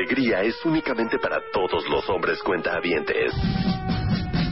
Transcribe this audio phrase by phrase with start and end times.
[0.00, 3.34] Alegría es únicamente para todos los hombres cuentahabientes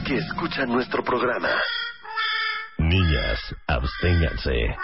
[0.05, 1.49] que escuchan nuestro programa.
[2.77, 4.75] Niñas, absténganse.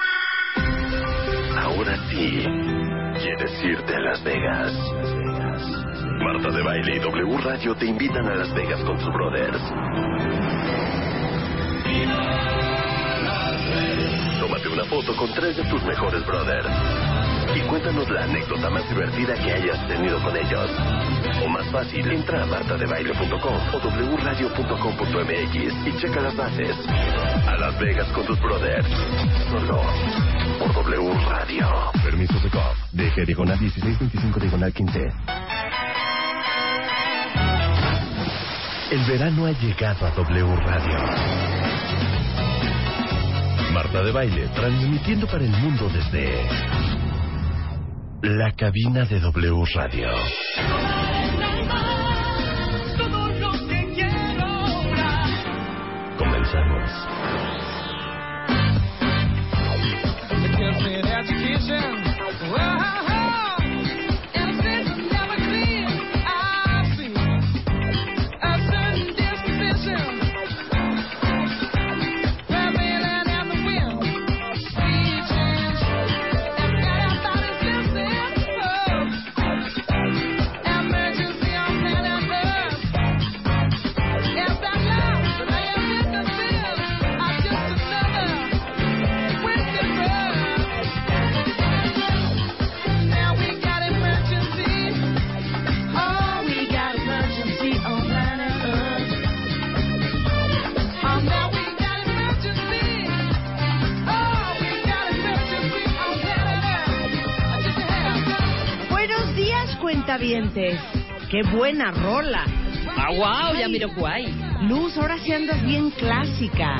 [1.55, 2.43] Ahora sí,
[3.21, 4.73] quieres irte a Las Vegas.
[6.23, 9.61] Marta de Baile y W Radio te invitan a Las Vegas con sus brothers.
[14.39, 17.14] Tómate una foto con tres de tus mejores brothers.
[17.55, 20.69] Y cuéntanos la anécdota más divertida que hayas tenido con ellos.
[21.43, 23.79] O más fácil, entra a martadebaile.com o
[24.17, 25.55] wradio.com.mx
[25.87, 26.75] y checa las bases.
[27.47, 28.87] A Las Vegas con tus brothers.
[29.49, 29.81] Solo
[30.59, 31.67] por W Radio.
[32.03, 32.75] Permiso de COP.
[32.91, 34.99] DG diagonal 1625 diagonal 15.
[38.91, 40.97] El verano ha llegado a W Radio.
[43.73, 47.04] Marta de Baile, transmitiendo para el mundo desde
[48.25, 50.09] la cabina de W Radio.
[56.17, 57.24] Comenzamos.
[109.95, 110.77] Cuentavientes.
[111.31, 112.43] Qué buena rola.
[112.97, 114.25] Ah, wow, ya miro guay.
[114.67, 116.77] Luz, ahora sí andas bien clásica.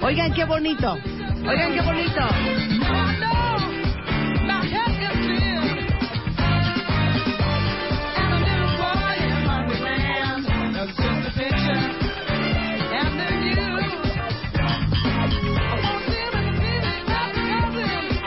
[0.00, 0.98] Oigan, qué bonito.
[1.48, 2.20] Oigan, qué bonito.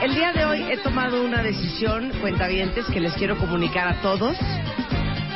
[0.10, 4.36] El día de hoy he tomado una decisión, cuentavientes, que les quiero comunicar a todos.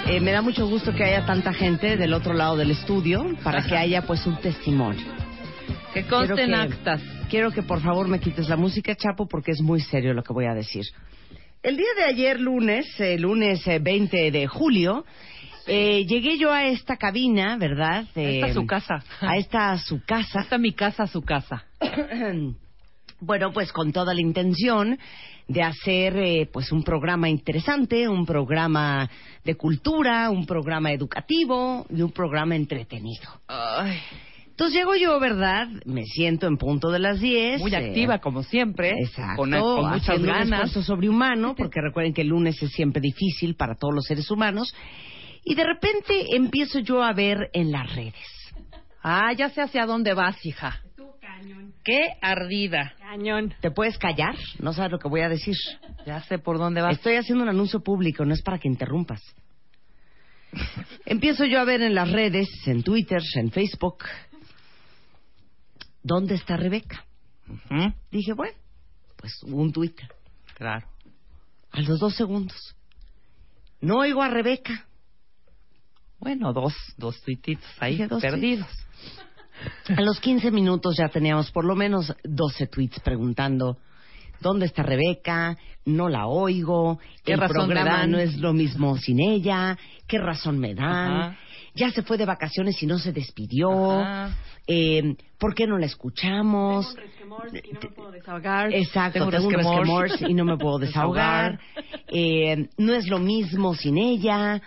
[0.07, 3.63] Eh, me da mucho gusto que haya tanta gente del otro lado del estudio para
[3.63, 5.05] que haya pues un testimonio.
[5.93, 7.01] Que consten que- actas.
[7.29, 10.33] Quiero que por favor me quites la música, Chapo, porque es muy serio lo que
[10.33, 10.85] voy a decir.
[11.61, 15.05] El día de ayer, lunes, eh, lunes eh, 20 de julio,
[15.67, 18.05] eh, llegué yo a esta cabina, ¿verdad?
[18.15, 19.03] Eh, Esta es su casa.
[19.21, 20.41] A esta su casa.
[20.41, 21.63] Esta mi casa, su casa.
[23.25, 24.97] bueno, pues con toda la intención
[25.47, 29.09] de hacer eh, pues un programa interesante, un programa
[29.43, 33.29] de cultura, un programa educativo y un programa entretenido.
[33.47, 33.99] Ay,
[34.47, 35.67] Entonces llego yo, ¿verdad?
[35.85, 37.59] Me siento en punto de las 10.
[37.59, 38.93] muy eh, activa, como siempre.
[39.01, 40.43] Exacto, Con, con muchas un ganas.
[40.65, 44.73] esfuerzo sobrehumano, porque recuerden que el lunes es siempre difícil para todos los seres humanos.
[45.43, 48.15] Y de repente empiezo yo a ver en las redes.
[49.01, 50.79] Ah, ya sé hacia dónde vas, hija.
[51.83, 52.93] Qué ardida.
[52.99, 53.53] Cañón.
[53.61, 54.35] ¿Te puedes callar?
[54.59, 55.55] No sabes lo que voy a decir.
[56.05, 56.93] Ya sé por dónde vas.
[56.93, 59.21] Estoy haciendo un anuncio público, no es para que interrumpas.
[61.05, 64.03] Empiezo yo a ver en las redes, en Twitter, en Facebook,
[66.03, 67.05] ¿dónde está Rebeca?
[68.11, 68.57] Dije, bueno,
[69.17, 70.07] pues un Twitter.
[70.55, 70.87] Claro.
[71.71, 72.75] A los dos segundos.
[73.81, 74.85] No oigo a Rebeca.
[76.19, 78.69] Bueno, dos, dos tuititos ahí dos perdidos.
[79.95, 83.77] A los 15 minutos ya teníamos por lo menos 12 tweets preguntando
[84.43, 85.57] ¿Dónde está Rebeca?
[85.85, 86.99] No la oigo.
[87.23, 88.11] ¿Qué el razón me programa dan?
[88.11, 89.77] no es lo mismo sin ella.
[90.05, 91.11] ¿Qué razón me dan?
[91.11, 91.37] Ajá.
[91.75, 94.05] Ya se fue de vacaciones y no se despidió.
[94.67, 96.93] Eh, ¿Por qué no la escuchamos?
[96.93, 98.73] Tengo un resquemor y no me puedo desahogar.
[98.73, 101.59] Exacto, Tengo tengo, un y no me puedo desahogar.
[102.09, 104.61] Eh, no es lo mismo sin ella.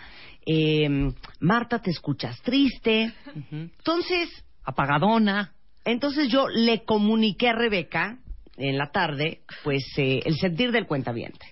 [0.44, 3.12] Eh, Marta, te escuchas triste.
[3.52, 4.28] Entonces,
[4.66, 5.52] Apagadona.
[5.84, 8.18] entonces yo le comuniqué a Rebeca
[8.58, 11.46] en la tarde, pues eh, el sentir del cuentaviente.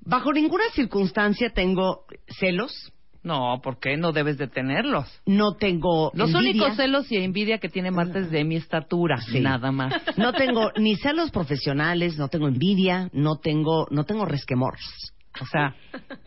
[0.00, 2.04] Bajo ninguna circunstancia tengo
[2.38, 2.92] celos,
[3.22, 5.06] No, ¿por qué no debes de tenerlos?
[5.26, 9.20] no tengo Los envidia, únicos celos y envidia que tiene Marta es de mi estatura,
[9.20, 9.40] Sí.
[9.40, 9.92] nada más.
[10.16, 14.82] no tengo ni celos profesionales, no tengo envidia, no tengo, no tengo resquemores.
[15.40, 15.74] O sea,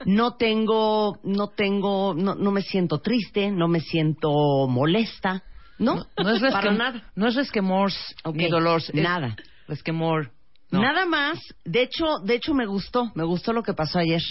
[0.05, 4.29] No tengo, no tengo, no, no me siento triste, no me siento
[4.67, 5.43] molesta,
[5.77, 6.05] ¿no?
[6.17, 7.11] no es para nada.
[7.15, 7.91] No es resquemor
[8.23, 8.81] Ok, ni dolor.
[8.93, 9.35] nada.
[9.67, 10.31] Resquemor.
[10.69, 10.81] no.
[10.81, 14.21] Nada más, de hecho, de hecho me gustó, me gustó lo que pasó ayer.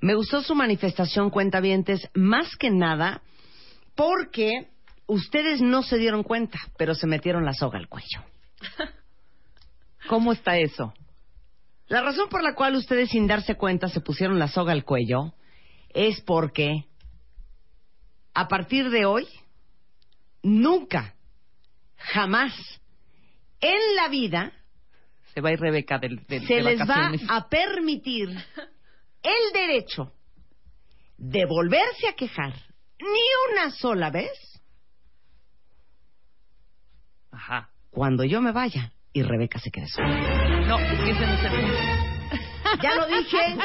[0.00, 3.22] Me gustó su manifestación cuentavientes, más que nada
[3.94, 4.68] porque
[5.06, 8.22] ustedes no se dieron cuenta, pero se metieron la soga al cuello.
[10.08, 10.92] ¿Cómo está eso?
[11.88, 15.34] La razón por la cual ustedes sin darse cuenta se pusieron la soga al cuello
[15.90, 16.84] es porque
[18.34, 19.28] a partir de hoy,
[20.42, 21.14] nunca,
[21.96, 22.54] jamás,
[23.60, 24.52] en la vida
[25.34, 28.28] Se va a ir Rebeca de, de- se de les va a permitir
[29.22, 30.12] el derecho
[31.18, 32.54] de volverse a quejar
[32.98, 34.30] ni una sola vez
[37.30, 37.70] Ajá.
[37.90, 40.64] cuando yo me vaya y Rebeca se quede sola.
[40.66, 42.82] No, es que ese no es el punto.
[42.82, 43.56] Ya lo dije,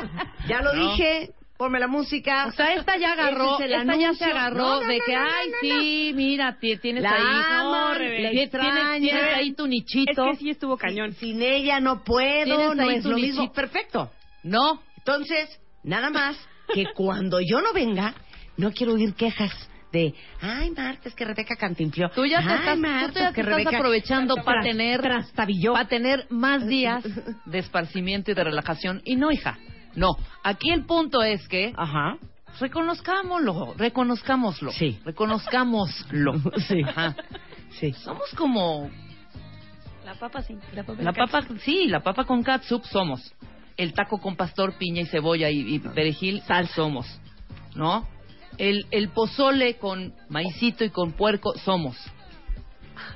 [0.47, 0.91] ya lo No.
[0.91, 1.31] dije.
[1.57, 2.45] Ponme la música.
[2.45, 5.23] O sea, esta ya agarró, es esta ya se agarró No, no, de que, no,
[5.23, 9.01] no, ay, no, sí, mira, ti- tienes La ahí, aman, Rebe- la tienes- extrañan.
[9.01, 10.25] tienes ahí tu Es nichito.
[10.25, 11.13] que sí estuvo cañón.
[11.13, 13.41] Sin ella no puedo, Tienes no es lo mismo.
[13.41, 13.53] nichito.
[13.53, 14.11] Perfecto.
[14.43, 16.37] No, Entonces, nada más
[16.75, 18.13] que cuando yo no venga,
[18.57, 19.51] no quiero oír quejas
[19.91, 22.09] de, ay, Marta, es que Rebeca cantinfló.
[22.09, 24.35] tú ya te Ay, estás, tú Marta, te ya es que te estás Rebeca aprovechando
[24.43, 25.01] para tener,
[25.73, 27.03] para tener más días
[27.45, 29.01] de esparcimiento y de relajación.
[29.05, 29.57] Y no, hija,
[29.95, 30.17] no.
[30.43, 32.17] Aquí el punto es que Ajá.
[32.59, 34.71] reconozcámoslo, reconozcámoslo.
[34.71, 34.99] Sí.
[35.05, 36.33] Reconozcámoslo.
[36.67, 36.81] Sí.
[36.83, 37.15] Ajá.
[37.79, 37.93] Sí.
[37.93, 38.89] Somos como
[40.05, 40.57] La papa sí.
[40.73, 43.33] La papa, La papa, sí, la papa con catsup somos.
[43.77, 47.05] El taco con pastor, piña y cebolla y, y perejil, sal somos.
[47.75, 48.07] ¿No?
[48.57, 51.95] El, el pozole con maicito y con puerco somos.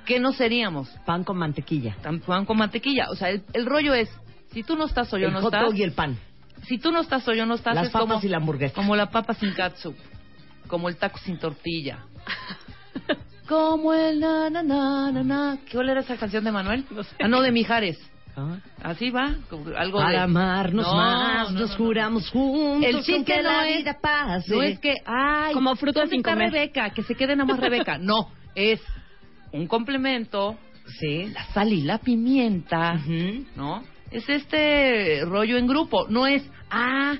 [0.05, 0.89] ¿Qué no seríamos?
[1.05, 1.95] Pan con mantequilla.
[2.01, 3.07] Tan- Pan con mantequilla.
[3.09, 4.09] O sea, el, el rollo es,
[4.51, 6.17] si tú no estás o yo el no hot estás, dog y el pan.
[6.67, 8.75] si tú no estás o yo no estás, Las es papas como, y la hamburguesa.
[8.75, 9.95] como la papa sin catsup,
[10.67, 12.05] como el taco sin tortilla.
[13.47, 15.57] Como el na na na na na.
[15.71, 16.85] ¿Cuál era esa canción de Manuel?
[17.19, 17.99] Ah, no, de Mijares.
[18.35, 18.57] Ah.
[18.83, 19.35] Así va,
[19.77, 20.05] algo de...
[20.05, 21.83] Para amarnos No, más, no, nos no, no.
[21.85, 22.89] juramos juntos.
[22.89, 24.55] El chiste aunque no la es- vida pase.
[24.55, 26.51] No es que, ay, Como fruta ¿dónde sin comer.
[26.51, 27.97] Rebeca, que se quede nada más Rebeca.
[27.97, 28.79] No, es
[29.51, 30.57] un complemento,
[30.99, 31.25] Sí.
[31.33, 32.99] la sal y la pimienta.
[33.55, 33.83] ¿no?
[34.11, 37.15] Es este rollo en grupo, no es, ah,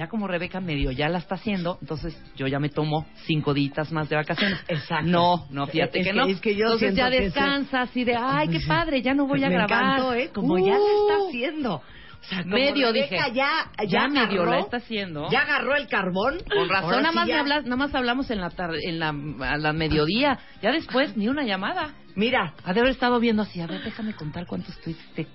[0.00, 3.92] ya como Rebeca medio ya la está haciendo, entonces yo ya me tomo cinco días
[3.92, 4.58] más de vacaciones.
[4.66, 5.06] Exacto.
[5.10, 6.26] No, no, fíjate Es que, que- no.
[6.26, 9.26] es que yo entonces ya que ese- descansas y de, ay, qué padre, ya no
[9.26, 9.82] voy a Me grabar.
[9.84, 10.30] encantó, ¿eh?
[10.32, 11.74] Como ya la está Uh, haciendo.
[11.74, 13.34] O sea, Medio, Rebeca dije.
[13.34, 15.28] Ya, ya, Ya medio agarró- la está haciendo.
[15.30, 16.38] Ya agarró el carbón.
[16.50, 18.78] Con razón, Ahora nada sí más, ya- me hablas- nada más hablamos en la tarde,
[18.86, 20.38] en la, a la mediodía.
[20.62, 21.94] Ya después, ni una llamada.
[22.16, 22.54] Mira.
[22.64, 23.60] Ha de haber estado viendo así.
[23.60, 25.26] A ver, déjame contar cuántos tweets te...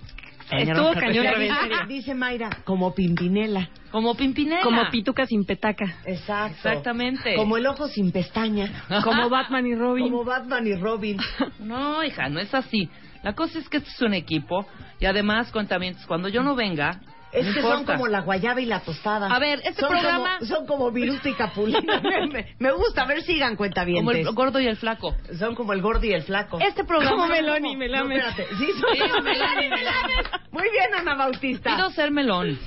[0.51, 1.86] Estuvo cañón, en dice-.
[1.88, 3.69] Dice Mayra, como Pimpinela.
[3.92, 4.62] Como Pimpinela.
[4.62, 5.86] Como pituca sin petaca.
[6.06, 6.69] Exacto.
[6.69, 7.36] Exactamente.
[7.36, 8.86] Como el ojo sin pestaña.
[9.03, 10.06] Como Batman y Robin.
[10.06, 11.18] Como Batman y Robin.
[11.59, 12.89] No, hija, no es así.
[13.24, 14.68] La cosa es que esto es un equipo.
[15.00, 17.01] Y además, cuentamientos, cuando yo no venga...
[17.36, 19.27] Es no que son como la guayaba y la tostada.
[19.34, 22.01] A ver, este son programa- Como, son como Viruta y Capulina.
[22.32, 23.98] me, me gusta, a ver, sigan cuenta bien.
[24.06, 25.15] Como el gordo y el flaco.
[25.38, 26.60] Son como el gordo y el flaco.
[26.60, 27.15] Este programa...
[27.15, 28.18] Como Melón y Melame.
[28.18, 28.32] No.
[28.32, 28.44] Sí,
[28.80, 30.13] son Sí, como Melón y Melame.
[30.51, 31.75] Muy bien, Ana Bautista.
[31.75, 32.58] Quiero ser melón.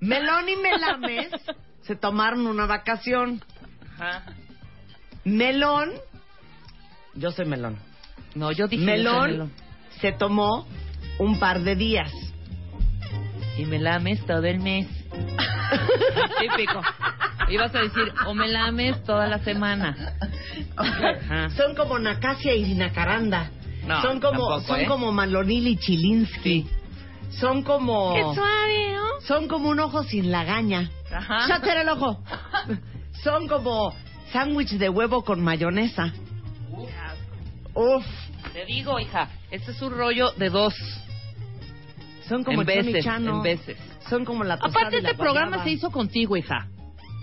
[0.00, 1.30] Melón y Melames
[1.82, 3.40] se tomaron una vacación.
[3.94, 4.24] Ajá.
[5.24, 5.92] Melón,
[7.14, 7.78] yo soy Melón.
[8.34, 8.84] No, yo dije...
[9.02, 9.52] yo soy Melón
[10.00, 10.66] se tomó
[11.18, 12.12] un par de días.
[13.56, 14.86] Y me lames todo el mes.
[16.40, 16.82] Típico.
[17.48, 19.96] Ibas a decir, o me lames toda la semana.
[20.76, 21.50] Ajá.
[21.50, 23.50] Son como Nacasia y Nacaranda.
[23.86, 24.86] No, son como, tampoco, son ¿eh?
[24.86, 26.66] como Malonil y Chilinsky.
[27.30, 29.20] Son como, Qué suave, ¿no?
[29.26, 30.90] son como un ojo sin lagaña.
[31.12, 31.46] Ajá.
[31.46, 32.22] Shut el ojo.
[33.22, 33.94] son como
[34.32, 36.12] sándwich de huevo con mayonesa.
[37.74, 38.04] Uf.
[38.52, 40.74] Te digo, hija, este es un rollo de dos.
[42.28, 43.36] Son como en veces, Chano.
[43.36, 43.78] en veces.
[44.08, 45.64] Son como la tostada Aparte, y la este programa guayaba.
[45.64, 46.68] se hizo contigo, hija.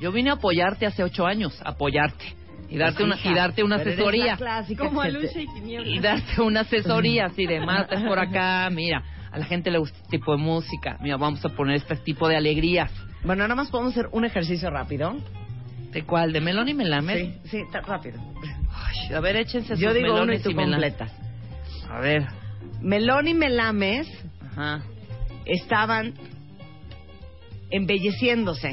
[0.01, 2.35] Yo vine a apoyarte hace ocho años, apoyarte.
[2.69, 4.35] Y darte Pues, una, hija, y darte una asesoría.
[4.35, 9.37] clásica Como y y darte una asesoría así de Marta es por acá, mira, a
[9.37, 12.35] la gente le gusta este tipo de música, mira, vamos a poner este tipo de
[12.37, 12.91] alegrías.
[13.23, 15.15] Bueno, nada más podemos hacer un ejercicio rápido.
[15.91, 16.33] ¿De cuál?
[16.33, 17.15] ¿De melón y melame?
[17.15, 18.19] Sí, sí, rápido.
[18.73, 21.11] Ay, a ver, échense Yo sus digo uno y melones tú y completas.
[21.89, 22.25] A ver,
[22.81, 24.07] Melón y Melames
[24.51, 24.81] Ajá.
[25.45, 26.13] Estaban
[27.71, 28.71] embelleciéndose.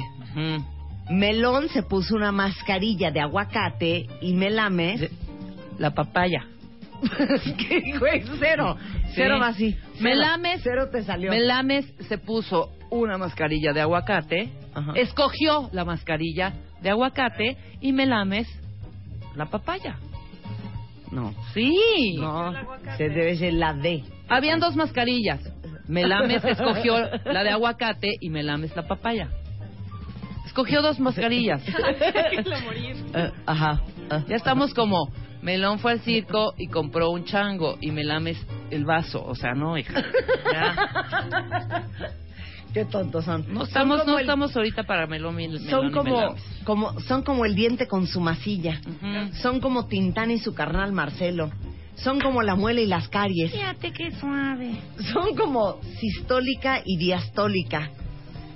[1.11, 5.00] Melón se puso una mascarilla de aguacate y Melames...
[5.00, 5.11] De-
[5.79, 6.45] La papaya.
[7.59, 8.23] ¿Qué, güey?
[8.39, 8.77] Cero.
[9.07, 9.12] Sí.
[9.15, 9.77] Cero va así.
[9.95, 10.00] Cero.
[10.03, 11.31] Melames- Cero te salió.
[11.31, 14.93] Melames se puso una mascarilla de aguacate, Ajá.
[14.97, 18.47] escogió la mascarilla de aguacate y Melames
[19.37, 19.97] la papaya.
[21.11, 21.33] No.
[21.55, 22.17] Sí.
[22.19, 22.53] No.
[22.99, 24.05] Se debe ser la D.
[24.29, 25.41] Habían dos mascarillas.
[25.91, 26.95] Melames escogió
[27.25, 29.29] la de aguacate y Melames la papaya.
[30.47, 31.63] Escogió dos mascarillas.
[33.15, 33.83] Eh, ajá.
[34.11, 34.25] eh.
[34.29, 35.11] Ya estamos como
[35.43, 38.39] Melón fue al circo y compró un chango y Melames
[38.71, 39.23] el vaso.
[39.25, 40.03] O sea, no, hija.
[40.53, 41.83] Ya.
[42.73, 43.53] Qué tontos son.
[43.53, 46.43] No estamos, no el- estamos ahorita para Melón y Melón Son como, Melames.
[46.65, 48.81] como, son como el diente con su masilla.
[49.43, 51.51] Son como Tintán y su carnal Marcelo.
[52.02, 53.52] Son como la muela y las caries.
[53.52, 54.80] Fíjate qué suave.
[55.12, 57.90] Son como sistólica y diastólica.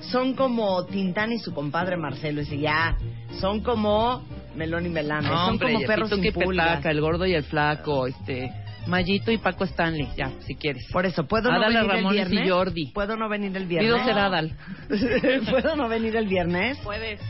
[0.01, 2.41] Son como Tintán y su compadre Marcelo.
[2.41, 2.97] Ese ya.
[3.41, 4.23] Son como
[4.55, 5.29] Melón y Melame.
[5.29, 8.51] No, son hombre, como perros sin petaca, el gordo y el flaco, este,
[8.87, 10.87] Mayito y Paco Stanley, ya, si quieres.
[10.93, 12.47] Por eso, ¿puedo no Adal venir Ramones el viernes?
[12.47, 12.87] y Jordi.
[12.93, 13.93] ¿Puedo no venir el viernes?
[13.93, 14.53] Pido ser Adal.
[15.51, 16.79] ¿Puedo no venir el viernes?
[16.79, 17.21] Puedes.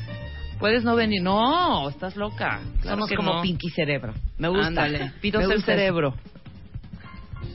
[0.59, 1.23] Puedes no venir.
[1.23, 2.61] No, estás loca.
[2.81, 3.43] Claro Somos que como no.
[3.43, 4.15] Pinky Cerebro.
[4.39, 4.67] Me gusta.
[4.69, 6.15] Ándale, Pido Me ser gusta cerebro.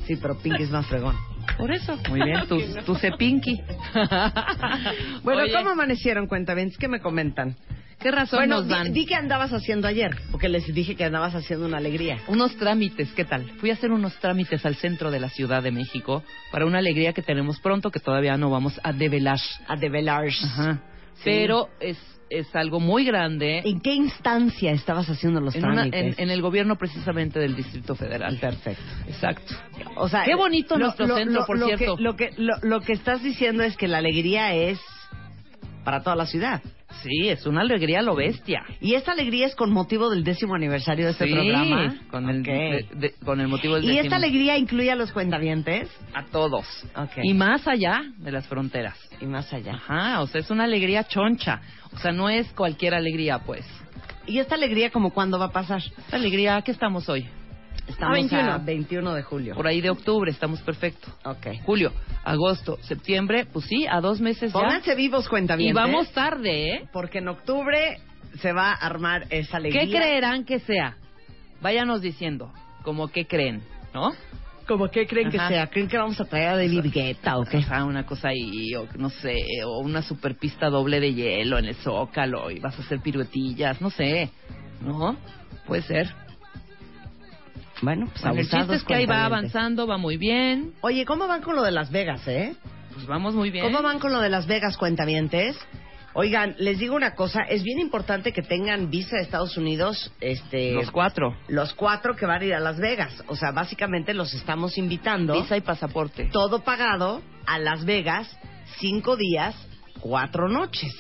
[0.05, 1.15] Sí, pero Pinky es más fregón.
[1.57, 1.97] Por eso.
[2.09, 3.59] Muy bien, tú, tú sé Pinky.
[5.23, 6.77] Bueno, Oye, ¿cómo amanecieron, cuentavientes?
[6.77, 7.55] ¿Qué me comentan?
[7.99, 8.93] ¿Qué razón Bueno, nos di, dan?
[8.93, 12.19] di que andabas haciendo ayer, porque les dije que andabas haciendo una alegría.
[12.27, 13.43] Unos trámites, ¿qué tal?
[13.59, 17.11] Fui a hacer unos trámites al centro de la Ciudad de México para una alegría
[17.11, 19.39] que tenemos pronto que todavía no vamos a develar.
[19.67, 20.27] A develar.
[20.27, 20.79] Ajá.
[21.15, 21.21] Sí.
[21.25, 21.97] Pero es,
[22.29, 26.17] es algo muy grande ¿En qué instancia estabas haciendo los en, una- trámites?
[26.19, 28.37] en, en el gobierno precisamente del Distrito Federal.
[28.39, 28.83] Perfecto.
[29.07, 29.53] Exacto.
[29.95, 31.95] O sea, Qué bonito nuestro centro, por lo cierto.
[31.97, 34.79] Que, lo, que, lo, lo que estás diciendo es que la alegría es
[35.83, 36.61] para toda la ciudad.
[37.03, 38.63] Sí, es una alegría a lo bestia.
[38.81, 41.95] Y esta alegría es con motivo del décimo aniversario de este sí, programa.
[42.11, 42.45] Con el, Ok.
[42.47, 44.03] de- de- con el motivo del ¿Y décimo.
[44.03, 45.89] esta alegría incluye a los cuentavientes?
[46.13, 46.65] A todos.
[46.95, 47.19] Ok.
[47.23, 48.97] Y más allá de las fronteras.
[49.21, 49.75] Y más allá.
[49.75, 51.61] Ajá, o sea, es una alegría choncha.
[51.93, 53.65] O sea, no es cualquier alegría, pues.
[54.25, 55.81] ¿Y esta alegría como cuándo va a pasar?
[55.97, 57.27] Esta alegría, ¿qué estamos hoy?
[57.87, 58.51] Estamos 21.
[58.51, 59.55] a 21 de julio.
[59.55, 61.07] Por ahí de octubre, estamos perfecto.
[61.25, 61.47] Ok.
[61.65, 61.91] Julio,
[62.23, 64.59] agosto, septiembre, pues sí, a dos meses ya.
[64.59, 65.73] Pónganse vivos Y cuentavientes.
[65.75, 66.89] vamos tarde, ¿eh?
[66.93, 67.97] Porque en octubre
[68.39, 69.85] se va a armar esa alegría.
[69.85, 70.97] ¿Qué creerán que sea?
[71.61, 72.53] Váyanos diciendo,
[72.83, 74.11] como qué creen, ¿no?
[74.69, 75.47] ¿Cómo qué creen que Ajá.
[75.49, 75.67] sea?
[75.67, 77.57] ¿Creen que vamos a traer a David Guetta o qué?
[77.57, 79.35] O sea, una cosa ahí, o no sé,
[79.65, 83.81] o una super pista doble de hielo en el zócalo y vas a hacer piruetillas,
[83.81, 84.29] no sé,
[84.81, 85.17] ¿no?
[85.65, 86.13] Puede ser.
[87.81, 91.27] Bueno, pues Bueno, el chiste es que ahí va avanzando, va muy bien, Oye, ¿cómo
[91.27, 92.55] van con lo de Las Vegas, eh?
[92.93, 93.65] pues vamos muy bien.
[93.65, 95.57] ¿Cómo van con lo de Las Vegas, cuentavientes?
[96.21, 100.73] Oigan, les digo una cosa, es bien importante que tengan visa de Estados Unidos, este...
[100.73, 103.23] Los cuatro, los cuatro que van a ir a Las Vegas.
[103.27, 106.25] O sea, básicamente los estamos invitando, visa y pasaporte.
[106.29, 108.37] todo pagado, a Las Vegas,
[108.79, 109.55] cinco días,
[110.01, 110.93] cuatro noches.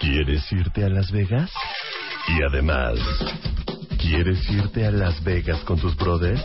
[0.00, 1.50] ¿Quieres irte a Las Vegas?
[2.28, 2.98] Y además,
[3.98, 6.44] ¿quieres irte a Las Vegas con tus brothers?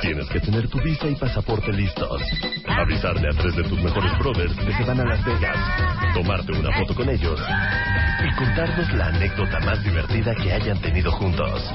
[0.00, 2.22] Tienes que tener tu visa y pasaporte listos.
[2.66, 5.56] Avisarle a tres de tus mejores brothers que van a Las Vegas,
[6.14, 7.40] tomarte una foto con ellos
[8.22, 11.72] y contarnos la anécdota más divertida que hayan tenido juntos.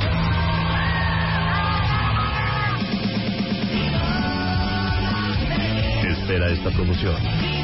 [6.09, 7.56] Espera esta promoción.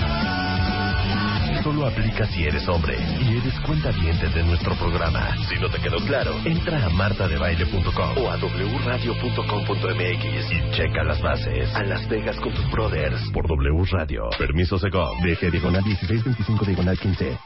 [1.63, 5.33] Solo aplica si eres hombre y eres cuenta de nuestro programa.
[5.47, 11.73] Si no te quedó claro, entra a martadebaile.com o a wradio.com.mx y checa las bases.
[11.73, 14.29] A Las Vegas con tus brothers por W Radio.
[14.37, 15.21] Permiso Segov.
[15.21, 17.39] DG diagonal 1625 diagonal 15.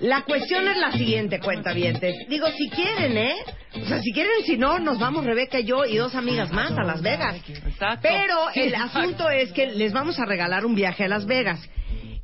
[0.00, 2.26] La cuestión es la siguiente, cuentavientes.
[2.30, 3.34] Digo, si quieren, ¿eh?
[3.74, 6.72] O sea, si quieren, si no, nos vamos Rebeca y yo y dos amigas más
[6.72, 7.36] a Las Vegas.
[7.46, 8.08] Exacto.
[8.08, 11.60] Pero el asunto es que les vamos a regalar un viaje a Las Vegas.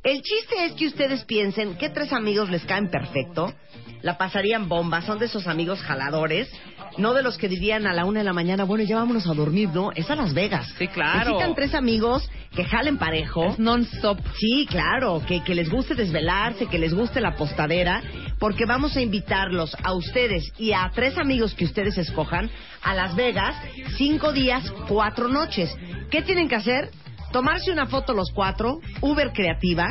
[0.03, 3.53] El chiste es que ustedes piensen que tres amigos les caen perfecto,
[4.01, 6.49] la pasarían bomba, son de esos amigos jaladores,
[6.97, 9.33] no de los que dirían a la una de la mañana, bueno, ya vámonos a
[9.33, 10.73] dormir, no, es a Las Vegas.
[10.77, 11.31] Sí, claro.
[11.31, 13.45] Necesitan tres amigos que jalen parejo.
[13.47, 14.19] Es non-stop.
[14.39, 18.01] Sí, claro, que, que les guste desvelarse, que les guste la postadera,
[18.39, 22.49] porque vamos a invitarlos a ustedes y a tres amigos que ustedes escojan
[22.83, 23.55] a Las Vegas,
[23.97, 25.75] cinco días, cuatro noches.
[26.09, 26.89] ¿Qué tienen que hacer?
[27.31, 29.85] Tomarse una foto los cuatro, Uber Creativa,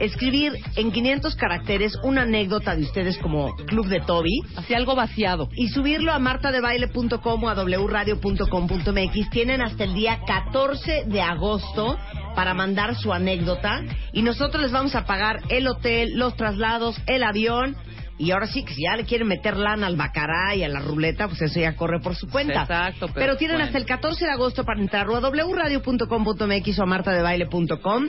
[0.00, 5.48] escribir en 500 caracteres una anécdota de ustedes como Club de Toby Así algo vaciado.
[5.54, 9.30] y subirlo a martadebaile.com o a wradio.com.mx.
[9.30, 11.96] Tienen hasta el día 14 de agosto
[12.34, 13.82] para mandar su anécdota
[14.12, 17.76] y nosotros les vamos a pagar el hotel, los traslados, el avión.
[18.22, 20.78] Y ahora sí, que si ya le quieren meter lana al bacará y a la
[20.78, 22.62] ruleta, pues eso ya corre por su cuenta.
[22.62, 23.66] Exacto, pero Pero tienen bueno.
[23.66, 28.08] hasta el 14 de agosto para entrar o a wradio.com.mx o a martadebaile.com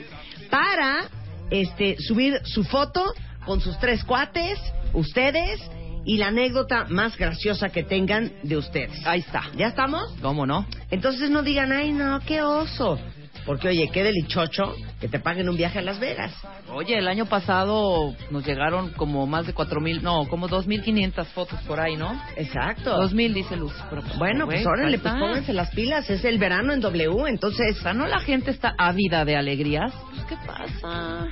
[0.50, 1.08] para
[1.50, 3.12] este, subir su foto
[3.44, 4.56] con sus tres cuates,
[4.92, 5.60] ustedes,
[6.04, 9.04] y la anécdota más graciosa que tengan de ustedes.
[9.04, 9.42] Ahí está.
[9.56, 10.14] ¿Ya estamos?
[10.22, 10.64] ¿Cómo no?
[10.92, 13.00] Entonces no digan, ay, no, qué oso.
[13.46, 16.32] Porque, oye, qué delichocho que te paguen un viaje a Las Vegas.
[16.70, 20.82] Oye, el año pasado nos llegaron como más de cuatro mil, no, como dos mil
[20.82, 22.18] quinientas fotos por ahí, ¿no?
[22.36, 22.96] Exacto.
[22.96, 23.74] Dos mil, dice Luz.
[23.90, 26.08] Pero, Bueno, pues órale, pues pónganse las pilas.
[26.08, 27.78] Es el verano en W, entonces...
[27.78, 29.92] O sea, ¿no la gente está ávida de alegrías?
[30.10, 31.28] Pues, ¿qué pasa?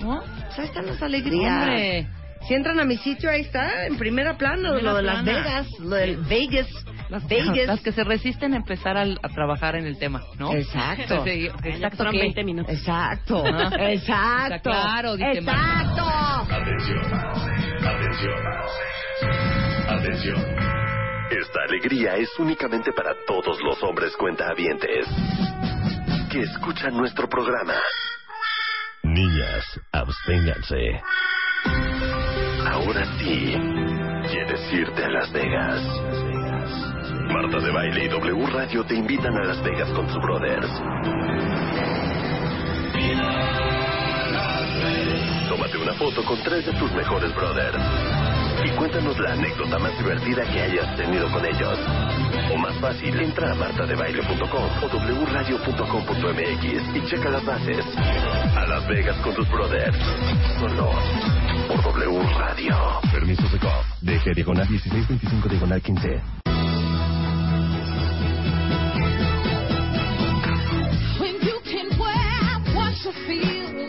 [0.00, 0.22] ¿No?
[0.46, 1.62] Pues ahí están las alegrías.
[1.62, 2.08] Hombre.
[2.48, 5.24] Si entran a mi sitio, ahí está, en primera plano, Primera lo de Las.
[5.24, 6.68] Vegas, lo del Vegas.
[7.10, 7.56] Las, Vegas.
[7.66, 10.52] las que se resisten a empezar al- a, trabajar en el tema, ¿no?
[10.54, 11.24] Exacto.
[11.24, 12.04] Sí, Exacto.
[12.10, 12.18] ¿qué?
[12.18, 12.72] 20 minutos.
[12.74, 13.70] Exacto, Ah.
[13.90, 14.54] exacto.
[14.54, 16.02] Está claro, dice Exacto.
[16.54, 17.04] Atención,
[17.84, 18.46] atención,
[19.88, 20.38] atención.
[21.30, 25.06] Esta alegría es únicamente para todos los hombres cuentahabientes
[26.30, 27.74] que escuchan nuestro programa.
[29.02, 31.00] Niñas, absténganse.
[32.66, 33.54] Ahora sí,
[34.30, 35.82] quieres irte a Las Vegas.
[37.32, 40.68] Marta de Baile y W Radio te invitan a Las Vegas con sus brothers.
[45.48, 47.78] Tómate una foto con tres de tus mejores brothers.
[48.64, 51.78] Y cuéntanos la anécdota más divertida que hayas tenido con ellos.
[52.52, 57.86] O más fácil, entra a martadebaile.com o wradio.com.mx y checa las bases.
[58.56, 59.98] A Las Vegas con tus brothers.
[60.58, 60.90] Solo
[61.68, 62.76] por W Radio.
[63.12, 63.84] Permisos de COP.
[64.02, 66.49] DG diagonal 1625 diagonal 15.
[73.04, 73.88] You feel,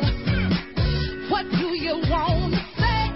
[1.30, 3.12] what do you want to say?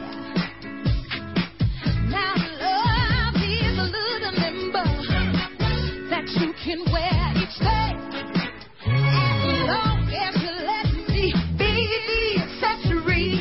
[2.10, 4.90] Now love is a little member
[6.10, 7.92] that you can wear each day.
[8.88, 11.74] As long as you let me be
[12.28, 13.32] the accessory.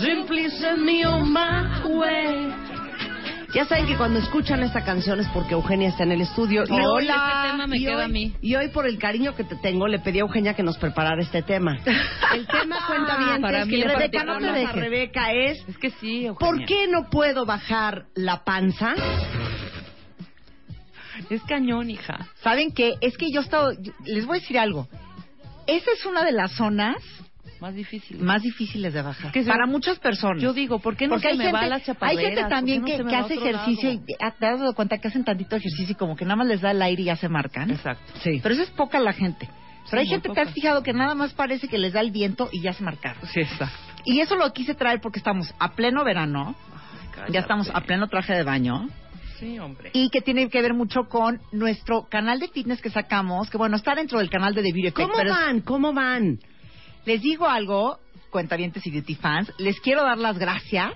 [0.00, 2.43] Simply send me on my way.
[3.54, 6.64] Ya saben que cuando escuchan esta canción es porque Eugenia está en el estudio.
[6.66, 6.88] Y Hola.
[6.88, 8.34] hoy- Este tema me y queda hoy- a mí.
[8.40, 11.22] Y hoy, por el cariño que te tengo, le pedí a Eugenia que nos preparara
[11.22, 11.78] este tema.
[12.34, 14.74] El tema cuenta bien Para mí que Rebeca, no te dejes.
[14.74, 16.36] Rebeca es Es que sí, Eugenia.
[16.38, 18.94] ¿Por qué no puedo bajar la panza?
[21.30, 22.26] Es cañón, hija.
[22.42, 22.94] ¿Saben qué?
[23.00, 23.70] Es que yo he estado...
[24.04, 24.88] les voy a decir algo.
[25.68, 26.96] Esa es una de las zonas
[27.64, 28.18] Más difícil.
[28.20, 29.32] más difíciles de bajar.
[29.32, 30.42] Que se- para muchas personas.
[30.42, 32.44] Yo digo, ¿por qué no Porque se hay me gente, va a las hay gente
[32.48, 34.02] también ¿Por qué que, que hace ejercicio lado?
[34.06, 36.60] y te has dado cuenta que hacen tantito ejercicio y como que nada más les
[36.60, 37.70] da el aire y ya se marcan.
[37.70, 38.12] Exacto.
[38.22, 38.40] Sí.
[38.42, 39.48] Pero eso es poca la gente.
[39.90, 42.48] Pero hay gente, ¿te has fijado que nada más parece que les da el viento
[42.52, 43.22] y ya se marcaron?
[43.28, 43.74] Sí, exacto.
[44.04, 46.54] Y eso lo quise traer porque estamos a pleno verano,
[47.30, 48.88] ya estamos a pleno traje de baño,
[49.38, 49.90] Sí, hombre.
[49.92, 53.76] y que tiene que ver mucho con nuestro canal de fitness que sacamos, que bueno,
[53.76, 55.60] está dentro del canal de The Beauty Effect, ¿Cómo pero es- van?
[55.60, 56.38] ¿Cómo van?
[57.04, 57.98] Les digo algo,
[58.30, 60.92] cuentavientes y beauty fans, les quiero dar las gracias,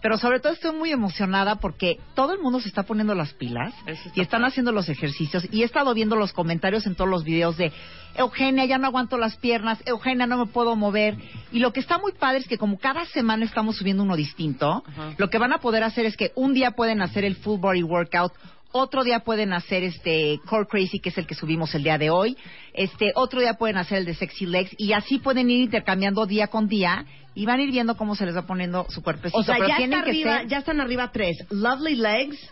[0.00, 3.74] pero sobre todo estoy muy emocionada porque todo el mundo se está poniendo las pilas
[3.86, 4.50] está y están padre.
[4.52, 7.72] haciendo los ejercicios y he estado viendo los comentarios en todos los videos de
[8.14, 11.16] Eugenia, ya no aguanto las piernas, Eugenia, no me puedo mover.
[11.52, 14.84] Y lo que está muy padre es que como cada semana estamos subiendo uno distinto,
[14.86, 15.14] Ajá.
[15.16, 17.82] lo que van a poder hacer es que un día pueden hacer el full body
[17.82, 18.32] workout,
[18.72, 22.10] otro día pueden hacer este Core Crazy, que es el que subimos el día de
[22.10, 22.36] hoy.
[22.74, 26.48] Este, otro día pueden hacer el de Sexy Legs y así pueden ir intercambiando día
[26.48, 27.04] con día
[27.34, 29.38] y van a ir viendo cómo se les va poniendo su cuerpecito.
[29.38, 31.36] O sea, Pero ya, tienen está que arriba, ser- ya están arriba tres.
[31.50, 32.50] Lovely Legs,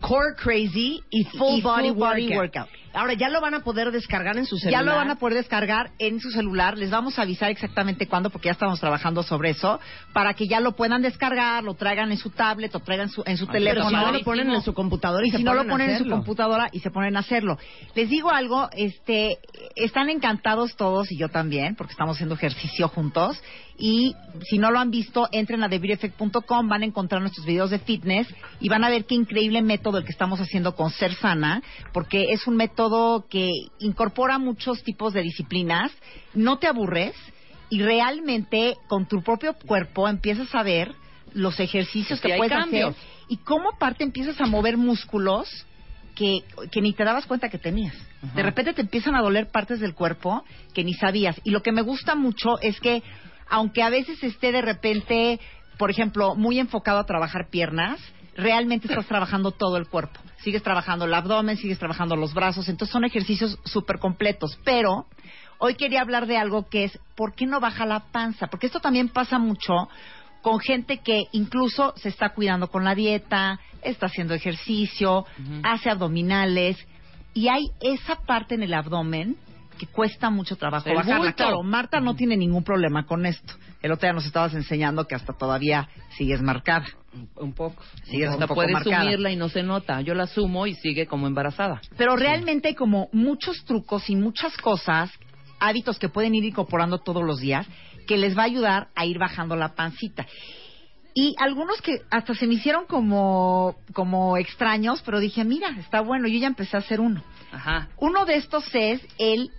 [0.00, 2.36] Core Crazy y Full, Y body, full body workout.
[2.38, 2.68] workout.
[2.92, 4.84] Ahora, ya lo van a poder descargar en su celular.
[4.84, 6.76] Ya lo van a poder descargar en su celular.
[6.76, 9.78] Les vamos a avisar exactamente cuándo, porque ya estamos trabajando sobre eso,
[10.12, 13.36] para que ya lo puedan descargar, lo traigan en su tablet o traigan su, en
[13.36, 14.06] su Pero si teléfono.
[14.06, 16.08] no lo ponen en su computadora y, y se si no lo ponen en su
[16.10, 17.58] computadora y se ponen a hacerlo.
[17.94, 19.38] Les digo algo, este,
[19.76, 23.40] están encantados todos y yo también, porque estamos haciendo ejercicio juntos.
[23.82, 24.14] Y
[24.48, 28.28] si no lo han visto, entren a TheBeautyEffect.com, van a encontrar nuestros videos de fitness
[28.60, 31.62] y van a ver qué increíble método el que estamos haciendo con Ser Sana,
[31.94, 35.90] porque es un método que incorpora muchos tipos de disciplinas,
[36.34, 37.14] no te aburres
[37.70, 40.92] y realmente con tu propio cuerpo empiezas a ver
[41.32, 42.90] los ejercicios Que sí que puedes cambios.
[42.90, 45.48] hacer y cómo aparte empiezas a mover músculos
[46.16, 47.94] que, que ni te dabas cuenta que tenías.
[48.34, 51.40] De repente te empiezan a doler partes del cuerpo que ni sabías.
[51.44, 53.02] Y lo que me gusta mucho es que
[53.50, 55.40] aunque a veces esté de repente,
[55.76, 58.00] por ejemplo, muy enfocado a trabajar piernas,
[58.36, 60.20] realmente estás trabajando todo el cuerpo.
[60.38, 64.58] Sigues trabajando el abdomen, sigues trabajando los brazos, entonces son ejercicios súper completos.
[64.64, 65.06] Pero
[65.58, 68.46] hoy quería hablar de algo que es, ¿por qué no baja la panza?
[68.46, 69.88] Porque esto también pasa mucho
[70.42, 75.26] con gente que incluso se está cuidando con la dieta, está haciendo ejercicio,
[75.62, 76.78] hace abdominales,
[77.34, 79.36] y hay esa parte en el abdomen
[79.80, 81.18] que cuesta mucho trabajo El bajarla.
[81.18, 81.36] bulto.
[81.36, 83.54] Claro, Marta no tiene ningún problema con esto.
[83.80, 85.88] El otro día nos estabas enseñando que hasta todavía
[86.18, 86.84] sigues marcada.
[87.36, 87.82] Un poco.
[88.04, 89.04] Sigues un Hasta poco puedes marcada.
[89.04, 90.02] sumirla y no se nota.
[90.02, 91.80] Yo la sumo y sigue como embarazada.
[91.96, 95.10] Pero realmente hay como muchos trucos y muchas cosas,
[95.60, 97.66] hábitos que pueden ir incorporando todos los días,
[98.06, 100.26] que les va a ayudar a ir bajando la pancita.
[101.14, 106.28] Y algunos que hasta se me hicieron como, como extraños, pero dije, mira, está bueno,
[106.28, 107.24] yo ya empecé a hacer uno.
[107.50, 107.88] Ajá.
[107.98, 109.50] Uno de estos es el,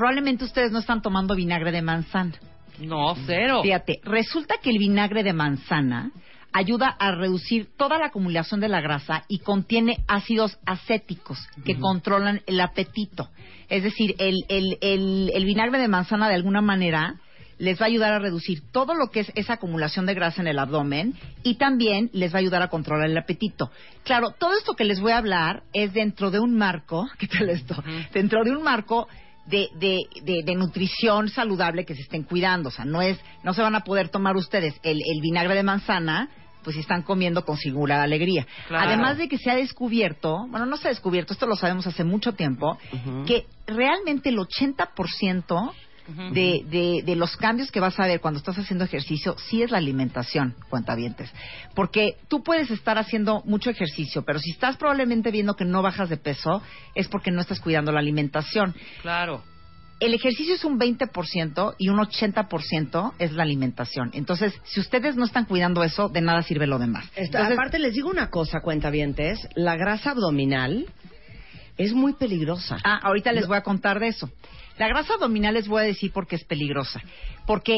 [0.00, 2.32] probablemente ustedes no están tomando vinagre de manzana.
[2.78, 3.60] No, cero.
[3.62, 6.10] Fíjate, resulta que el vinagre de manzana
[6.54, 12.40] ayuda a reducir toda la acumulación de la grasa y contiene ácidos acéticos que controlan
[12.46, 13.28] el apetito.
[13.68, 17.16] Es decir, el, el, el, el vinagre de manzana de alguna manera
[17.58, 20.48] les va a ayudar a reducir todo lo que es esa acumulación de grasa en
[20.48, 23.70] el abdomen y también les va a ayudar a controlar el apetito.
[24.02, 27.50] Claro, todo esto que les voy a hablar es dentro de un marco, ¿qué tal
[27.50, 27.84] esto?
[28.14, 29.06] Dentro de un marco
[29.46, 32.68] de, de, de, de nutrición saludable que se estén cuidando.
[32.68, 35.62] O sea, no es, no se van a poder tomar ustedes el, el vinagre de
[35.62, 36.28] manzana,
[36.62, 38.46] pues si están comiendo con singular alegría.
[38.68, 38.88] Claro.
[38.88, 42.04] Además de que se ha descubierto, bueno, no se ha descubierto, esto lo sabemos hace
[42.04, 42.78] mucho tiempo,
[43.26, 45.72] que realmente el 80%
[46.32, 49.70] de, de, de los cambios que vas a ver cuando estás haciendo ejercicio sí es
[49.70, 51.30] la alimentación, cuentavientes.
[51.74, 56.08] Porque tú puedes estar haciendo mucho ejercicio, pero si estás probablemente viendo que no bajas
[56.08, 56.62] de peso,
[56.94, 58.74] es porque no estás cuidando la alimentación.
[59.02, 59.42] Claro.
[60.00, 64.10] El ejercicio es un 20% y un 80% es la alimentación.
[64.14, 67.04] Entonces, si ustedes no están cuidando eso, de nada sirve lo demás.
[67.16, 70.86] Entonces, aparte les digo una cosa, cuentavientes, la grasa abdominal
[71.76, 72.78] es muy peligrosa.
[72.82, 74.30] Ah, ahorita les voy a contar de eso.
[74.80, 77.02] La grasa abdominal les voy a decir por qué es peligrosa.
[77.46, 77.76] Porque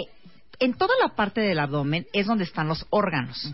[0.61, 3.53] en toda la parte del abdomen es donde están los órganos.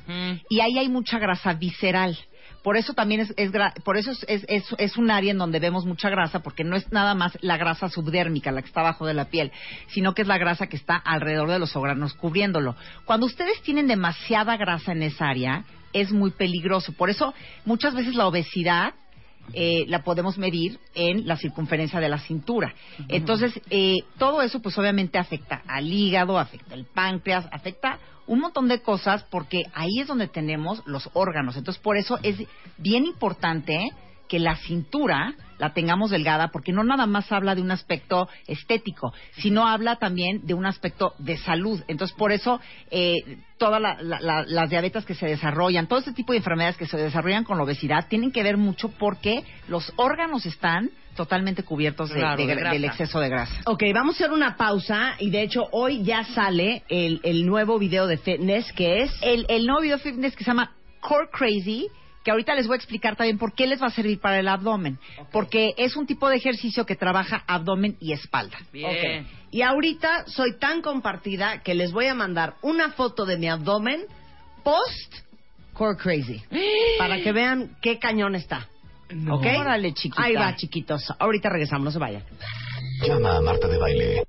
[0.51, 2.19] Y ahí hay mucha grasa visceral.
[2.63, 3.51] Por eso también es, es
[3.85, 6.77] por eso es, es, es- es un área en donde vemos mucha grasa, porque no
[6.77, 9.51] es nada más la grasa subdérmica, la que está abajo de la piel,
[9.89, 12.77] sino que es la grasa que está alrededor de los órganos cubriéndolo.
[13.07, 16.93] Cuando ustedes tienen demasiada grasa en esa área, es muy peligroso.
[16.93, 17.33] Por eso
[17.65, 18.93] muchas veces la obesidad
[19.53, 22.75] eh, la podemos medir en la circunferencia de la cintura.
[23.09, 28.69] Entonces, eh, todo eso pues obviamente afecta al hígado, afecta al páncreas, afecta un montón
[28.69, 31.57] de cosas porque ahí es donde tenemos los órganos.
[31.57, 32.37] Entonces, por eso es
[32.77, 33.91] bien importante
[34.29, 39.13] que la cintura la tengamos delgada porque no nada más habla de un aspecto estético,
[39.39, 41.83] sino habla también de un aspecto de salud.
[41.89, 42.61] Entonces, por eso
[42.93, 43.17] eh,
[43.59, 46.87] todas la- la- la- las diabetes que se desarrollan, todo este tipo de enfermedades que
[46.87, 52.11] se desarrollan con la obesidad, tienen que ver mucho porque los órganos están totalmente cubiertos
[52.11, 53.53] de- Claro, de- de del exceso de grasa.
[53.67, 57.81] Ok, vamos a hacer una pausa y de hecho hoy ya sale el, el nuevo
[57.81, 59.11] video de fitness que es...
[59.23, 61.89] El, el nuevo video fitness que se llama Core Crazy,
[62.29, 64.49] que ahorita les voy a explicar también por qué les va a servir para el
[64.49, 64.99] abdomen.
[65.33, 68.59] Porque es un tipo de ejercicio que trabaja abdomen y espalda.
[68.71, 69.27] Bien.
[69.51, 74.05] Y ahorita soy tan compartida que les voy a mandar una foto de mi abdomen
[74.63, 75.15] post
[75.73, 76.43] Core Crazy
[76.99, 78.69] para que vean qué cañón está.
[79.31, 79.47] ¿Ok?
[79.59, 80.25] Órale, chiquita.
[80.25, 81.11] Ahí va, chiquitos.
[81.19, 82.25] Ahorita regresamos, no se vayan.
[83.07, 84.23] Llama a Marta de Baile.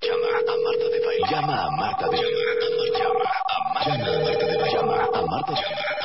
[0.00, 1.26] Llama a Marta de Baile.
[1.28, 2.36] Llama a Marta de Baile.
[2.96, 4.72] Llama a Marta de Baile.
[4.72, 5.66] Llama a Marta de Baile.
[5.66, 5.95] Llama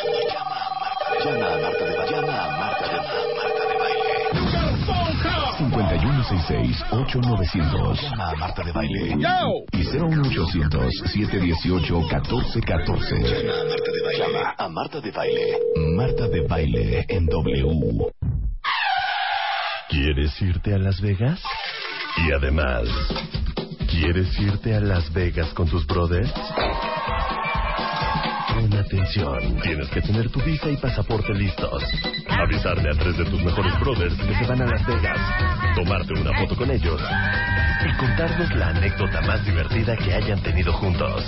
[6.32, 8.00] 668-900.
[8.18, 9.10] A Marta de Baile.
[9.10, 9.16] Y
[9.84, 11.38] 01800-718-1414.
[11.38, 11.90] Llama a
[13.68, 14.16] Marta de Baile.
[14.18, 15.58] Llama a Marta de Baile.
[15.96, 18.12] Marta de Baile en W.
[19.90, 21.42] ¿Quieres irte a Las Vegas?
[22.26, 22.84] Y además,
[23.90, 26.32] ¿quieres irte a Las Vegas con tus brothers?
[28.82, 31.84] Atención, tienes que tener tu visa y pasaporte listos.
[32.28, 35.20] Avisarle a tres de tus mejores brothers que se van a Las Vegas,
[35.76, 37.00] tomarte una foto con ellos
[37.86, 41.24] y contarnos la anécdota más divertida que hayan tenido juntos.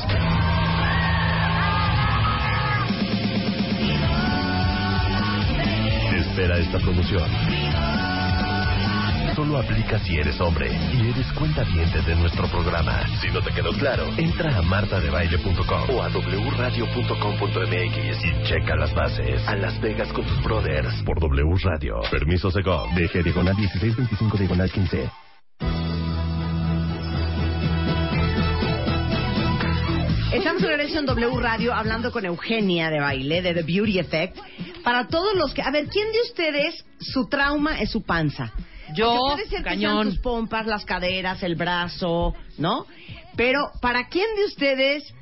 [6.12, 7.63] Espera esta promoción.
[9.36, 13.02] Solo aplica si eres hombre y eres cuenta de nuestro programa.
[13.20, 19.42] Si no te quedó claro, entra a martadebaile.com o a wradio.com.mx y checa las bases.
[19.48, 22.02] A Las Vegas con tus brothers por W Radio.
[22.12, 22.94] Permiso Segov.
[22.94, 25.10] DG diagonal 1625 diagonal 15.
[30.34, 34.38] Estamos en regreso en W Radio hablando con Eugenia de baile, de The Beauty Effect.
[34.84, 35.62] Para todos los que...
[35.62, 38.52] A ver, ¿quién de ustedes su trauma es su panza?
[38.96, 40.10] Yo, Porque puede ser que sean cañón.
[40.10, 42.86] tus pompas, las caderas, el brazo, ¿no?
[43.36, 45.14] Pero ¿para quién de ustedes...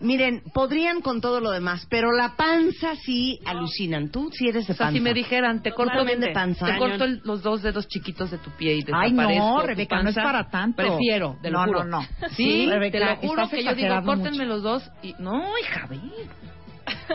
[0.00, 4.10] Miren, podrían con todo lo demás, pero la panza sí alucinan.
[4.10, 4.98] Tú sí eres de O sea, panza.
[4.98, 6.66] si me dijeran, te corto bien de panza.
[6.66, 9.66] Te corto el- los dos dedos chiquitos de tu pie y Ay, desaparezco no, tu
[9.68, 10.22] Rebeca, no es panza.
[10.32, 10.76] para tanto.
[10.82, 11.84] Prefiero, te lo No, juro.
[11.84, 12.06] no, no.
[12.30, 14.44] Sí, Sí, te Rebeca, lo juro que yo digo, córtenme mucho.
[14.46, 15.14] los dos y...
[15.20, 16.00] No, hija, ve.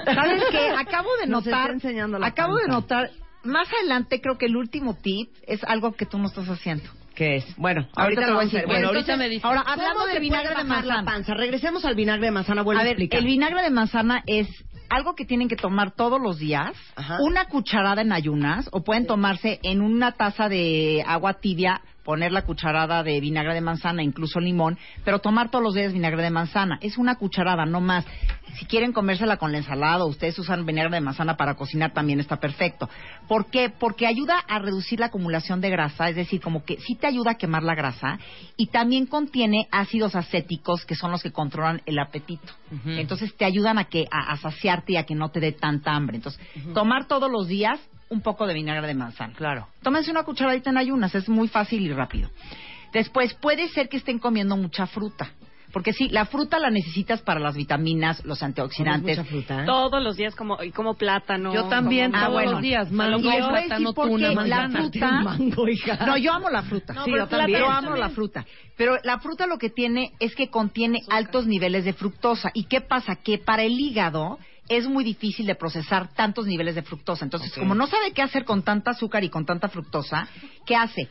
[0.05, 0.69] ¿Sabes qué?
[0.69, 2.73] Acabo de Nos está notar, enseñando la acabo de panza.
[2.79, 3.09] notar,
[3.43, 6.83] más adelante creo que el último tip es algo que tú no estás haciendo.
[7.15, 7.55] ¿Qué es?
[7.57, 8.63] Bueno, Ahorita lo voy a decir.
[8.65, 9.43] Bueno, entonces, ahorita me dices.
[9.45, 11.03] Ahora, ¿cómo hablando se de vinagre de la manzana.
[11.05, 11.33] panza?
[11.33, 13.19] Regresemos al vinagre de manzana, vuelvo A a, ver, explicar.
[13.19, 14.47] el vinagre de manzana es
[14.89, 17.17] algo que tienen que tomar todos los días, Ajá.
[17.21, 22.41] una cucharada en ayunas, o pueden tomarse en una taza de agua tibia, poner la
[22.41, 26.79] cucharada de vinagre de manzana, incluso limón, pero tomar todos los días vinagre de manzana.
[26.81, 28.03] Es una cucharada, no más.
[28.55, 32.19] Si quieren comérsela con la ensalada, o ustedes usan vinagre de manzana para cocinar, también
[32.19, 32.89] está perfecto.
[33.27, 33.69] ¿Por qué?
[33.69, 37.33] Porque ayuda a reducir la acumulación de grasa, es decir, como que sí te ayuda
[37.33, 38.17] a quemar la grasa,
[38.57, 42.51] y también contiene ácidos acéticos, que son los que controlan el apetito.
[42.87, 45.91] Entonces te ayudan a que a, a saciarte y a que no te dé tanta
[45.91, 46.17] hambre.
[46.17, 46.41] Entonces,
[46.73, 49.33] tomar todos los días un poco de vinagre de manzana.
[49.35, 49.67] Claro.
[49.83, 52.29] Tómense una cucharadita en ayunas, es muy fácil y rápido.
[52.93, 55.31] Después, puede ser que estén comiendo mucha fruta.
[55.71, 59.19] Porque sí, la fruta la necesitas para las vitaminas, los antioxidantes.
[59.19, 59.65] mucha fruta, ¿eh?
[59.67, 61.53] Todos los días como, y como plátano.
[61.53, 62.51] Yo también, como- Ah, todos bueno.
[62.53, 62.87] los días.
[62.89, 64.79] Y Mango, decir plátano, por tuna, qué la manzana.
[64.79, 65.11] fruta...
[65.21, 66.05] mango, hija.
[66.07, 66.93] No, yo amo la fruta.
[66.93, 67.59] No, sí, pero yo también.
[67.59, 68.45] Yo amo la fruta.
[68.75, 72.49] Pero la fruta lo que tiene es que contiene altos niveles de fructosa.
[72.55, 73.17] ¿Y qué pasa?
[73.17, 74.39] Que para el hígado
[74.69, 77.25] es muy difícil de procesar tantos niveles de fructosa.
[77.25, 80.27] Entonces, como no sabe qué hacer con tanta azúcar y con tanta fructosa,
[80.65, 81.09] ¿qué hace?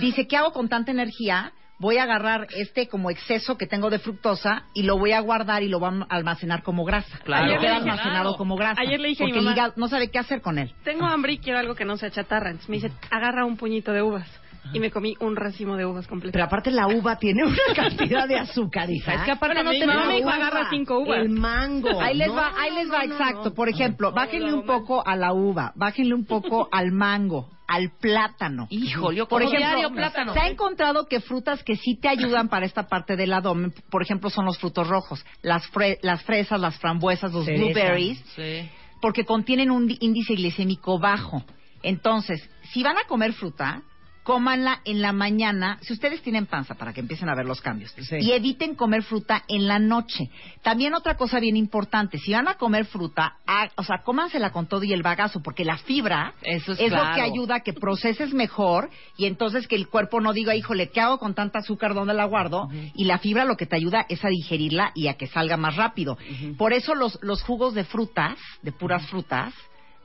[0.00, 1.52] Dice, ¿qué hago con tanta energía?
[1.80, 5.62] Voy a agarrar este como exceso que tengo de fructosa y lo voy a guardar
[5.62, 7.18] y lo voy a almacenar como grasa.
[7.24, 7.44] Claro.
[7.46, 8.80] Lo Ayer queda almacenado como grasa.
[8.80, 10.74] Ayer le dije a mi porque mamá- no sabe qué hacer con él.
[10.82, 12.50] Tengo hambre y quiero algo que no sea chatarra.
[12.50, 14.28] Entonces me dice, agarra un puñito de uvas.
[14.72, 16.32] Y me comí un racimo de uvas completo.
[16.32, 19.14] Pero aparte la uva tiene una cantidad de azúcar, hija.
[19.14, 21.18] Es que aparte Bueno, no mi te mamá me agarra cinco uvas.
[21.20, 22.00] El mango.
[22.00, 23.44] Ahí les No, va, ahí les va, no, exacto.
[23.50, 23.54] no.
[23.54, 28.66] Por ejemplo, bájenle un poco a la uva, bájenle un poco al mango, al plátano.
[28.70, 30.32] Híjole, yo por ejemplo, diario plátano.
[30.34, 34.02] se ha encontrado que frutas que sí te ayudan para esta parte del abdomen, por
[34.02, 37.62] ejemplo, son los frutos rojos, las, fre- las fresas, las frambuesas, los Cereza.
[37.64, 38.68] blueberries, Sí.
[39.00, 41.42] porque contienen un di- índice glicémico bajo.
[41.82, 43.82] Entonces, si van a comer fruta,
[44.28, 47.94] cómanla en la mañana, si ustedes tienen panza, para que empiecen a ver los cambios.
[47.98, 48.16] Sí.
[48.20, 50.28] Y eviten comer fruta en la noche.
[50.60, 53.38] También otra cosa bien importante, si van a comer fruta,
[53.76, 57.14] o sea, cómansela con todo y el bagazo, porque la fibra Eso es lo claro.
[57.14, 61.00] que ayuda a que proceses mejor y entonces que el cuerpo no diga, híjole, ¿qué
[61.00, 61.94] hago con tanta azúcar?
[61.94, 62.68] ¿Dónde la guardo?
[62.94, 65.76] Y la fibra lo que te ayuda es a digerirla y a que salga más
[65.76, 66.18] rápido.
[66.58, 69.54] Por eso los, los jugos de frutas, de puras frutas,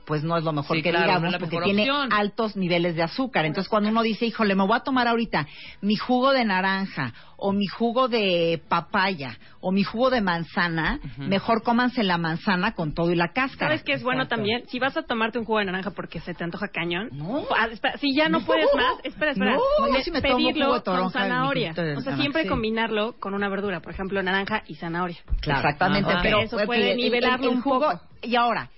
[0.06, 2.12] pues no es lo mejor Sí, que claro, no digamos la porque tiene opción.
[2.12, 3.44] altos niveles de azúcar.
[3.44, 5.46] Entonces cuando uno dice, híjole, me voy a tomar ahorita
[5.80, 11.62] mi jugo de naranja o mi jugo de papaya o mi jugo de manzana, mejor
[11.62, 13.70] cómanse la manzana con todo y la cáscara.
[13.70, 14.64] ¿Sabes qué es bueno también?
[14.68, 17.10] Si vas a tomarte un jugo de naranja porque se te antoja cañón,
[17.56, 18.46] ah, espera, si ya no, No.
[18.46, 19.56] puedes más, espera, espera.
[19.56, 21.72] No, yo sí me tomo pedirlo jugo de con zanahoria.
[21.72, 22.16] de O sea, naranja.
[22.16, 22.48] siempre Sí.
[22.48, 25.18] combinarlo con una verdura, por ejemplo, naranja y zanahoria.
[25.42, 28.00] Exactamente, Ah, pero eso pues, puede el- el- nivelarlo el un jugo- poco.
[28.22, 28.70] Y ahora,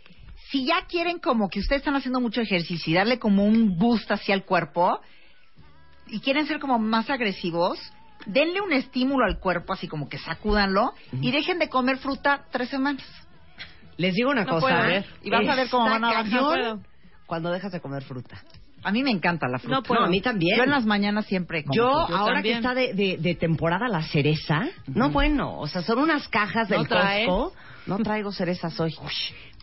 [0.50, 4.10] si ya quieren como que ustedes están haciendo mucho ejercicio y darle como un boost
[4.10, 5.00] hacia el cuerpo
[6.08, 7.78] y quieren ser como más agresivos,
[8.26, 12.68] denle un estímulo al cuerpo, así como que sacúdanlo y dejen de comer fruta tres
[12.68, 13.04] semanas.
[13.96, 14.66] Les digo una No cosa.
[14.66, 14.90] puedo, a ¿eh?
[14.90, 15.06] ver.
[15.22, 16.78] Y vas a ver cómo van a bajar.
[17.26, 18.40] Cuando dejas de comer fruta.
[18.84, 19.74] A mí me encanta la fruta.
[19.76, 20.00] No puedo.
[20.02, 20.58] No, a mí también.
[20.58, 22.42] Yo en las mañanas siempre como Yo, ahora también.
[22.42, 26.68] que está de, de, de temporada la cereza, no bueno, o sea, son unas cajas
[26.68, 26.88] del ¿No?
[26.88, 27.52] Costco.
[27.86, 28.94] No traigo cerezas hoy.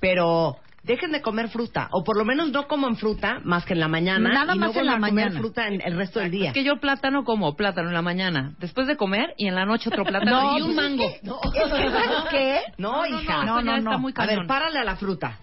[0.01, 3.79] Pero dejen de comer fruta, o por lo menos no coman fruta más que en
[3.79, 4.29] la mañana.
[4.33, 5.39] Nada y más no en la vuelvan a comer mañana.
[5.39, 6.47] fruta en el resto del día.
[6.49, 9.65] Es que yo plátano como plátano en la mañana, después de comer y en la
[9.65, 11.07] noche otro plátano No, y un pues es mango.
[11.07, 12.59] que- es que, ¿sabes qué?
[12.77, 13.45] No, No, no, hija.
[13.45, 15.37] no, ya está muy A ver, párale a la fruta.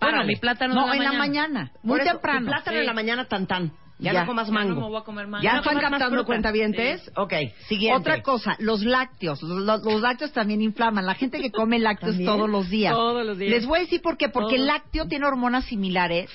[0.00, 0.26] Bueno, Párale.
[0.34, 1.18] mi plátano No, en en la mañana.
[1.58, 2.46] mañana, Por muy eso, temprano.
[2.50, 2.80] plátano Sí.
[2.80, 3.72] en la mañana tan tan.
[3.98, 4.20] Ya, Ya.
[4.22, 4.80] no comas Ya no mango.
[4.80, 5.44] me voy a comer mango.
[5.44, 7.10] ¿Ya Ya están captando cuentavientes?
[7.16, 7.32] Ok,
[7.68, 7.96] siguiente.
[8.00, 9.40] Otra cosa, los lácteos.
[9.42, 11.06] Los, los- lácteos también inflaman.
[11.06, 12.92] La gente que come lácteos todos los días.
[12.92, 13.50] Todos los días.
[13.52, 14.28] Les voy a decir por qué.
[14.28, 14.74] Porque el Todos.
[14.74, 16.28] lácteo tiene hormonas similares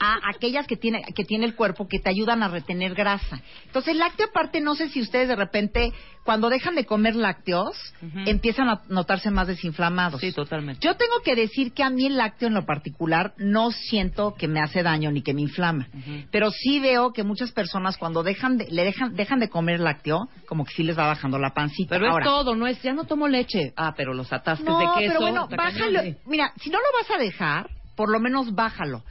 [0.00, 3.40] a aquellas que tiene, que tiene el cuerpo que te ayudan a retener grasa.
[3.66, 5.92] Entonces, el lácteo aparte, no sé si ustedes de repente,
[6.24, 7.76] cuando dejan de comer lácteos,
[8.26, 10.20] empiezan a notarse más desinflamados.
[10.20, 10.86] Sí, totalmente.
[10.86, 14.46] Yo tengo que decir que a mí el lácteo en lo particular no siento que
[14.46, 15.88] me hace daño ni que me inflama.
[16.30, 20.28] Pero sí veo que muchas personas cuando dejan de, le dejan, dejan de comer lácteo,
[20.46, 21.96] como que sí les va bajando la pancita.
[21.96, 23.72] Pero Ahora, es todo, no es, ya no tomo leche.
[23.76, 25.14] Ah, pero los atasques no, de queso.
[25.14, 26.02] pero bueno, bájalo.
[26.26, 29.02] Mira, si no lo vas a dejar, por lo menos bájalo.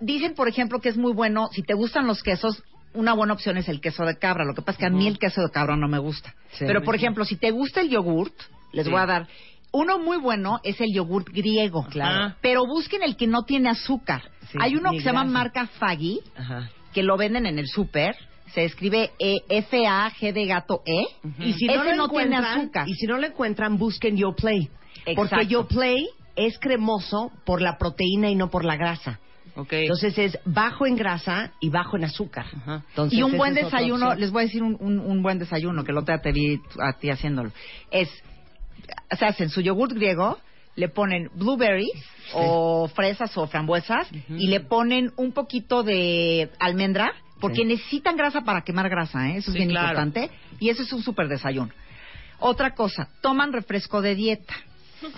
[0.00, 2.62] Dicen, por ejemplo, que es muy bueno, si te gustan los quesos,
[2.94, 4.44] una buena opción es el queso de cabra.
[4.44, 6.34] Lo que pasa es que a mí el queso de cabra no me gusta.
[6.52, 6.64] Sí.
[6.66, 8.34] pero, por ejemplo, si te gusta el yogurt,
[8.72, 8.90] les Sí.
[8.90, 9.28] voy a dar.
[9.72, 11.84] Uno muy bueno es el yogurt griego.
[11.90, 12.34] Claro.
[12.40, 14.22] Pero busquen el que no tiene azúcar.
[14.52, 16.70] Sí, Hay uno que se llama marca Faggy, Ajá.
[16.92, 18.14] que lo venden en el súper.
[18.54, 21.02] Se escribe eh, F-A-G de gato E.
[21.40, 22.88] Y si no lo no tiene azúcar.
[22.88, 24.70] y si no lo encuentran, busquen Yo Play.
[25.06, 25.14] Exacto.
[25.16, 29.18] Porque Yo Play es cremoso por la proteína y no por la grasa.
[29.56, 29.72] Ok.
[29.72, 32.46] Entonces es bajo en grasa y bajo en azúcar.
[32.56, 32.82] Ajá.
[32.88, 35.92] Entonces, y un buen desayuno, les voy a decir un, un- un buen desayuno, que
[35.92, 37.52] lo te vi a ti haciéndolo.
[37.90, 38.08] Es,
[39.16, 40.38] se hacen su yogurt griego,
[40.76, 41.92] le ponen blueberries
[42.32, 47.64] o fresas o frambuesas y le ponen un poquito de almendra, porque Sí.
[47.64, 49.36] necesitan grasa para quemar grasa, ¿eh?
[49.36, 49.88] eso es Sí, bien claro.
[50.00, 50.30] importante.
[50.58, 51.70] Y eso es un súper desayuno.
[52.40, 54.54] Otra cosa, toman refresco de dieta.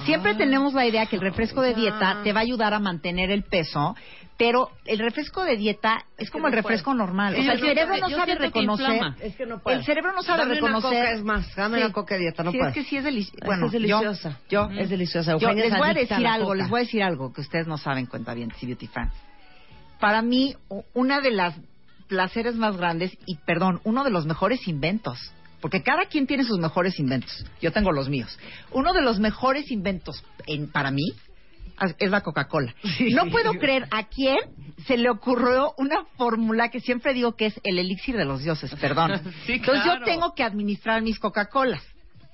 [0.04, 0.36] Siempre Ah.
[0.36, 3.44] tenemos la idea que el refresco de dieta te va a ayudar a mantener el
[3.44, 3.94] peso,
[4.38, 7.34] pero el refresco de dieta es, como el refresco normal.
[7.34, 8.86] O Sí, sea, el cerebro no sabe reconocer.
[8.94, 9.16] inflama.
[9.20, 9.62] Es que no.
[9.66, 10.98] El cerebro no sabe Dame una reconocer.
[11.04, 12.68] coca, es más, dame una coca de dieta, no sí, puedo.
[12.70, 13.04] es que sí es
[13.44, 14.38] Bueno, que es deliciosa.
[14.50, 15.36] Yo, Es deliciosa.
[15.38, 16.56] yo les es voy a decir algo, coca.
[16.58, 19.12] les voy a decir algo que ustedes no saben, cuenta bien, y beauty fans.
[20.00, 20.54] Para mí,
[20.92, 21.54] una de las
[22.08, 26.58] placeres más grandes y, perdón, uno de los mejores inventos, porque cada quien tiene sus
[26.58, 27.44] mejores inventos.
[27.62, 28.38] Yo tengo los míos.
[28.70, 31.06] Uno de los mejores inventos en, para mí
[31.98, 32.74] es la Coca-Cola.
[33.12, 34.38] No puedo creer a quién
[34.86, 38.74] se le ocurrió una fórmula que siempre digo que es el elixir de los dioses,
[38.76, 39.20] perdón.
[39.46, 41.82] Sí, Entonces yo tengo que administrar mis Coca-Colas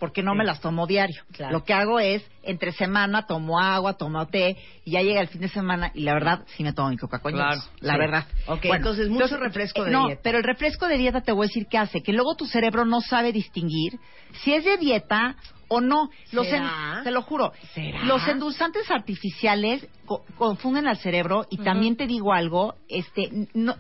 [0.03, 1.23] porque no me las tomo diario.
[1.31, 1.53] Claro.
[1.53, 5.43] Lo que hago es, entre semana tomo agua, tomo té, y ya llega el fin
[5.43, 7.37] de semana y la verdad sí me tomo mi Coca-Cola.
[7.37, 7.61] Claro.
[7.79, 7.99] La Sí.
[8.01, 8.27] verdad.
[8.49, 10.21] Ok, entonces, mucho refresco de eh, no, dieta.
[10.25, 12.85] pero el refresco de dieta te voy a decir qué hace, que luego tu cerebro
[12.85, 13.93] no sabe distinguir
[14.43, 15.37] si es de dieta
[15.69, 16.11] o no.
[16.33, 16.95] Los ¿Será?
[16.99, 17.53] en- te lo juro.
[17.73, 18.03] ¿Será?
[18.05, 23.77] Los endulzantes artificiales co- confunden al cerebro y también te digo algo, este, no,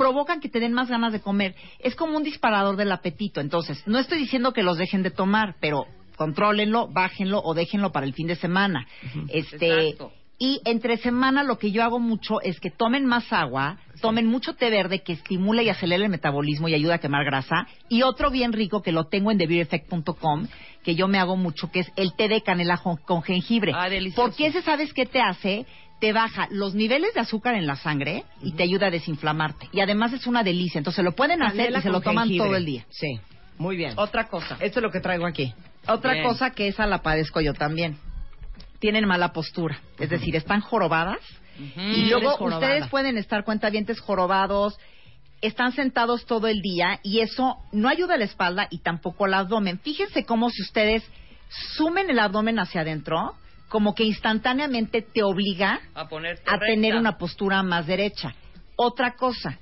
[0.00, 1.54] provocan que te den más ganas de comer.
[1.78, 3.42] Es como un disparador del apetito.
[3.42, 5.84] Entonces, no estoy diciendo que los dejen de tomar, pero
[6.16, 8.86] contrólenlo, bájenlo o déjenlo para el fin de semana.
[9.28, 10.10] Este, Exacto.
[10.38, 14.54] y entre semana lo que yo hago mucho es que tomen más agua, tomen mucho
[14.54, 17.66] té verde que estimula y acelera el metabolismo y ayuda a quemar grasa.
[17.90, 20.46] Y otro bien rico que lo tengo en TheBeautyEffect.com,
[20.82, 23.72] que yo me hago mucho, que es el té de canela con jengibre.
[23.76, 24.22] Ah, delicioso.
[24.22, 25.66] Porque ese, ¿sabes qué te hace?
[26.00, 29.68] Te baja los niveles de azúcar en la sangre y te ayuda a desinflamarte.
[29.72, 30.78] Y además es una delicia.
[30.78, 32.48] Entonces lo pueden hacer y se lo toman jengibre.
[32.48, 32.86] todo el día.
[32.88, 33.20] Sí,
[33.58, 33.92] muy bien.
[33.96, 34.56] Otra cosa.
[34.60, 35.52] Esto es lo que traigo aquí.
[35.86, 36.24] Otra Bien.
[36.24, 37.98] cosa que esa la padezco yo también.
[38.78, 39.80] Tienen mala postura.
[39.98, 41.20] Es decir, están jorobadas.
[41.76, 44.78] Y luego ustedes pueden estar cuentavientes jorobados,
[45.42, 49.34] están sentados todo el día y eso no ayuda a la espalda y tampoco al
[49.34, 49.78] abdomen.
[49.78, 51.02] Fíjense cómo si ustedes
[51.76, 53.34] sumen el abdomen hacia adentro,
[53.70, 58.34] como que instantáneamente te obliga a ponerte a tener una postura más derecha.
[58.76, 59.58] Otra cosa,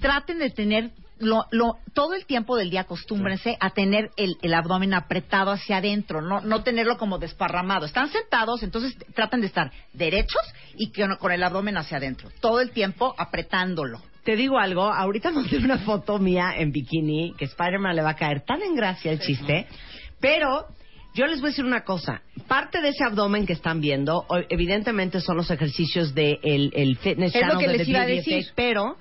[0.00, 4.52] traten de tener lo, lo- todo el tiempo del día acostúmbrense a tener el, el
[4.52, 7.86] abdomen apretado hacia adentro, no, no tenerlo como desparramado.
[7.86, 10.42] Están sentados, entonces tratan de estar derechos
[10.76, 14.02] y con, con el abdomen hacia adentro, todo el tiempo apretándolo.
[14.24, 18.16] Te digo algo, ahorita mandé una foto mía en bikini que Spider-Man le va a
[18.16, 19.68] caer tan en gracia el chiste,
[20.20, 20.66] pero
[21.14, 25.20] yo les voy a decir una cosa, parte de ese abdomen que están viendo, evidentemente
[25.20, 28.34] son los ejercicios del de el fitness Es lo que de les iba a decir.
[28.34, 28.96] Effect, pero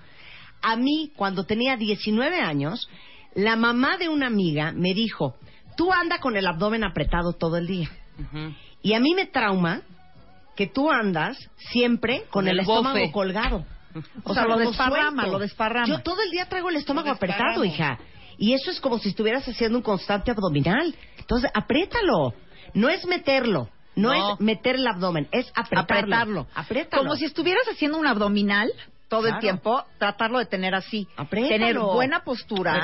[0.62, 2.88] a mí cuando tenía 19 años,
[3.34, 5.36] la mamá de una amiga me dijo,
[5.76, 7.90] tú anda con el abdomen apretado todo el día.
[8.84, 9.82] Y a mí me trauma
[10.56, 13.66] que tú andas siempre con, Con el, el estómago colgado.
[14.24, 15.86] O sea, lo como desparrama, lo desparrama.
[15.86, 18.00] Yo todo el día traigo el estómago Lo apretado, hija.
[18.40, 20.96] Y eso es como si estuvieras haciendo un constante abdominal.
[21.24, 22.34] Entonces, apriétalo.
[22.74, 23.70] No es meterlo.
[23.96, 24.34] No, No.
[24.34, 25.82] es meter el abdomen, es apretarlo.
[26.00, 26.48] apretarlo.
[26.56, 27.04] Apriétalo.
[27.04, 28.72] Como si estuvieras haciendo un abdominal
[29.08, 31.08] todo el tiempo, tratarlo de tener así.
[31.16, 31.58] Apriétalo.
[31.58, 32.82] Tener buena postura,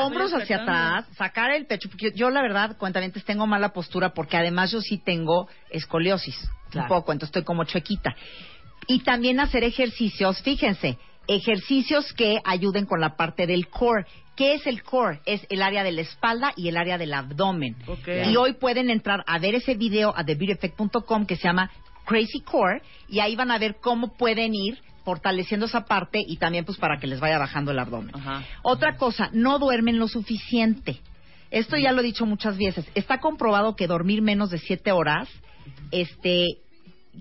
[0.00, 1.90] hombros hacia atrás, sacar el pecho.
[1.90, 6.36] Porque yo, yo, la verdad, cuentamientos, tengo mala postura porque además yo sí tengo escoliosis.
[6.70, 6.86] Claro.
[6.86, 8.16] Un poco, entonces estoy como chuequita.
[8.86, 10.96] Y también hacer ejercicios, fíjense,
[11.26, 14.06] ejercicios que ayuden con la parte del core.
[14.38, 15.18] ¿Qué es el core?
[15.26, 17.74] Es el área de la espalda y el área del abdomen.
[18.06, 21.72] Y hoy pueden entrar a ver ese video a TheBeautyEffect.com que se llama
[22.04, 26.64] Crazy Core y ahí van a ver cómo pueden ir fortaleciendo esa parte y también
[26.64, 28.14] pues para que les vaya bajando el abdomen.
[28.14, 28.44] Ajá.
[28.62, 31.00] Otra cosa, no duermen lo suficiente.
[31.50, 32.86] Esto ya lo he dicho muchas veces.
[32.94, 35.28] Está comprobado que dormir menos de siete horas,
[35.90, 36.46] este,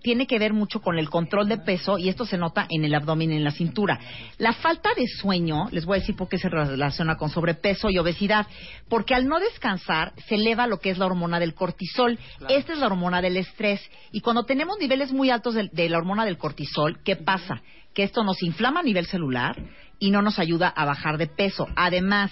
[0.01, 2.93] tiene que ver mucho con el control de peso y esto se nota en el
[2.95, 3.99] abdomen y en la cintura.
[4.37, 7.97] La falta de sueño, les voy a decir por qué se relaciona con sobrepeso y
[7.97, 8.47] obesidad,
[8.89, 12.19] porque al no descansar se eleva lo que es la hormona del cortisol.
[12.49, 13.81] Esta es la hormona del estrés
[14.11, 17.61] y cuando tenemos niveles muy altos de, de la hormona del cortisol, ¿qué pasa?
[17.93, 19.55] Que esto nos inflama a nivel celular
[19.99, 21.67] y no nos ayuda a bajar de peso.
[21.75, 22.31] Además,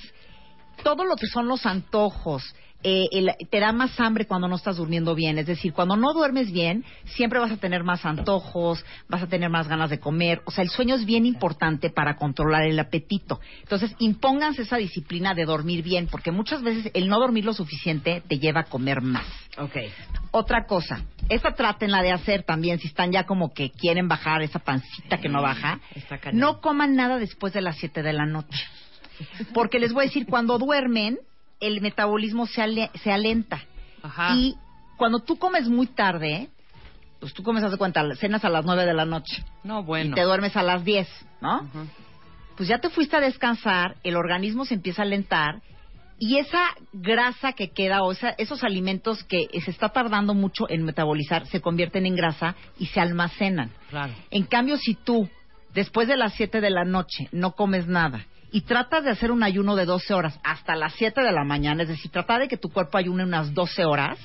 [0.83, 2.43] todo lo que son los antojos,
[2.83, 5.37] eh, el- te da más hambre cuando no estás durmiendo bien.
[5.39, 9.49] Es decir, cuando no duermes bien, siempre vas a tener más antojos, vas a tener
[9.49, 10.41] más ganas de comer.
[10.45, 13.39] O sea, el sueño es bien importante para controlar el apetito.
[13.61, 18.21] Entonces, impónganse esa disciplina de dormir bien, porque muchas veces el no dormir lo suficiente
[18.27, 19.25] te lleva a comer más.
[19.57, 19.77] Ok.
[20.31, 24.59] Otra cosa, esta trátenla de hacer también si están ya como que quieren bajar esa
[24.59, 25.79] pancita que no baja.
[25.95, 26.19] Está.
[26.33, 28.63] No coman nada después de las 7 de la noche.
[29.53, 31.17] Porque les voy a decir, cuando duermen,
[31.67, 33.61] el metabolismo se, ale- se alenta.
[34.03, 34.35] Ajá.
[34.35, 34.55] Y
[34.97, 36.49] cuando tú comes muy tarde,
[37.19, 39.83] pues tú comes, haz de cuenta, cenas a las 9 de la noche No, y
[39.83, 40.15] bueno.
[40.15, 41.07] te duermes a las 10,
[41.41, 41.67] ¿no?
[42.55, 45.61] Pues ya te fuiste a descansar, el organismo se empieza a alentar
[46.17, 50.83] y esa grasa que queda o esa- esos alimentos que se está tardando mucho en
[50.85, 53.71] metabolizar se convierten en grasa y se almacenan.
[53.89, 54.13] Claro.
[54.31, 55.27] En cambio, si tú,
[55.73, 58.25] después de las 7 de la noche, no comes nada
[58.55, 61.83] y tratas de hacer un ayuno de 12 horas hasta las 7 de la mañana,
[61.83, 64.17] es decir, tratar de que tu cuerpo ayune unas 12 horas,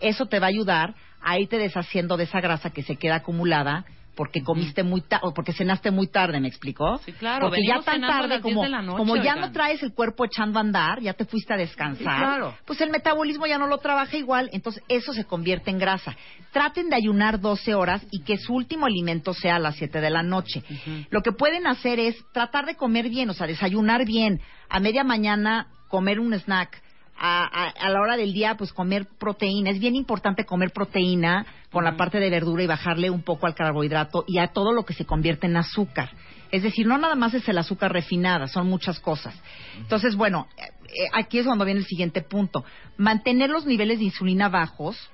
[0.00, 3.84] eso te va a ayudar a irte deshaciendo de esa grasa que se queda acumulada
[4.18, 6.98] porque comiste muy tarde o porque cenaste muy tarde, ¿me explicó?
[7.04, 9.40] Sí, claro, Porque ya tan tarde las 10 como, noche, como ya oigan.
[9.42, 12.54] no traes el cuerpo echando a andar, ya te fuiste a descansar, Sí, claro.
[12.66, 16.16] pues el metabolismo ya no lo trabaja igual, entonces eso se convierte en grasa.
[16.50, 20.10] Traten de ayunar 12 horas y que su último alimento sea a las 7 de
[20.10, 20.64] la noche.
[21.10, 25.04] Lo que pueden hacer es tratar de comer bien, o sea, desayunar bien, a media
[25.04, 26.82] mañana comer un snack.
[27.20, 29.70] A, a- a la hora del día, pues comer proteína.
[29.70, 33.54] Es bien importante comer proteína con la parte de verdura y bajarle un poco al
[33.54, 36.10] carbohidrato y a todo lo que se convierte en azúcar.
[36.50, 39.34] Es decir, no nada más es el azúcar refinada, son muchas cosas.
[39.78, 42.64] Entonces, bueno, eh, eh, aquí es cuando viene el siguiente punto.
[42.96, 45.10] Mantener los niveles de insulina bajos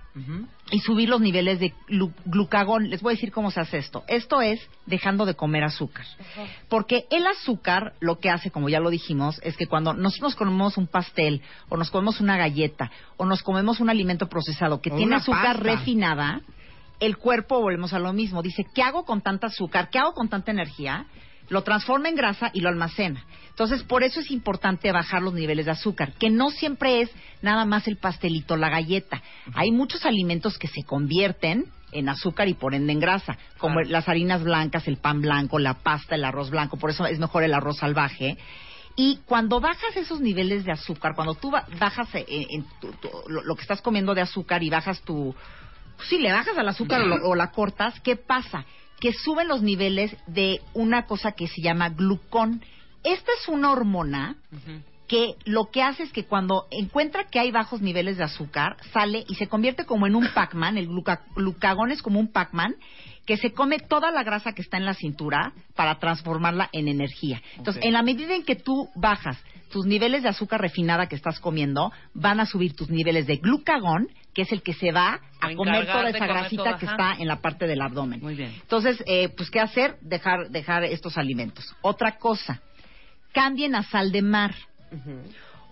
[0.71, 2.89] y subir los niveles de glu- glucagón.
[2.89, 4.05] Les voy a decir cómo se hace esto.
[4.07, 6.07] Esto es dejando de comer azúcar.
[6.69, 10.77] Porque el azúcar lo que hace, como ya lo dijimos, es que cuando nosotros comemos
[10.79, 14.97] un pastel o nos comemos una galleta o nos comemos un alimento procesado que O
[14.97, 15.63] tiene azúcar pasta.
[15.65, 16.43] refinada,
[17.01, 18.41] el cuerpo volvemos a lo mismo.
[18.41, 19.91] Dice, ¿qué hago con tanta azúcar?
[19.91, 21.07] ¿Qué hago con tanta energía?
[21.49, 23.25] Lo transforma en grasa y lo almacena.
[23.51, 27.11] Entonces, por eso es importante bajar los niveles de azúcar, que no siempre es
[27.43, 29.23] nada más el pastelito, la galleta.
[29.55, 33.91] Hay muchos alimentos que se convierten en azúcar y por ende en grasa, como Claro.
[33.91, 37.45] las harinas blancas, el pan blanco, la pasta, el arroz blanco, por eso es mejor
[37.45, 38.37] el arroz salvaje.
[38.97, 43.11] Y cuando bajas esos niveles de azúcar, cuando tú ba- bajas eh, en tu- tu-
[43.29, 45.35] lo, que estás comiendo de azúcar y bajas tu...
[46.09, 48.65] Si le bajas al azúcar o, lo- o la cortas, ¿qué pasa?
[49.01, 52.63] Que suben los niveles de una cosa que se llama glucón.
[53.03, 54.37] Esta es una hormona
[55.07, 59.25] que lo que hace es que cuando encuentra que hay bajos niveles de azúcar, sale
[59.29, 62.75] y se convierte como en un Pac-Man, el gluca- glucagón es como un Pac-Man,
[63.27, 67.43] que se come toda la grasa que está en la cintura para transformarla en energía.
[67.59, 69.39] Entonces, en la medida en que tú bajas
[69.71, 74.09] tus niveles de azúcar refinada que estás comiendo, van a subir tus niveles de glucagón,
[74.35, 77.29] que es el que se va A comer toda esa grasita todo, que está en
[77.29, 78.21] la parte del abdomen.
[78.21, 78.53] Muy bien.
[78.61, 79.97] Entonces, eh, pues, ¿qué hacer?
[80.01, 81.75] Dejar, dejar estos alimentos.
[81.81, 82.61] Otra cosa,
[83.33, 84.55] cambien a sal de mar.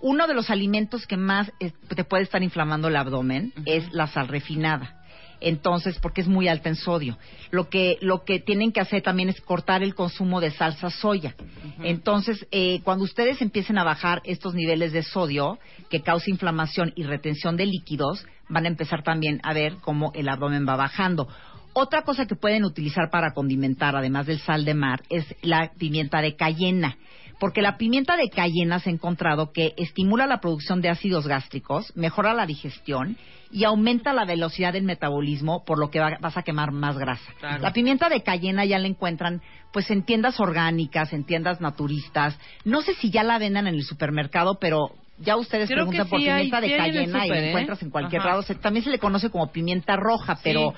[0.01, 4.07] Uno de los alimentos que más eh, te puede estar inflamando el abdomen es la
[4.07, 5.02] sal refinada.
[5.43, 7.19] Entonces, porque es muy alta en sodio.
[7.51, 11.35] Lo que, lo que tienen que hacer también es cortar el consumo de salsa soya.
[11.83, 15.59] Entonces, eh, cuando ustedes empiecen a bajar estos niveles de sodio
[15.91, 20.29] que causa inflamación y retención de líquidos, van a empezar también a ver cómo el
[20.29, 21.29] abdomen va bajando.
[21.75, 26.21] Otra cosa que pueden utilizar para condimentar, además del sal de mar, es la pimienta
[26.21, 26.99] de cayena.
[27.43, 31.93] Porque la pimienta de cayena se ha encontrado que estimula la producción de ácidos gástricos,
[31.97, 33.17] mejora la digestión
[33.51, 37.33] y aumenta la velocidad del metabolismo, por lo que va- vas a quemar más grasa.
[37.41, 37.61] Claro.
[37.61, 42.39] La pimienta de cayena ya la encuentran pues en tiendas orgánicas, en tiendas naturistas.
[42.65, 46.21] No sé si ya la vendan en el supermercado, pero ya ustedes Creo preguntan por
[46.21, 47.49] sí hay- pimienta de cayena y la ¿eh?
[47.49, 48.31] encuentras en cualquier Ajá.
[48.31, 48.43] lado.
[48.43, 50.75] Se- también se le conoce como pimienta roja, pero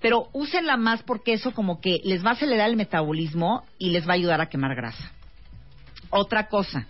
[0.00, 4.06] pero úsenla más porque eso como que les va a acelerar el metabolismo y les
[4.06, 5.10] va a ayudar a quemar grasa.
[6.16, 6.86] Otra cosa,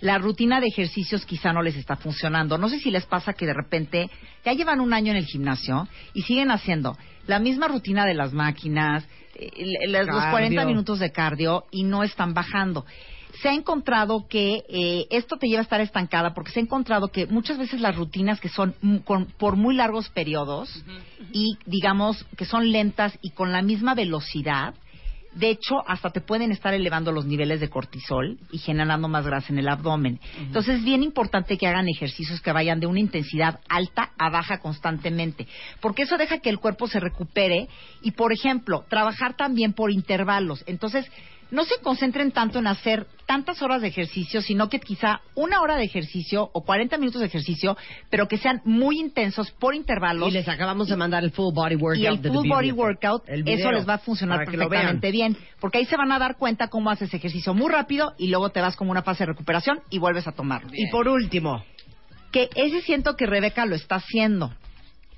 [0.00, 2.58] la rutina de ejercicios quizá no les está funcionando.
[2.58, 4.10] No sé si les pasa que de repente
[4.44, 6.96] ya llevan un año en el gimnasio y siguen haciendo
[7.28, 9.06] la misma rutina de las máquinas,
[9.36, 10.30] eh, los Cardio.
[10.30, 12.84] 40 minutos de cardio y no están bajando.
[13.42, 17.08] Se ha encontrado que eh, esto te lleva a estar estancada porque se ha encontrado
[17.08, 20.82] que muchas veces las rutinas que son con- por muy largos periodos
[21.32, 24.74] y digamos que son lentas y con la misma velocidad,
[25.38, 29.52] de hecho, hasta te pueden estar elevando los niveles de cortisol y generando más grasa
[29.52, 30.18] en el abdomen.
[30.40, 34.58] Entonces, es bien importante que hagan ejercicios que vayan de una intensidad alta a baja
[34.58, 35.46] constantemente,
[35.80, 37.68] porque eso deja que el cuerpo se recupere
[38.02, 40.64] y, por ejemplo, trabajar también por intervalos.
[40.66, 41.06] Entonces,
[41.50, 45.76] no se concentren tanto en hacer tantas horas de ejercicio, sino que quizá una hora
[45.76, 47.76] de ejercicio o 40 minutos de ejercicio,
[48.10, 51.76] pero que sean muy intensos por intervalos Y les acabamos de mandar el full body
[51.76, 52.02] workout.
[52.02, 55.84] y el de full body workout, eso les va a funcionar perfectamente bien, porque ahí
[55.84, 58.90] se van a dar cuenta cómo haces ejercicio muy rápido y luego te vas como
[58.90, 60.70] una fase de recuperación y vuelves a tomarlo.
[60.72, 61.64] Y por último,
[62.30, 64.52] Que ese siento que Rebeca lo está haciendo.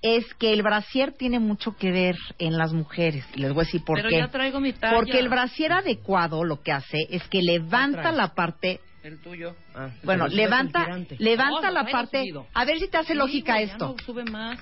[0.03, 3.25] Es que el brasier tiene mucho que ver en las mujeres.
[3.35, 4.17] Y les voy a decir por Pero qué.
[4.19, 4.95] ya traigo mi talla.
[4.97, 9.55] Porque el brasier adecuado lo que hace es que levanta la parte El tuyo.
[9.75, 10.87] ah, bueno, levanta,
[11.19, 12.21] levanta No, la parte.
[12.21, 12.47] subido.
[12.55, 13.95] A ver si te hace Sí, lógica güey, esto.
[13.99, 14.59] no sube más.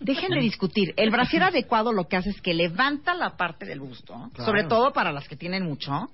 [0.00, 0.92] Dejen de discutir.
[0.96, 4.44] El brasier adecuado lo que hace es que levanta la parte del busto, Claro.
[4.44, 6.10] sobre todo para las que tienen mucho,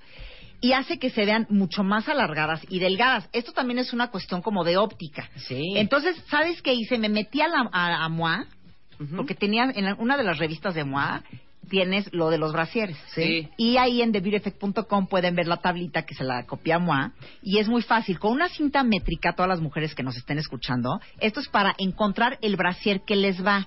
[0.60, 3.28] y hace que se vean mucho más alargadas y delgadas.
[3.32, 5.28] Esto también es una cuestión como de óptica.
[5.36, 5.74] Sí.
[5.76, 6.98] Entonces, ¿sabes qué hice?
[6.98, 8.44] Me metí a, la, a, a Moi,
[9.00, 9.16] Ujú.
[9.16, 11.20] porque tenía en una de las revistas de Moi,
[11.70, 12.98] tienes lo de los brasieres.
[13.14, 13.48] Sí.
[13.56, 17.12] Y ahí en TheBeautyEffect.com pueden ver la tablita que se la copia Moi.
[17.42, 18.18] Y es muy fácil.
[18.18, 22.38] Con una cinta métrica, todas las mujeres que nos estén escuchando, esto es para encontrar
[22.42, 23.66] el brasier que les va.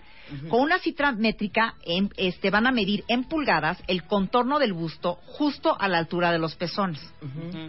[0.50, 5.16] Con una cinta métrica en- este, van a medir en pulgadas el contorno del busto
[5.26, 7.00] justo a la altura de los pezones.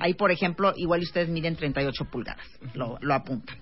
[0.01, 2.47] Ahí, por ejemplo, igual ustedes miden 38 pulgadas.
[2.74, 3.57] Lo, lo apuntan.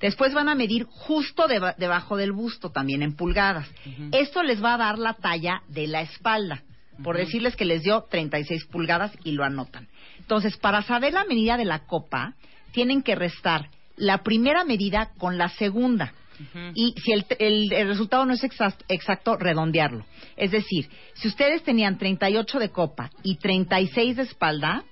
[0.00, 3.68] Después van a medir justo deba- debajo del busto, también en pulgadas.
[4.12, 6.62] Esto les va a dar la talla de la espalda.
[7.02, 9.86] Por decirles que les dio 36 pulgadas y lo anotan.
[10.18, 12.34] Entonces, para saber la medida de la copa,
[12.72, 16.12] tienen que restar la primera medida con la segunda.
[16.74, 20.04] Y si el, el- el resultado no es exacto, exacto, redondearlo.
[20.36, 24.84] Es decir, si ustedes tenían 38 de copa y 36 de espalda,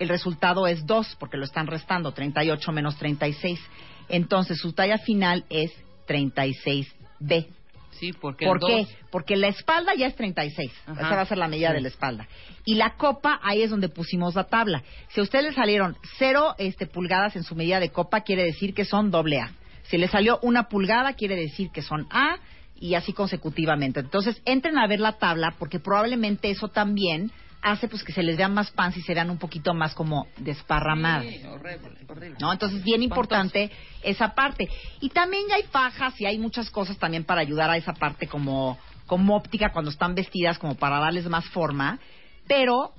[0.00, 3.60] el resultado es 2, porque lo están restando, 38 menos 36.
[4.08, 5.72] Entonces, su talla final es
[6.06, 7.46] 36B.
[7.92, 8.78] Sí, porque ¿Por qué?
[8.78, 10.70] dos- Porque la espalda ya es 36.
[10.86, 11.00] Ajá.
[11.00, 12.26] Esa va a ser la medida de la espalda.
[12.64, 14.82] Y la copa, ahí es donde pusimos la tabla.
[15.10, 18.74] Si a ustedes les salieron 0 este, pulgadas en su medida de copa, quiere decir
[18.74, 19.52] que son doble A.
[19.84, 22.38] Si les salió una pulgada, quiere decir que son A
[22.80, 24.00] y así consecutivamente.
[24.00, 27.30] Entonces, entren a ver la tabla porque probablemente eso también
[27.64, 30.28] hace pues que se les vean más pants y se vean un poquito más como
[30.36, 31.24] desparramadas.
[31.24, 32.36] Sí, horrible, horrible.
[32.38, 32.52] ¿no?
[32.52, 33.70] Entonces, bien importante
[34.02, 34.68] esa parte.
[35.00, 38.26] Y también ya hay fajas y hay muchas cosas también para ayudar a esa parte
[38.28, 41.98] como, como óptica cuando están vestidas, como para darles más forma.
[42.46, 42.92] Pero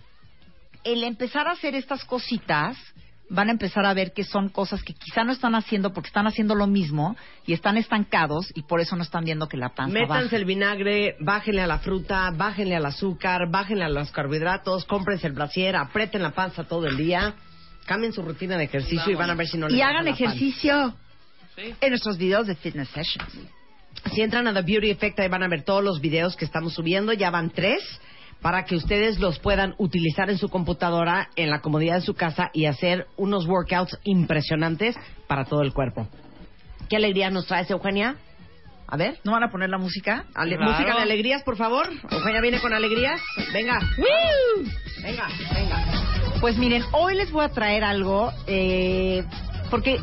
[0.83, 2.75] el empezar a hacer estas cositas,
[3.29, 6.27] van a empezar a ver que son cosas que quizá no están haciendo porque están
[6.27, 7.15] haciendo lo mismo
[7.47, 10.35] y están estancados y por eso no están viendo que la panza Métanse baja.
[10.35, 15.33] el vinagre, bájenle a la fruta, bájenle al azúcar, bájenle a los carbohidratos, cómprense el
[15.33, 17.33] brasier, aprieten la panza todo el día,
[17.85, 20.95] cambien su rutina de ejercicio y van a ver si no les Y hagan ejercicio
[21.55, 21.73] Sí.
[21.79, 23.31] en nuestros videos de fitness sessions.
[24.13, 26.73] Si entran a The Beauty Effect, ahí van a ver todos los videos que estamos
[26.73, 27.13] subiendo.
[27.13, 27.81] Ya van tres
[28.41, 32.51] para que ustedes los puedan utilizar en su computadora, en la comodidad de su casa
[32.53, 34.95] y hacer unos workouts impresionantes
[35.27, 36.07] para todo el cuerpo.
[36.89, 38.15] ¿Qué alegría nos traes, Eugenia?
[38.87, 39.17] A ver.
[39.23, 40.25] ¿No van a poner la música?
[40.35, 40.71] Ale- Claro.
[40.73, 41.87] Música de alegrías, por favor.
[42.11, 43.19] Eugenia viene con alegrías.
[43.51, 43.79] Venga.
[45.01, 45.83] Venga, venga.
[46.39, 49.23] Pues miren, hoy les voy a traer algo, eh,
[49.71, 49.99] porque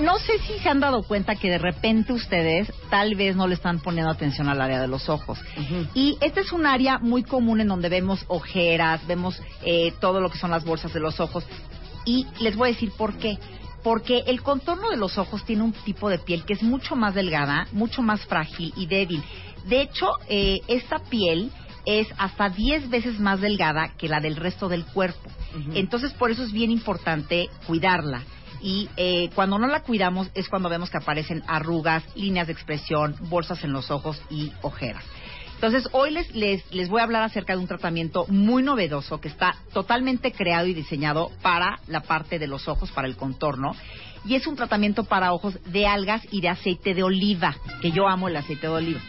[0.00, 3.54] no sé si se han dado cuenta que de repente ustedes tal vez no le
[3.54, 5.38] están poniendo atención al área de los ojos.
[5.94, 10.30] Y este es un área muy común en donde vemos ojeras, vemos eh, todo lo
[10.30, 11.44] que son las bolsas de los ojos.
[12.04, 13.38] Y les voy a decir por qué.
[13.82, 17.14] Porque el contorno de los ojos tiene un tipo de piel que es mucho más
[17.14, 19.22] delgada, mucho más frágil y débil.
[19.66, 21.50] De hecho, eh, esta piel
[21.84, 25.30] es hasta 10 veces más delgada que la del resto del cuerpo.
[25.74, 28.22] Entonces, por eso es bien importante cuidarla.
[28.62, 33.16] Y eh, cuando no la cuidamos es cuando vemos que aparecen arrugas, líneas de expresión,
[33.22, 35.04] bolsas en los ojos y ojeras.
[35.54, 39.28] Entonces, hoy les, les, les voy a hablar acerca de un tratamiento muy novedoso que
[39.28, 43.76] está totalmente creado y diseñado para la parte de los ojos, para el contorno.
[44.24, 48.08] Y es un tratamiento para ojos de algas y de aceite de oliva, que yo
[48.08, 49.00] amo el aceite de oliva.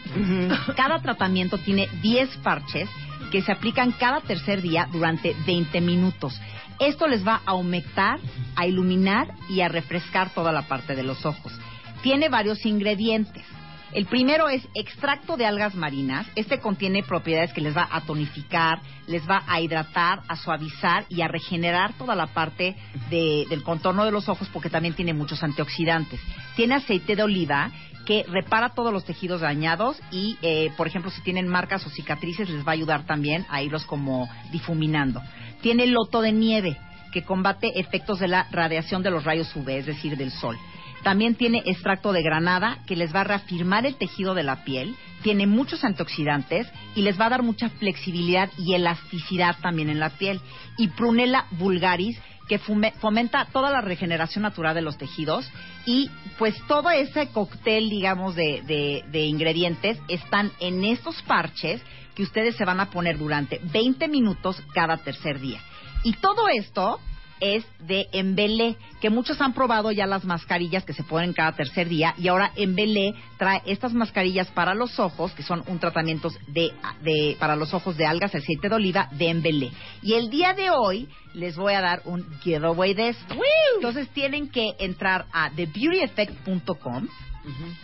[0.76, 2.88] Cada tratamiento tiene 10 parches
[3.32, 6.40] que se aplican cada tercer día durante 20 minutos.
[6.84, 8.20] Esto les va a aumentar,
[8.58, 11.54] a iluminar y a refrescar toda la parte de los ojos.
[12.02, 13.46] Tiene varios ingredientes.
[13.94, 16.28] El primero es extracto de algas marinas.
[16.36, 21.22] Este contiene propiedades que les va a tonificar, les va a hidratar, a suavizar y
[21.22, 22.76] a regenerar toda la parte
[23.10, 26.20] de- del contorno de los ojos porque también tiene muchos antioxidantes.
[26.58, 27.72] Tiene aceite de oliva
[28.06, 32.50] que repara todos los tejidos dañados y, eh, por ejemplo, si tienen marcas o cicatrices
[32.50, 35.22] les va a ayudar también a irlos como difuminando.
[35.62, 36.78] Tiene loto de nieve
[37.12, 40.58] que combate efectos de la radiación de los rayos UV, es decir, del sol.
[41.04, 44.96] También tiene extracto de granada que les va a reafirmar el tejido de la piel,
[45.22, 50.10] tiene muchos antioxidantes y les va a dar mucha flexibilidad y elasticidad también en la
[50.12, 50.42] piel.
[50.78, 52.20] Y prunella vulgaris
[52.60, 55.50] que fomenta toda la regeneración natural de los tejidos
[55.88, 61.82] y pues todo ese cóctel, digamos, de, de- de ingredientes están en estos parches
[62.14, 65.60] que ustedes se van a poner durante 20 minutos cada tercer día.
[66.04, 67.00] Y todo esto
[67.44, 71.90] es de Embelé, que muchos han probado ya las mascarillas que se ponen cada tercer
[71.90, 76.72] día y ahora Embelé trae estas mascarillas para los ojos, que son un tratamiento de,
[77.02, 79.72] de- para los ojos de algas, aceite de oliva de Embelé.
[80.02, 83.36] Y el día de hoy les voy a dar un giveaway de esto.
[83.76, 87.08] Entonces tienen que entrar a thebeautyeffect.com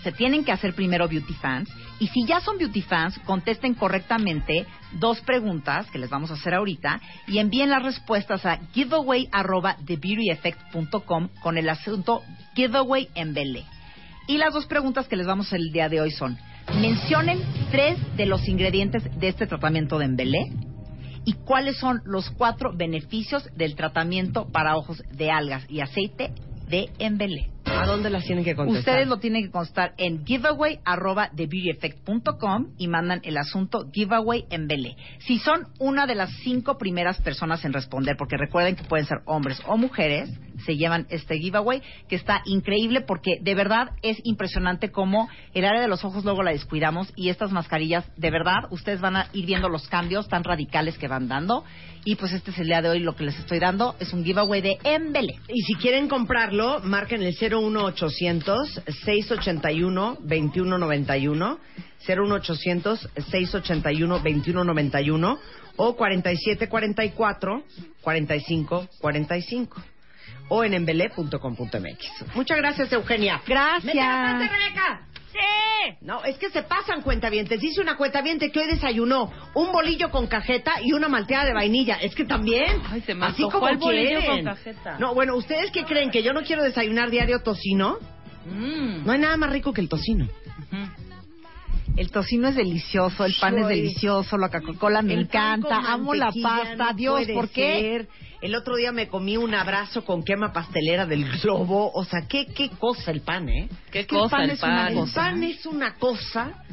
[0.04, 4.66] se tienen que hacer primero beauty fans y si ya son beauty fans contesten correctamente
[4.94, 9.78] dos preguntas que les vamos a hacer ahorita y envíen las respuestas a giveaway arroba
[9.86, 12.24] thebeautyeffect.com con el asunto
[12.56, 13.36] giveaway en.
[14.28, 16.38] Y las dos preguntas que les vamos a hacer el día de hoy son
[16.80, 17.42] mencionen
[17.72, 20.52] tres de los ingredientes de este tratamiento de Embelé
[21.26, 26.32] y cuáles son los cuatro beneficios del tratamiento para ojos de algas y aceite
[26.68, 27.50] de Embelé.
[27.80, 28.80] ¿A dónde las tienen que contestar?
[28.80, 34.68] Ustedes lo tienen que constar en giveaway arroba thebeautyeffect.com y mandan el asunto giveaway en
[34.68, 34.98] Belé.
[35.20, 39.20] Si son una de las cinco primeras personas en responder, porque recuerden que pueden ser
[39.26, 40.30] hombres o mujeres,
[40.66, 45.82] se llevan este giveaway que está increíble porque de verdad es impresionante cómo el área
[45.82, 49.46] de los ojos luego la descuidamos y estas mascarillas, de verdad, ustedes van a ir
[49.46, 51.64] viendo los cambios tan radicales que van dando.
[52.06, 53.96] Y pues este es el día de hoy lo que les estoy dando.
[54.00, 55.36] Es un giveaway de Embele.
[55.50, 61.60] Y si quieren comprarlo, marquen el 01800 681 2191
[62.08, 65.40] 01800 681 2191
[65.76, 67.64] o 4744
[68.02, 69.84] 4545
[70.50, 72.36] o en embelé.com.mx.
[72.36, 73.42] Muchas gracias, Eugenia.
[73.48, 73.86] Gracias.
[73.86, 75.02] ¡Mete la frente, Rebeca!
[75.32, 75.96] ¡Sí!
[76.02, 77.62] No, es que se pasan cuentavientes.
[77.62, 81.96] Dice una cuentaviente que hoy desayunó un bolillo con cajeta y una malteada de vainilla.
[81.96, 82.82] Es que también.
[82.90, 84.44] Ay, se me así como el bolillo quieren.
[84.44, 84.98] con cajeta.
[84.98, 86.10] No, bueno, ¿ustedes qué creen?
[86.10, 88.00] ¿Que yo no quiero desayunar diario tocino?
[88.46, 89.06] Mm.
[89.06, 90.28] No hay nada más rico que el tocino.
[92.00, 95.92] El tocino es delicioso, el pan es Soy- delicioso, la Coca-Cola me El pan encanta,
[95.92, 97.80] amo la pasta, no Dios, ¿por qué?
[97.82, 98.08] ser.
[98.42, 101.92] El otro día me comí un abrazo con quema pastelera del globo.
[101.94, 103.68] O sea, qué, qué cosa el pan, ¿eh?
[103.92, 104.88] Qué Es que el cosa pan el es una pan.
[104.88, 105.14] El cosa.
[105.16, 106.64] pan es una cosa.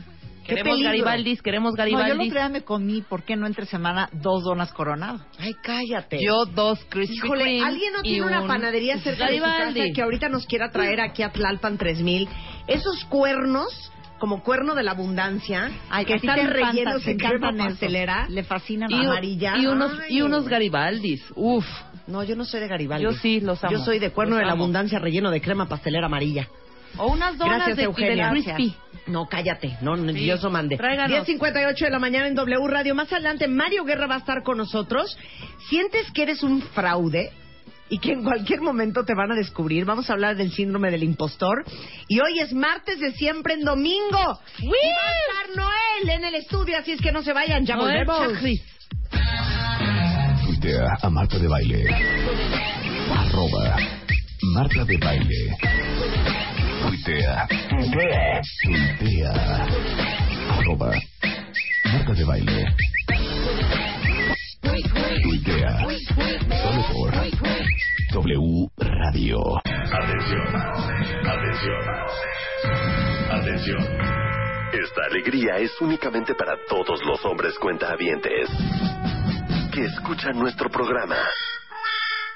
[0.45, 0.91] Qué Queremos peligro.
[0.91, 2.29] Garibaldis, queremos No, yo el Garibaldis.
[2.31, 5.19] otro día me comí, ¿por qué no entre semana dos donas coronado?
[5.41, 6.21] Ay, cállate.
[6.25, 9.59] Yo dos Krispy Híjole, Kreme ¿alguien no tiene una un panadería cerca de su casa
[9.59, 9.93] Garibaldi.
[9.93, 12.29] que ahorita nos quiera traer aquí a Tlalpan 3000?
[12.69, 17.53] Esos cuernos, como cuerno de la abundancia, Ay, que están te rellenos te de crema
[17.57, 18.27] pastelera.
[18.29, 19.57] Le fascinan y, amarilla.
[19.59, 20.17] y unos Ay.
[20.19, 21.23] y unos Garibaldis.
[21.35, 21.65] Uf.
[22.07, 23.03] No, yo no soy de Garibaldi.
[23.05, 23.73] Yo sí, los amo.
[23.73, 24.63] Yo soy de cuerno Los de la amo.
[24.63, 26.49] abundancia relleno de crema pastelera amarilla.
[26.99, 28.31] O unas donas Gracias, de, Eugenia.
[28.31, 28.75] del Crispy.
[29.09, 29.77] No, cállate.
[29.83, 30.27] No, no, Sí.
[30.41, 30.77] Lo mande.
[30.77, 31.27] Tráiganos.
[31.27, 32.95] 10.58 de la mañana en W Radio.
[32.95, 35.17] Más adelante, Mario Guerra va a estar con nosotros.
[35.69, 37.33] ¿Sientes que eres un fraude?
[37.89, 39.85] Y que en cualquier momento te van a descubrir.
[39.85, 41.65] Vamos a hablar del síndrome del impostor.
[42.09, 44.41] Y hoy es martes de siempre en domingo.
[44.59, 47.65] Y va a estar Noel en el estudio, así es que no se vayan.
[47.65, 48.33] Ya Noel volvemos.
[48.35, 48.63] Chacris.
[50.45, 51.87] Tuitea a Marta de Baile.
[53.11, 53.77] Arroba
[54.43, 55.57] Marta de Baile.
[56.83, 57.49] Tuitea.
[57.69, 58.41] Tuitea.
[58.99, 59.67] Tuitea.
[60.59, 60.93] Arroba
[61.85, 62.65] Marta de Baile.
[64.83, 65.79] Tuitea.
[66.63, 67.13] Solo por
[68.13, 69.39] W Radio.
[69.65, 70.57] Atención,
[71.25, 71.83] atención,
[73.31, 73.83] atención.
[74.73, 78.51] Esta alegría es únicamente para todos los hombres cuentahabientes
[79.73, 81.17] que escuchan nuestro programa.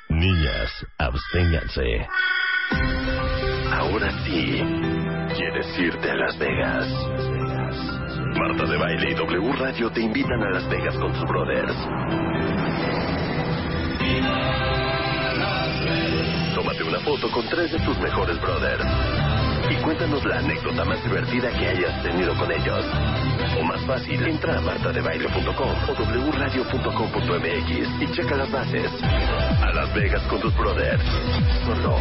[0.09, 2.09] Niñas, absténganse.
[3.71, 4.63] Ahora sí,
[5.37, 7.50] ¿quieres irte a Las Vegas?
[8.39, 11.75] Marta de Baile y W Radio te invitan a Las Vegas con sus brothers.
[16.55, 18.85] Tómate una foto con tres de tus mejores brothers.
[19.71, 22.85] y cuéntanos la anécdota más divertida que hayas tenido con ellos.
[23.59, 28.91] O más fácil, entra a martadebaile.com o wradio.com.mx y checa las bases.
[29.03, 31.03] A Las Vegas con tus brothers.
[31.67, 31.97] Solo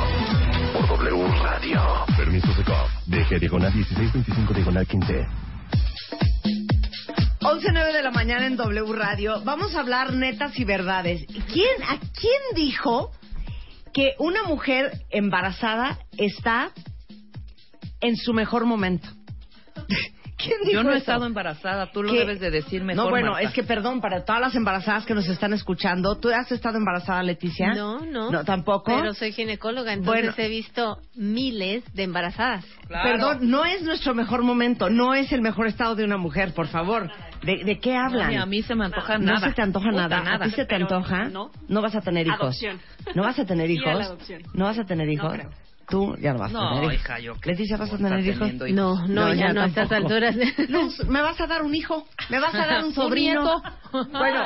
[0.73, 1.81] por W Radio.
[2.17, 2.87] Permiso Secov.
[3.07, 5.48] DG diagonal 1625 diagonal 15.
[7.41, 9.41] 11.09 de la mañana en W Radio.
[9.43, 11.25] Vamos a hablar netas y verdades.
[11.51, 13.11] ¿Quién, ¿A quién dijo
[13.93, 16.71] que una mujer embarazada está
[18.01, 19.07] en su mejor momento?
[20.41, 20.99] ¿Quién dijo Yo no he eso?
[20.99, 22.19] estado embarazada, tú lo ¿Qué?
[22.19, 23.03] debes de decir mejor.
[23.05, 23.47] No, bueno, Marta.
[23.49, 27.21] es que perdón, para todas las embarazadas que nos están escuchando, ¿tú has estado embarazada,
[27.23, 27.73] Leticia?
[27.73, 28.31] No, no.
[28.31, 28.85] No, tampoco.
[28.95, 30.35] Pero soy ginecóloga, entonces Bueno.
[30.37, 32.65] he visto miles de embarazadas.
[32.87, 33.03] Claro.
[33.09, 36.67] Perdón, no es nuestro mejor momento, no es el mejor estado de una mujer, por
[36.67, 37.11] favor.
[37.43, 38.29] ¿De, de qué hablan?
[38.29, 39.47] Ni a mí se me antoja No nada.
[39.49, 40.35] se te antoja Puta, nada.
[40.35, 41.25] ¿A ti se te Pero antoja?
[41.29, 41.51] no.
[41.81, 42.39] vas a tener hijos.
[42.41, 42.79] Adopción.
[43.15, 43.87] ¿No vas a tener Sí, hijos?
[43.87, 44.41] a la adopción.
[44.53, 45.33] ¿No vas a tener hijos?
[45.33, 45.49] creo.
[45.89, 46.93] Tú ya no vas a No, tener hijos.
[46.95, 48.39] hija, yo qué- Leticia, ¿vas a ¿cómo tener está hijos?
[48.39, 49.09] teniendo hijos?
[49.09, 50.35] No, no, ya, no a estas alturas.
[50.69, 53.61] Luz, me vas a dar un hijo, me vas a dar un sobrino.
[53.91, 54.43] bueno,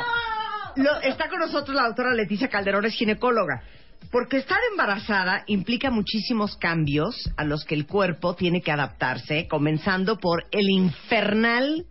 [0.78, 3.64] lo- está con nosotros la doctora Leticia Calderón, es ginecóloga.
[4.12, 10.18] Porque estar embarazada implica muchísimos cambios a los que el cuerpo tiene que adaptarse, comenzando
[10.20, 11.86] por el infernal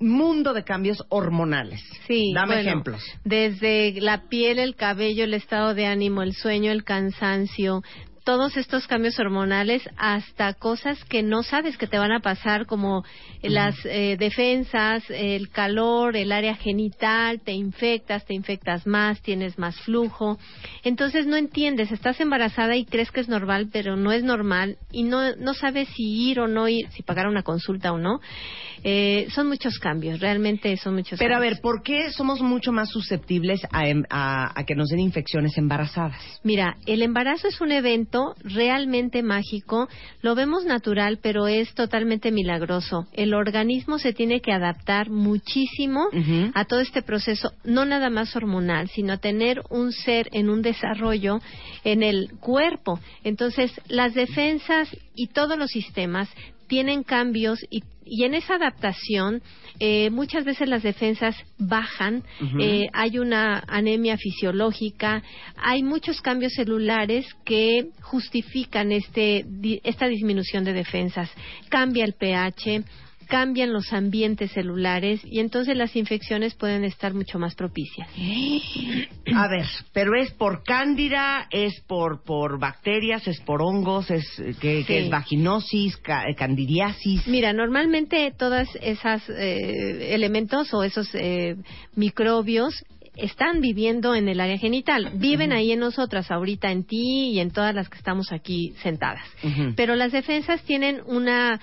[0.00, 1.80] mundo de cambios hormonales.
[2.08, 3.02] Sí, Dame bueno, ejemplos.
[3.24, 7.82] Desde la piel, el cabello, el estado de ánimo, el sueño, el cansancio,
[8.24, 13.04] todos estos cambios hormonales hasta cosas que no sabes que te van a pasar como
[13.42, 19.78] las eh, defensas, el calor, el área genital, te infectas, te infectas más, tienes más
[19.82, 20.38] flujo.
[20.82, 25.02] Entonces no entiendes, estás embarazada y crees que es normal, pero no es normal y
[25.02, 28.20] no, no sabes si ir o no ir, si pagar una consulta o no.
[28.86, 32.90] Eh, son muchos cambios, realmente son muchos Pero a ver, ¿por qué somos mucho más
[32.90, 36.20] susceptibles a, em- a- a que nos den infecciones embarazadas?
[36.42, 39.88] Mira, el embarazo es un evento realmente mágico,
[40.20, 43.06] lo vemos natural, pero es totalmente milagroso.
[43.14, 46.08] El organismo se tiene que adaptar muchísimo
[46.54, 50.60] a todo este proceso, no nada más hormonal, sino a tener un ser en un
[50.60, 51.40] desarrollo
[51.84, 53.00] en el cuerpo.
[53.22, 56.28] Entonces, las defensas y todos los sistemas
[56.66, 59.42] tienen cambios y, y en esa adaptación
[59.80, 62.22] eh, muchas veces las defensas bajan,
[62.60, 65.22] eh, hay una anemia fisiológica,
[65.56, 71.30] hay muchos cambios celulares que justifican este, di- esta disminución de defensas.
[71.70, 72.84] Cambia el pH,
[73.24, 78.08] cambian los ambientes celulares y entonces las infecciones pueden estar mucho más propicias.
[79.34, 84.54] A ver, pero es por cándida, es por por bacterias, es por hongos, es eh,
[84.60, 87.26] que, es vaginosis, ca- eh, candidiasis.
[87.26, 91.56] Mira, normalmente todas esas eh, elementos o esos eh,
[91.96, 92.74] microbios
[93.16, 97.50] están viviendo en el área genital, viven ahí en nosotras ahorita, en ti y en
[97.50, 99.24] todas las que estamos aquí sentadas.
[99.76, 101.60] Pero las defensas tienen una,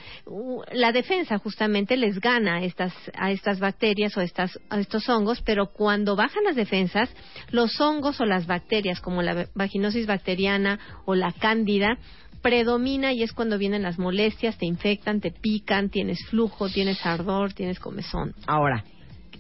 [0.72, 5.42] la defensa justamente les gana a estas, a estas bacterias o estas, a estos hongos,
[5.42, 7.10] pero cuando bajan las defensas,
[7.52, 11.98] los hongos o las bacterias como la vaginosis bacteriana o la cándida
[12.42, 17.54] predomina y es cuando vienen las molestias, te infectan, te pican, tienes flujo, tienes ardor,
[17.54, 18.34] tienes comezón.
[18.48, 18.84] Ahora,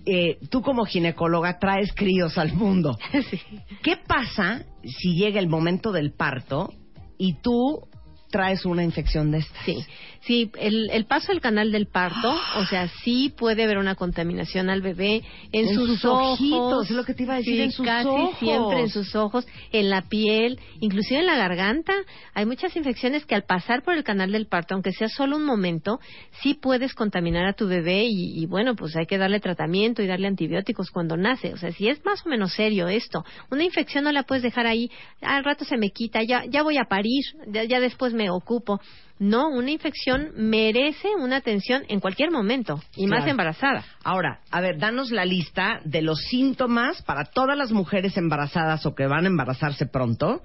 [0.06, 2.98] eh, tú como ginecóloga traes críos al mundo.
[3.30, 3.40] Sí.
[3.84, 6.74] ¿Qué pasa si llega el momento del parto
[7.18, 7.88] y tú
[8.32, 9.64] traes una infección de estas?
[9.66, 9.86] Sí,
[10.22, 14.70] sí, el, el paso al canal del parto, o sea, sí puede haber una contaminación
[14.70, 15.22] al bebé
[15.52, 17.86] en, En sus ojos, ojitos, es lo que te iba a decir, sí, en sus
[17.86, 18.40] casi ojos.
[18.40, 21.94] siempre en sus ojos, en la piel, inclusive en la garganta.
[22.34, 25.46] Hay muchas infecciones que al pasar por el canal del parto, aunque sea solo un
[25.46, 26.00] momento,
[26.42, 30.08] sí puedes contaminar a tu bebé y, y bueno, pues hay que darle tratamiento y
[30.08, 31.54] darle antibióticos cuando nace.
[31.54, 34.68] O sea, si es más o menos serio esto, una infección no la puedes dejar
[34.68, 34.90] ahí,
[35.22, 38.80] al rato se me quita, ya, ya voy a parir, ya, ya después me ocupo.
[39.20, 43.86] No, una infección merece una atención en cualquier momento y más embarazada.
[44.04, 48.96] Ahora, a ver, danos la lista de los síntomas para todas las mujeres embarazadas o
[48.96, 50.42] que van a embarazarse pronto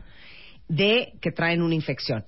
[0.68, 2.24] de que traen una infección.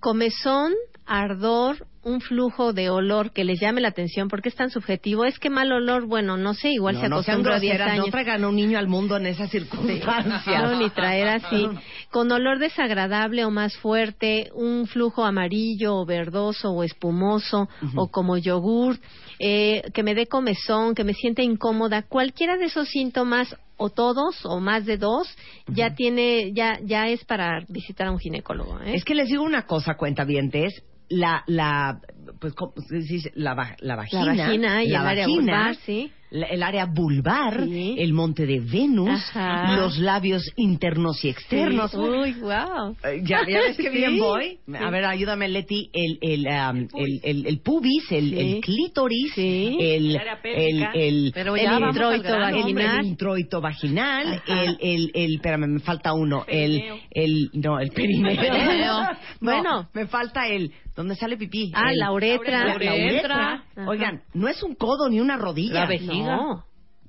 [0.00, 0.72] Comezón,
[1.06, 5.24] ardor, un flujo de olor que les llame la atención porque es tan subjetivo.
[5.24, 8.06] Es que mal olor, bueno, no sé, igual se no, no a 10 groseras, años.
[8.06, 10.62] no traigan a un niño al mundo en esas circunstancias.
[10.62, 11.68] No, ni traer así.
[12.10, 18.36] Con olor desagradable o más fuerte, un flujo amarillo o verdoso o espumoso o como
[18.36, 18.98] yogur,
[19.38, 22.02] eh, que me dé comezón, que me sienta incómoda.
[22.02, 25.28] Cualquiera de esos síntomas o todos o más de dos
[25.66, 28.80] ya tiene ya ya es para visitar a un ginecólogo.
[28.80, 28.94] ¿eh?
[28.94, 30.82] Es que les digo una cosa, cuentavientes,
[31.12, 32.00] la, la,
[32.40, 33.32] pues, ¿cómo se dice?
[33.34, 36.12] la, la vagina, la vagina y la el área vagina vulvar, sí.
[36.32, 37.94] La- el área vulvar, Sí.
[37.98, 39.76] el monte de Venus, Ajá.
[39.76, 41.94] los labios internos y externos.
[41.94, 42.96] Uy, wow.
[43.04, 43.96] Eh, Ya, ya ves que Sí.
[43.96, 44.58] bien voy.
[44.66, 44.72] Sí.
[44.78, 45.90] A ver, ayúdame, Leti.
[45.92, 48.38] El, el, um, el, el, el pubis, el, Sí.
[48.40, 49.76] el clítoris, Sí.
[49.80, 52.56] el, El el, Pero ya introito grano.
[52.58, 53.00] vaginal.
[53.00, 54.62] el introito vaginal, Ajá.
[54.64, 58.30] el, el, el, espérame, me falta uno, el, el, no, el perineo.
[58.30, 59.02] El perineo.
[59.42, 59.88] No, Bueno.
[59.92, 61.72] me falta el, ¿dónde sale pipí?
[61.74, 62.64] Ah, El- la uretra.
[62.64, 63.64] La, la uretra.
[63.88, 65.74] Oigan, no es un codo ni una rodilla.
[65.80, 66.12] La vejiga.
[66.26, 66.64] No,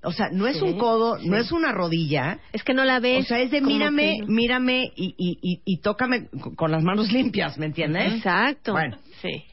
[0.06, 2.40] O sea, no es Sí, un codo, no es una rodilla.
[2.52, 3.24] es que no la ves.
[3.24, 6.84] O sea, es de mírame, que- mírame y, y, y, y tócame con- con las
[6.84, 8.14] manos limpias, ¿me entiendes?
[8.16, 8.74] Exacto.
[8.74, 8.98] Bueno.
[9.22, 9.44] Sí.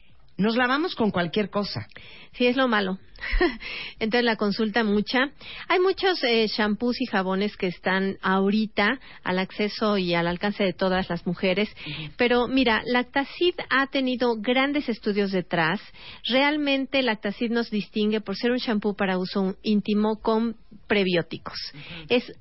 [0.41, 1.87] Nos lavamos con cualquier cosa.
[2.33, 2.97] Sí, es lo malo.
[3.99, 5.29] Entonces la consulta mucha.
[5.67, 10.73] Hay muchos eh, shampoos y jabones que están ahorita al acceso y al alcance de
[10.73, 11.69] todas las mujeres.
[12.17, 15.79] Pero mira, Lactacid ha tenido grandes estudios detrás.
[16.27, 20.55] Realmente Lactacid nos distingue por ser un shampoo para uso íntimo con
[20.87, 21.59] prebióticos.
[22.09, 22.33] Es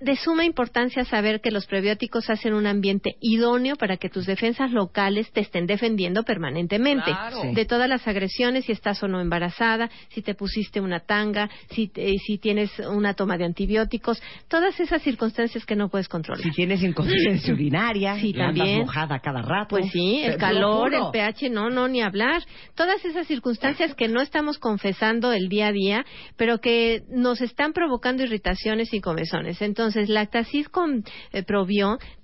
[0.00, 4.70] de suma importancia saber que los prebióticos hacen un ambiente idóneo para que tus defensas
[4.70, 7.42] locales te estén defendiendo permanentemente Claro.
[7.52, 11.88] de todas las agresiones, si estás o no embarazada, si te pusiste una tanga, si,
[11.88, 16.44] te- si tienes una toma de antibióticos, todas esas circunstancias que no puedes controlar.
[16.44, 18.78] Si tienes incontinencia urinaria, Sí, y andas también.
[18.82, 19.70] mojada cada rato.
[19.70, 22.42] Pues sí, el calor, lo el pH, no, no, ni hablar.
[22.76, 27.72] Todas esas circunstancias que no estamos confesando el día a día, pero que nos están
[27.72, 29.60] provocando irritaciones y comezones.
[29.60, 31.42] Entonces, Lactacid con eh,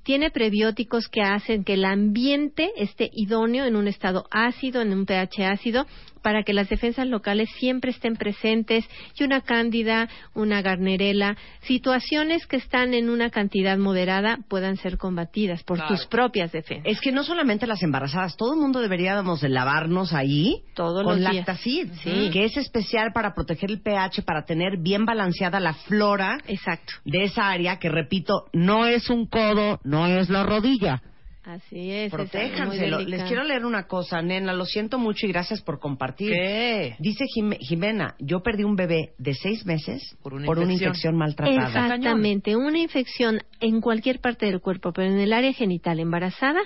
[0.04, 5.06] tiene prebióticos que hacen que el ambiente esté idóneo en un estado ácido, en un
[5.06, 5.86] pH ácido,
[6.22, 8.88] para que las defensas locales siempre estén presentes
[9.18, 15.62] y una cándida, una garnerela, situaciones que están en una cantidad moderada puedan ser combatidas
[15.64, 15.94] por Claro.
[15.94, 16.86] tus propias defensas.
[16.90, 21.22] Es que no solamente las embarazadas, todo el mundo deberíamos de lavarnos ahí Todos con.
[21.22, 22.30] Lactacid, Sí.
[22.32, 26.94] que es especial para proteger el pH, para tener bien balanceada la flora Exacto.
[27.04, 31.02] de esa área que, repito, no es un codo, no es la rodilla.
[31.46, 32.10] Así es.
[32.10, 32.86] Protéjanse.
[33.06, 34.54] Les quiero leer una cosa, nena.
[34.54, 36.32] Lo siento mucho y gracias por compartir.
[36.32, 36.96] ¿Qué?
[36.98, 40.70] Dice Jime- Jimena, yo perdí un bebé de seis meses Por una infección.
[40.72, 41.16] infección.
[41.18, 41.66] maltratada.
[41.66, 46.60] Exactamente, una infección en cualquier parte del cuerpo, pero en el área genital embarazada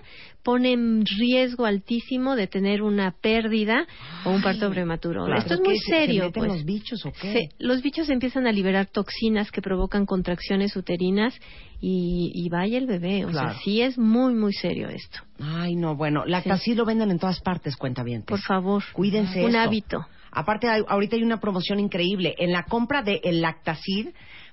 [0.45, 3.85] pone en riesgo altísimo de tener una pérdida
[4.25, 5.25] o un parto prematuro.
[5.25, 5.41] Claro.
[5.41, 6.25] Esto es ¿Qué muy se- se serio.
[6.27, 6.53] meten pues.
[6.53, 7.33] los bichos o qué?
[7.33, 11.35] Se- los bichos empiezan a liberar toxinas que provocan contracciones uterinas
[11.81, 13.25] y, y vaya el bebé.
[13.25, 13.51] O Claro.
[13.53, 15.21] sea, sí es muy, muy serio esto.
[15.41, 18.23] Ay, no, bueno, Lactacid lo venden en todas partes, cuenta bien.
[18.23, 18.83] Por favor.
[18.93, 19.61] Cuídense Un esto.
[19.61, 20.07] hábito.
[20.31, 22.35] Aparte, hay- ahorita hay una promoción increíble.
[22.39, 24.09] En la compra de el Lactacid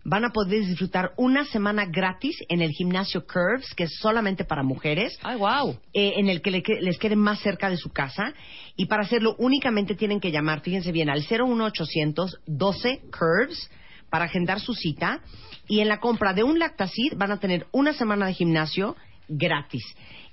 [0.08, 4.62] van a poder disfrutar una semana gratis en el gimnasio Curves, que es solamente para
[4.64, 5.18] mujeres.
[5.24, 5.76] Ay, wow.
[5.94, 8.34] eh, en el que le les quede más cerca de su casa.
[8.78, 13.70] Y para hacerlo únicamente tienen que llamar, fíjense bien, al 01800 12 Curves
[14.16, 15.20] para agendar su cita.
[15.68, 18.96] Y en la compra de un Lactacid van a tener una semana de gimnasio
[19.28, 19.84] gratis.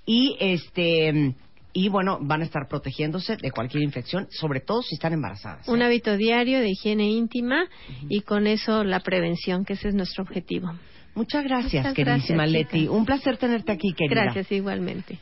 [0.06, 1.34] Y este
[1.72, 5.66] y bueno, van a estar protegiéndose de cualquier infección, sobre todo si están embarazadas.
[5.66, 7.64] Un hábito diario de higiene íntima
[8.08, 10.72] y con eso la prevención, que ese es nuestro objetivo.
[11.16, 12.86] Muchas gracias, Muchas queridísima gracias, Leti.
[12.86, 14.22] Un placer tenerte aquí, querida.
[14.22, 15.18] Gracias igualmente.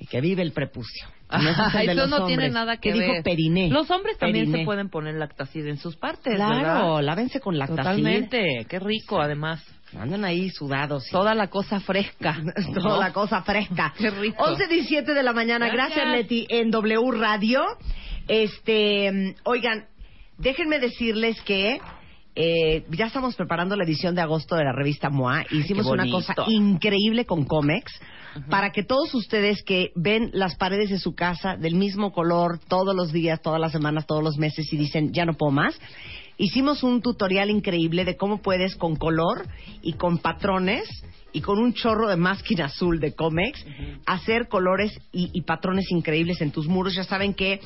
[0.00, 1.06] Y que vive el prepucio.
[1.30, 2.52] No, ese es el de Eso los no tiene hombres.
[2.52, 3.08] nada que ¿Qué ver.
[3.10, 3.68] dijo periné?
[3.70, 4.58] Los hombres también Periné.
[4.60, 7.02] se pueden poner lactacid en sus partes, Claro, ¿verdad?
[7.02, 7.82] lávense con lactacid.
[7.82, 8.66] Totalmente.
[8.68, 9.64] Qué rico, además.
[9.98, 11.06] Andan ahí sudados.
[11.10, 12.36] Toda la cosa fresca.
[12.74, 13.94] Toda la cosa fresca.
[13.96, 14.44] Qué rico.
[14.44, 15.68] 11.17 de la mañana.
[15.68, 16.16] Gracias, Gracias.
[16.16, 17.62] Leti, en W Radio.
[18.28, 19.86] Este, oigan,
[20.38, 21.78] déjenme decirles que
[22.36, 25.44] eh, ya estamos preparando la edición de agosto de la revista MOA.
[25.50, 27.92] Hicimos una cosa increíble con Comex
[28.50, 32.94] para que todos ustedes que ven las paredes de su casa del mismo color todos
[32.94, 35.78] los días, todas las semanas, todos los meses y dicen ya no puedo más.
[36.36, 39.46] Hicimos un tutorial increíble de cómo puedes con color
[39.82, 40.88] y con patrones
[41.32, 43.64] y con un chorro de máquina azul de Comex
[44.06, 46.94] hacer colores y, y patrones increíbles en tus muros.
[46.94, 47.60] Ya saben que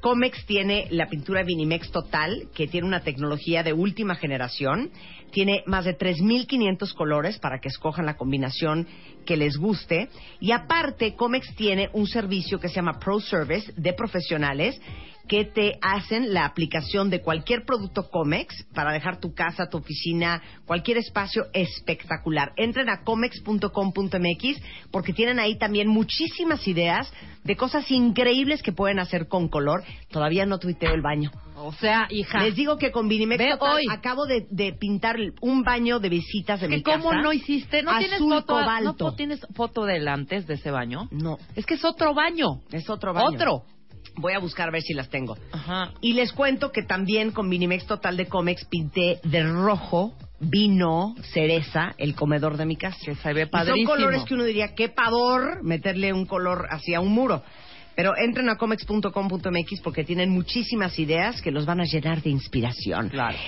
[0.00, 4.90] Comex tiene la pintura Vinimex Total, que tiene una tecnología de última generación.
[5.30, 8.86] Tiene más de 3.500 colores para que escojan la combinación
[9.24, 10.08] que les guste.
[10.40, 14.80] Y aparte, Comex tiene un servicio que se llama Pro Service de profesionales
[15.28, 20.42] que te hacen la aplicación de cualquier producto Comex para dejar tu casa, tu oficina,
[20.66, 22.52] cualquier espacio espectacular.
[22.56, 24.60] Entren a comex.com.mx
[24.90, 27.12] porque tienen ahí también muchísimas ideas
[27.44, 29.84] de cosas increíbles que pueden hacer con color.
[30.10, 31.30] Todavía no tuiteo el baño.
[31.56, 32.42] O sea, hija.
[32.42, 33.84] Les digo que con Vinimex Ve Total hoy.
[33.90, 37.22] acabo de, de pintar un baño de visitas de mi cómo casa.
[37.22, 39.04] no hiciste, no tienes foto, cobalto.
[39.06, 41.08] no tienes foto del antes de ese baño.
[41.10, 42.60] No, Es que es otro baño.
[42.70, 43.28] es otro baño.
[43.28, 43.62] Otro.
[44.16, 45.36] Voy a buscar a ver si las tengo.
[45.52, 45.92] Ajá.
[46.00, 51.94] Y les cuento que también con Minimex Total de Comex pinté de rojo, vino, cereza,
[51.98, 52.96] el comedor de mi casa.
[53.04, 53.90] Que se ve Y son padrísimo.
[53.90, 57.42] colores que uno diría, qué pavor meterle un color hacia un muro.
[57.94, 63.08] Pero entren a comex.com.mx porque tienen muchísimas ideas que los van a llenar de inspiración.
[63.08, 63.38] Claro.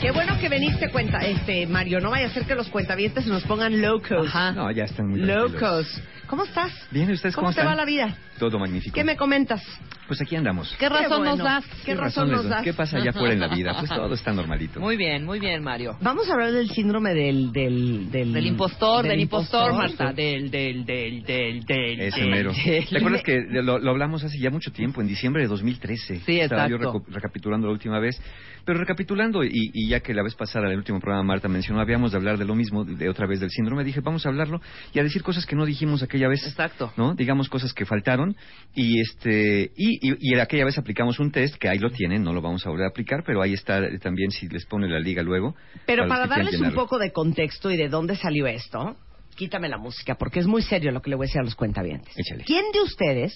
[0.00, 1.98] Qué bueno que veniste cuenta, este Mario.
[2.00, 4.28] No vaya a ser que los cuentavientes se nos pongan locos.
[4.28, 4.52] Ajá.
[4.52, 5.20] No, ya están muy.
[5.20, 6.00] Locos.
[6.28, 6.70] ¿Cómo estás?
[6.90, 7.72] Bien, ¿y ustedes cómo, ¿Cómo te están?
[7.72, 8.14] va la vida?
[8.38, 8.94] Todo magnífico.
[8.94, 9.62] ¿Qué me comentas?
[10.06, 10.74] Pues aquí andamos.
[10.78, 11.36] ¿Qué razón bueno.
[11.36, 11.64] nos das?
[11.84, 12.56] ¿Qué razón les nos da?
[12.56, 12.64] das?
[12.64, 13.74] ¿Qué pasa allá afuera en la vida?
[13.78, 14.78] Pues todo está normalito.
[14.78, 15.96] Muy bien, muy bien, Mario.
[16.02, 17.50] Vamos a hablar del síndrome del...
[17.50, 19.98] Del, del, Del impostor, del, impostor, impostor.
[19.98, 20.12] Marta.
[20.14, 22.00] Del, del, del, del, del.
[22.00, 22.52] Ese del, mero.
[22.52, 22.86] del.
[22.88, 26.20] ¿Te acuerdas que lo, lo hablamos hace ya mucho tiempo, en diciembre de 2013?
[26.26, 27.00] Sí, Estaba yo exacto.
[27.00, 28.20] reco- recapitulando la última vez.
[28.64, 31.80] Pero recapitulando, y, y ya que la vez pasada, en el último programa, Marta mencionó,
[31.80, 34.60] habíamos de hablar de lo mismo, de otra vez del síndrome, dije, vamos a hablarlo
[34.92, 36.46] y a decir cosas que no dijimos aquella vez.
[36.46, 36.92] Exacto.
[36.96, 37.14] ¿No?
[37.14, 38.36] Digamos cosas que faltaron.
[38.74, 42.32] Y este y, y, y aquella vez aplicamos un test, que ahí lo tienen, no
[42.32, 45.00] lo vamos a volver a aplicar, pero ahí está eh, también si les pone la
[45.00, 45.54] liga luego.
[45.86, 48.96] Pero para quieran darles un poco de contexto y de dónde salió esto,
[49.34, 51.54] quítame la música, porque es muy serio lo que le voy a decir a los
[51.54, 52.14] cuentavientes.
[52.16, 52.44] Échale.
[52.44, 53.34] ¿Quién de ustedes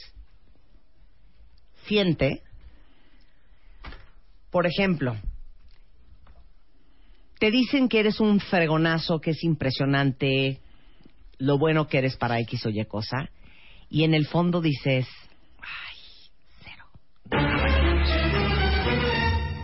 [1.87, 2.43] siente,
[4.51, 5.17] por ejemplo,
[7.43, 10.61] te dicen que eres un fregonazo, que es impresionante,
[11.39, 13.31] lo bueno que eres para X o Y cosa,
[13.91, 15.09] y en el fondo dices,
[15.59, 15.99] ay,
[16.63, 16.85] cero.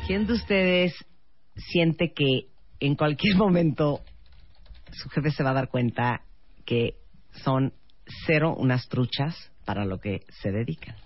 [0.08, 0.92] ¿Quién de ustedes
[1.54, 2.48] siente que
[2.80, 4.00] en cualquier momento
[4.90, 6.22] su jefe se va a dar cuenta
[6.64, 6.96] que
[7.44, 7.74] son
[8.26, 10.96] cero unas truchas para lo que se dedican?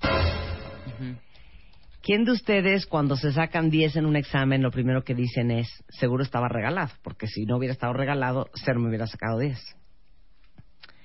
[2.03, 5.69] ¿Quién de ustedes cuando se sacan 10 en un examen lo primero que dicen es
[5.89, 6.91] seguro estaba regalado?
[7.03, 9.59] Porque si no hubiera estado regalado, cero me hubiera sacado 10.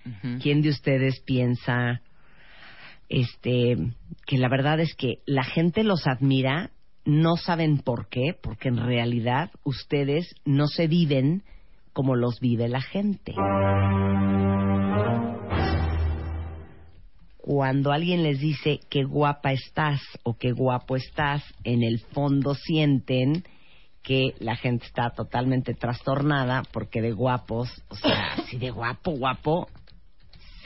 [0.05, 0.39] Ujú.
[0.41, 2.01] ¿Quién de ustedes piensa
[3.09, 3.77] este
[4.25, 6.71] que la verdad es que la gente los admira,
[7.05, 11.43] no saben por qué, porque en realidad ustedes no se viven
[11.93, 13.33] como los vive la gente.
[17.47, 23.45] Cuando alguien les dice qué guapa estás o qué guapo estás, en el fondo sienten
[24.03, 29.69] que la gente está totalmente trastornada porque de guapos, o sea, si de guapo, guapo,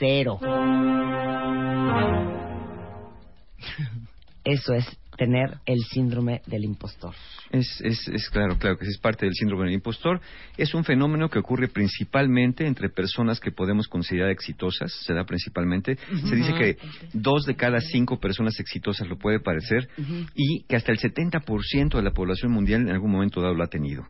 [0.00, 0.40] cero.
[4.44, 4.84] Eso es
[5.24, 7.14] tener el síndrome del impostor.
[7.50, 10.20] Es, es, es claro, claro que es parte del síndrome del impostor.
[10.56, 15.96] Es un fenómeno que ocurre principalmente entre personas que podemos considerar exitosas, se da principalmente.
[16.28, 16.76] Se dice que
[17.12, 19.88] dos de cada cinco personas exitosas lo puede parecer
[20.34, 23.68] y que hasta el 70% de la población mundial en algún momento dado lo ha
[23.68, 24.04] tenido.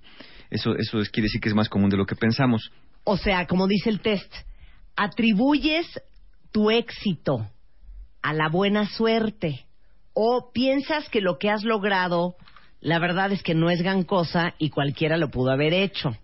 [0.49, 2.71] Eso, eso es- quiere decir que es más común de lo que pensamos.
[3.05, 4.33] O sea, como dice el test,
[4.97, 5.87] atribuyes
[6.53, 7.49] tu éxito
[8.23, 9.67] a la buena suerte
[10.15, 12.37] o piensas que lo que has logrado,
[12.81, 16.17] la verdad es que no es gran cosa y cualquiera lo pudo haber hecho.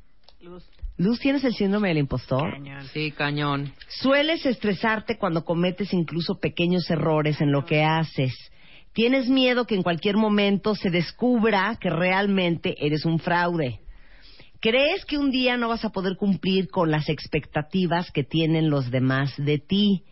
[0.96, 2.58] Luz, ¿tienes el síndrome del impostor?
[2.92, 3.72] Sí, cañón.
[3.88, 8.34] Sueles estresarte cuando cometes incluso pequeños errores en lo que haces.
[8.92, 13.78] Tienes miedo que en cualquier momento se descubra que realmente eres un fraude.
[14.60, 18.90] ¿Crees que un día no vas a poder cumplir con las expectativas que tienen los
[18.90, 20.02] demás de ti?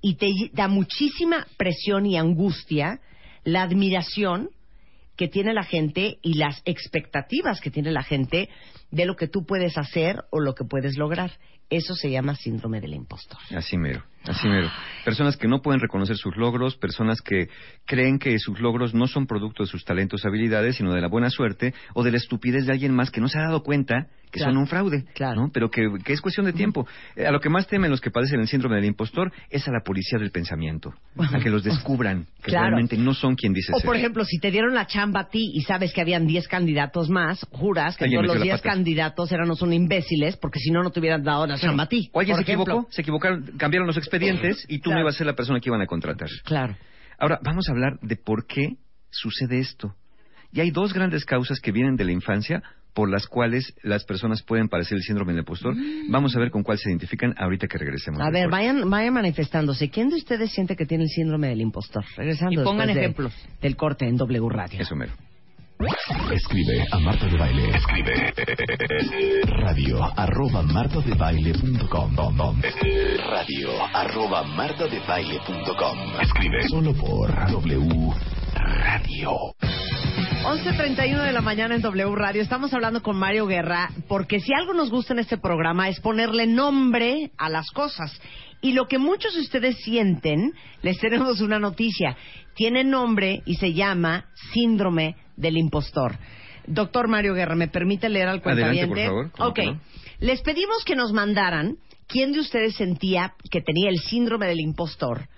[0.00, 2.98] Y te da muchísima presión y angustia
[3.44, 4.50] la admiración
[5.16, 8.48] que tiene la gente y las expectativas que tiene la gente
[8.90, 11.32] de lo que tú puedes hacer o lo que puedes lograr.
[11.70, 13.38] Eso se llama síndrome del impostor.
[13.56, 14.68] Así mero, así mero.
[15.04, 17.48] Personas que no pueden reconocer sus logros, personas que
[17.86, 21.30] creen que sus logros no son producto de sus talentos habilidades, sino de la buena
[21.30, 24.38] suerte o de la estupidez de alguien más que no se ha dado cuenta que
[24.38, 24.52] Claro.
[24.52, 25.40] son un fraude, Claro.
[25.42, 25.50] ¿no?
[25.52, 26.86] Pero que, que es cuestión de tiempo.
[27.16, 29.72] Eh, A lo que más temen los que padecen el síndrome del impostor es a
[29.72, 32.66] la policía del pensamiento, a que los descubran que Claro.
[32.68, 33.86] realmente no son quien dice O ser.
[33.86, 37.08] por ejemplo, si te dieron la chamba a ti y sabes que habían 10 candidatos
[37.10, 38.68] más, juras que todos los metió la 10 pata.
[38.70, 42.10] candidatos éramos un imbéciles porque si no, no te hubieran dado la chamba a ti.
[42.12, 42.72] O alguien por se ejemplo.
[42.74, 44.96] equivocó, se equivocaron, cambiaron los expedientes y tú Claro.
[44.96, 46.28] no ibas a ser la persona que iban a contratar.
[46.44, 46.76] Claro.
[47.18, 48.76] Ahora, vamos a hablar de por qué
[49.10, 49.94] sucede esto.
[50.52, 54.42] Y hay dos grandes causas que vienen de la infancia por las cuales las personas
[54.42, 55.74] pueden padecer el síndrome del impostor.
[56.08, 58.20] Vamos a ver con cuál se identifican ahorita que regresemos.
[58.20, 59.90] A ver, vayan, vayan manifestándose.
[59.90, 62.04] ¿Quién de ustedes siente que tiene el síndrome del impostor?
[62.16, 63.32] Regresando Y pongan de- ejemplos.
[63.62, 64.80] del corte en W Radio.
[64.80, 65.12] Eso mero.
[65.80, 67.70] Escribe a Marta de Baile.
[67.74, 68.34] Escribe
[69.46, 72.60] radio arroba martadebaile.com
[73.30, 78.12] radio arroba martadebaile.com Escribe solo por W
[78.54, 79.30] Radio.
[80.44, 82.42] 11.31 de la mañana en W Radio.
[82.42, 86.46] Estamos hablando con Mario Guerra porque si algo nos gusta en este programa es ponerle
[86.46, 88.20] nombre a las cosas.
[88.60, 90.52] Y lo que muchos de ustedes sienten,
[90.82, 92.18] les tenemos una noticia.
[92.54, 96.18] Tiene nombre y se llama síndrome del impostor.
[96.66, 99.06] Doctor Mario Guerra, ¿me permite leer al Adelante, cuentaviente?
[99.08, 99.30] por favor.
[99.32, 99.58] ¿Cómo Ok.
[99.76, 99.80] no?
[100.20, 105.28] Les pedimos que nos mandaran quién de ustedes sentía que tenía el síndrome del impostor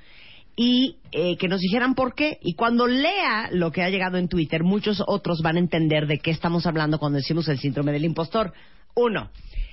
[0.57, 2.38] y eh, que nos dijeran por qué.
[2.42, 6.18] Y cuando lea lo que ha llegado en Twitter, muchos otros van a entender de
[6.18, 8.53] qué estamos hablando cuando decimos el síndrome del impostor.
[8.94, 9.30] Uno,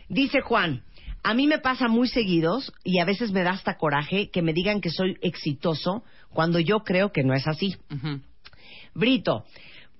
[0.08, 0.84] dice Juan,
[1.24, 4.54] a mí me pasa muy seguidos y a veces me da hasta coraje que me
[4.54, 7.76] digan que soy exitoso cuando yo creo que no es así.
[8.94, 9.44] Brito,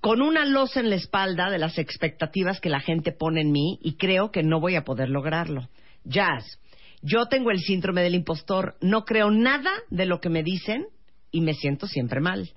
[0.02, 3.80] con una losa en la espalda de las expectativas que la gente pone en mí
[3.82, 5.70] y creo que no voy a poder lograrlo.
[6.04, 6.60] Jazz,
[7.02, 10.86] yo tengo el síndrome del impostor, no creo nada de lo que me dicen
[11.32, 12.50] y me siento siempre mal.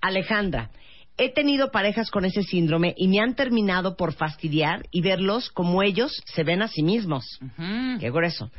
[0.00, 0.70] Alejandra,
[1.16, 5.82] he tenido parejas con ese síndrome y me han terminado por fastidiar y verlos como
[5.82, 7.24] ellos se ven a sí mismos.
[7.40, 7.98] Ujú.
[8.00, 8.50] Qué grueso.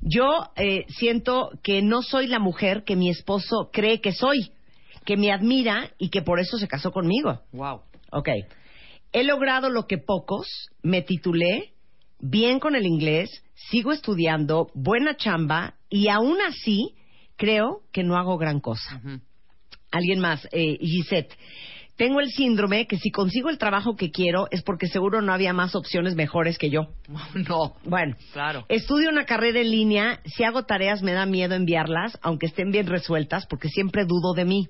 [0.00, 4.52] Yo eh, siento que no soy la mujer que mi esposo cree que soy,
[5.06, 7.40] que me admira y que por eso se casó conmigo.
[7.52, 7.80] Wow.
[8.12, 8.28] Ok.
[9.12, 10.46] He logrado lo que pocos,
[10.82, 11.72] me titulé,
[12.20, 16.94] bien con el inglés, sigo estudiando, buena chamba y aún así
[17.36, 19.00] creo que no hago gran cosa.
[19.90, 21.34] Alguien más, eh, Gisette.
[21.96, 25.54] Tengo el síndrome que si consigo el trabajo que quiero es porque seguro no había
[25.54, 26.88] más opciones mejores que yo.
[27.48, 27.74] No.
[27.84, 28.66] Bueno, Claro.
[28.68, 30.20] estudio una carrera en línea.
[30.26, 34.44] Si hago tareas me da miedo enviarlas, aunque estén bien resueltas, porque siempre dudo de
[34.44, 34.68] mí.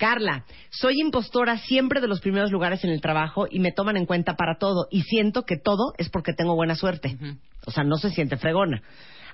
[0.00, 4.06] Carla, soy impostora siempre de los primeros lugares en el trabajo y me toman en
[4.06, 4.88] cuenta para todo.
[4.90, 7.18] Y siento que todo es porque tengo buena suerte.
[7.66, 8.82] O sea, no se siente fregona.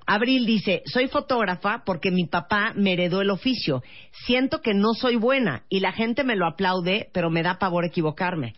[0.08, 3.84] Abril dice, soy fotógrafa porque mi papá me heredó el oficio.
[4.26, 7.84] Siento que no soy buena y la gente me lo aplaude, pero me da pavor
[7.84, 8.54] equivocarme.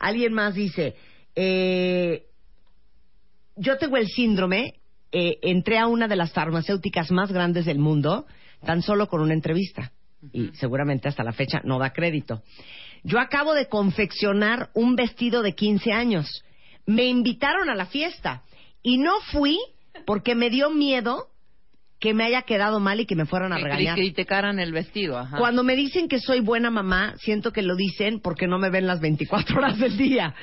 [0.00, 0.96] Alguien más dice,
[1.36, 2.26] eh,
[3.54, 4.80] yo tengo el síndrome,
[5.12, 8.26] eh, entré a una de las farmacéuticas más grandes del mundo
[8.64, 9.92] tan solo con una entrevista.
[10.32, 12.42] Y seguramente hasta la fecha no da crédito.
[13.04, 16.26] Yo acabo de confeccionar un vestido de 15 años.
[16.86, 18.42] Me invitaron a la fiesta
[18.82, 19.58] y no fui
[20.06, 21.28] porque me dio miedo
[21.98, 23.94] que me haya quedado mal y que me fueran a regañar.
[23.94, 25.18] criticaran el vestido.
[25.18, 25.38] Ajá.
[25.38, 28.86] Cuando me dicen que soy buena mamá, siento que lo dicen porque no me ven
[28.86, 30.34] las 24 horas del día.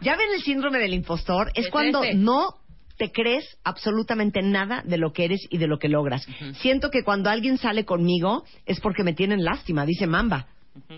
[0.00, 1.50] ¿Ya ven el síndrome del impostor?
[1.54, 2.14] Es Es cuando ese.
[2.14, 2.56] no
[2.96, 6.26] te crees absolutamente nada de lo que eres y de lo que logras.
[6.60, 10.46] Siento que cuando alguien sale conmigo es porque me tienen lástima, dice Mamba.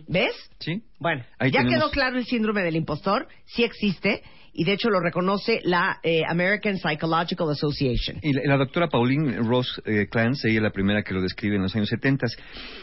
[0.06, 0.34] ¿Ves?
[0.60, 0.82] Sí.
[1.00, 4.22] Bueno, Ahí ya tenemos- quedó claro el síndrome del impostor, sí existe
[4.52, 8.18] y de hecho lo reconoce la eh, American Psychological Association.
[8.22, 11.56] Y la, la doctora Pauline Ross eh, Clance, ella es la primera que lo describe
[11.56, 12.24] en los años 70.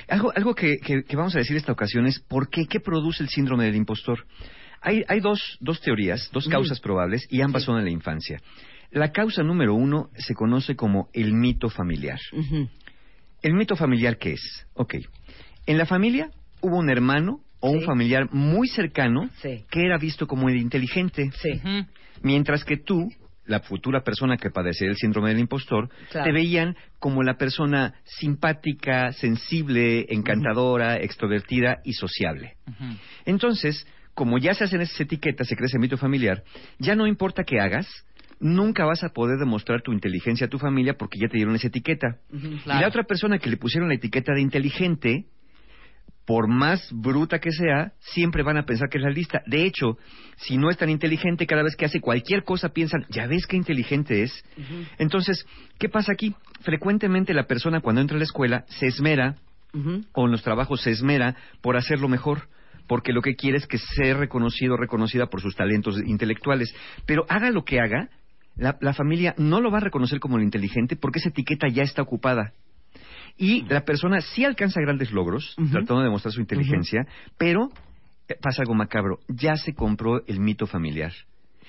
[0.09, 3.23] Algo, algo que, que- que vamos a decir esta ocasión es por qué, qué produce
[3.23, 4.25] el síndrome del impostor.
[4.81, 8.41] Hay, hay dos, dos teorías, dos causas probables, y ambas son en la infancia.
[8.91, 12.19] La causa número uno se conoce como el mito familiar.
[13.41, 14.67] ¿El mito familiar qué es?
[14.73, 14.95] Ok.
[15.65, 16.29] En la familia
[16.61, 19.63] hubo un hermano o un familiar muy cercano Sí.
[19.69, 21.31] que era visto como el inteligente.
[21.41, 21.61] Sí.
[22.21, 23.07] Mientras que tú,
[23.45, 26.25] la futura persona que padecía el síndrome del impostor, Claro.
[26.25, 32.55] te veían como la persona simpática, sensible, encantadora, extrovertida y sociable.
[33.25, 36.43] Entonces, como ya se hacen esas etiquetas, se crece el mito familiar,
[36.79, 37.87] ya no importa qué hagas,
[38.41, 41.67] nunca vas a poder demostrar tu inteligencia a tu familia porque ya te dieron esa
[41.67, 42.17] etiqueta.
[42.33, 42.81] Y claro.
[42.81, 45.25] la otra persona que le pusieron la etiqueta de inteligente,
[46.25, 49.41] por más bruta que sea, siempre van a pensar que es la lista.
[49.47, 49.97] De hecho,
[50.37, 53.57] si no es tan inteligente, cada vez que hace cualquier cosa piensan, ya ves qué
[53.57, 54.43] inteligente es.
[54.97, 55.45] Entonces,
[55.79, 56.35] ¿qué pasa aquí?
[56.61, 59.35] Frecuentemente la persona cuando entra a la escuela se esmera,
[59.73, 60.03] Ujú.
[60.13, 62.49] o en los trabajos se esmera por hacerlo mejor.
[62.87, 66.73] Porque lo que quiere es que sea reconocido o reconocida por sus talentos intelectuales.
[67.05, 68.09] Pero haga lo que haga,
[68.61, 71.81] la, la familia no lo va a reconocer como el inteligente porque esa etiqueta ya
[71.81, 72.53] está ocupada.
[73.35, 77.07] Y la persona sí alcanza grandes logros, tratando de demostrar su inteligencia,
[77.37, 77.69] pero
[78.27, 81.11] eh, pasa algo macabro, ya se compró el mito familiar.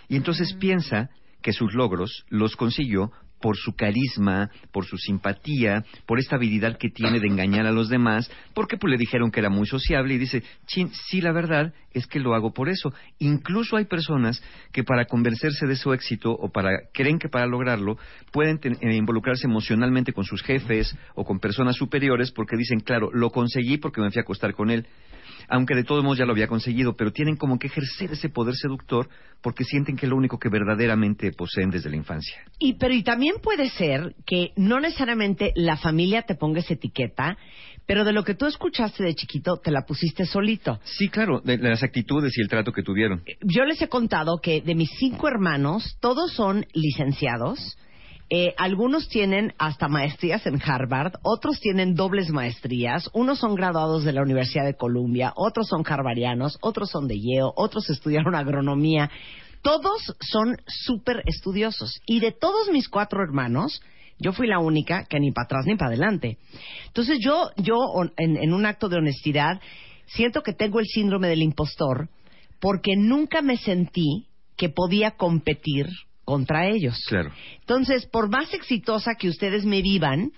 [0.08, 1.08] Y entonces piensa
[1.40, 3.10] que sus logros los consiguió
[3.42, 7.90] por su carisma, por su simpatía, por esta habilidad que tiene de engañar a los
[7.90, 11.74] demás, porque pues le dijeron que era muy sociable y dice, chin, sí, la verdad
[11.92, 12.94] es que lo hago por eso.
[13.18, 17.98] Incluso hay personas que para convencerse de su éxito o para creen que para lograrlo
[18.30, 23.10] pueden ten- eh, involucrarse emocionalmente con sus jefes o con personas superiores porque dicen, claro,
[23.12, 24.86] lo conseguí porque me fui a acostar con él.
[25.48, 28.54] Aunque de todos modos ya lo había conseguido, pero tienen como que ejercer ese poder
[28.54, 29.08] seductor
[29.40, 32.36] porque sienten que es lo único que verdaderamente poseen desde la infancia.
[32.58, 37.36] Y pero y también puede ser que no necesariamente la familia te ponga esa etiqueta,
[37.86, 40.80] pero de lo que tú escuchaste de chiquito te la pusiste solito.
[40.84, 43.22] Sí, claro, de, de las actitudes y el trato que tuvieron.
[43.42, 47.76] Yo les he contado que de mis cinco hermanos todos son licenciados.
[48.34, 54.14] Eh, algunos tienen hasta maestrías en Harvard, otros tienen dobles maestrías, unos son graduados de
[54.14, 59.10] la Universidad de Columbia, otros son harvardianos, otros son de Yale, otros estudiaron agronomía.
[59.60, 62.00] Todos son súper estudiosos.
[62.06, 63.82] Y de todos mis cuatro hermanos,
[64.18, 66.38] yo fui la única que ni para atrás ni para adelante.
[66.86, 67.76] Entonces yo, yo
[68.16, 69.60] en un acto de honestidad,
[70.06, 72.08] siento que tengo el síndrome del impostor
[72.60, 74.26] porque nunca me sentí
[74.56, 75.86] que podía competir
[76.32, 76.96] contra ellos.
[77.08, 77.30] Claro.
[77.60, 80.32] Entonces, por más exitosa que ustedes me vivan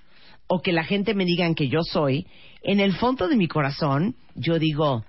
[0.49, 2.27] o que la gente me digan que yo soy,
[2.63, 5.05] en el fondo de mi corazón yo digo,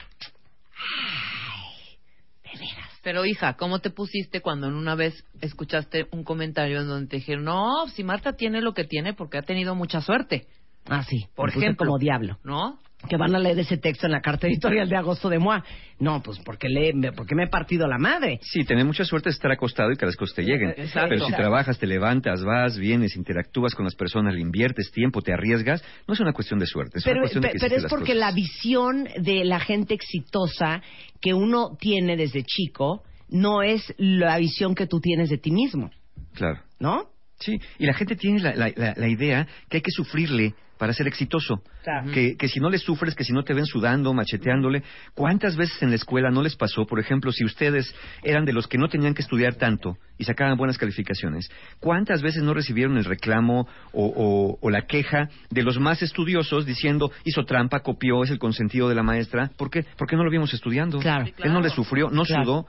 [3.01, 7.15] Pero hija, ¿cómo te pusiste cuando en una vez escuchaste un comentario en donde te
[7.17, 10.45] dijeron, no, si Marta tiene lo que tiene porque ha tenido mucha suerte?
[10.87, 11.85] ah, sí, Por ejemplo.
[11.87, 12.37] como diablo.
[12.43, 12.77] ¿No?
[13.09, 15.63] Que van a leer ese texto en la carta editorial de agosto de Moa.
[15.99, 18.39] No, pues porque, le, me- porque me he partido la madre.
[18.41, 20.69] Sí, tener mucha suerte es estar acostado y que las cosas te lleguen.
[20.77, 21.09] Exacto.
[21.09, 25.33] Pero si trabajas, te levantas, vas, vienes, interactúas con las personas, le inviertes tiempo, te
[25.33, 27.75] arriesgas, no es una cuestión de suerte, es Pero, una cuestión de pe- que pero
[27.75, 28.19] hiciste es porque cosas.
[28.19, 30.81] la visión de la gente exitosa
[31.21, 35.89] que uno tiene desde chico no es la visión que tú tienes de ti mismo,
[36.33, 36.59] Claro.
[36.79, 37.09] ¿no?
[37.39, 40.93] Sí, y la gente tiene la, la- la- la idea que hay que sufrirle para
[40.93, 41.61] ser exitoso.
[41.83, 42.11] Claro.
[42.11, 44.83] Que, que si no le sufres, que si no te ven sudando, macheteándole.
[45.13, 46.85] ¿Cuántas veces en la escuela no les pasó?
[46.85, 47.93] Por ejemplo, si ustedes
[48.23, 51.47] eran de los que no tenían que estudiar tanto y sacaban buenas calificaciones,
[51.79, 56.65] ¿cuántas veces no recibieron el reclamo o, o- o la queja de los más estudiosos
[56.65, 59.51] diciendo hizo trampa, copió, es el consentido de la maestra?
[59.57, 59.85] ¿Por qué?
[59.97, 60.99] Porque no lo vimos estudiando.
[60.99, 61.25] Claro.
[61.43, 62.43] Él no le sufrió, no Claro.
[62.43, 62.67] sudó.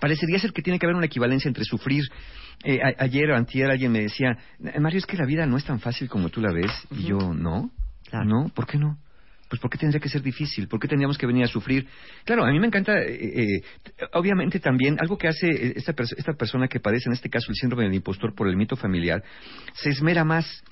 [0.00, 2.04] Parecería ser que tiene que haber una equivalencia entre sufrir.
[2.64, 5.56] Eh, a- ayer o antier alguien me decía, "Eh, Mario, es que la vida no
[5.56, 6.72] es tan fácil como tú la ves.
[6.90, 7.70] Y yo, no,
[8.10, 8.24] Claro.
[8.24, 8.98] no, ¿por qué no?
[9.48, 10.68] Pues ¿por qué tendría que ser difícil?
[10.68, 11.86] ¿Por qué tendríamos que venir a sufrir?
[12.24, 13.62] Claro, a mí me encanta, eh, eh,
[14.12, 17.46] obviamente también, algo que hace eh, esta, pers- esta persona que padece, en este caso
[17.50, 19.22] el síndrome del impostor por el mito familiar,
[19.72, 20.62] se esmera más,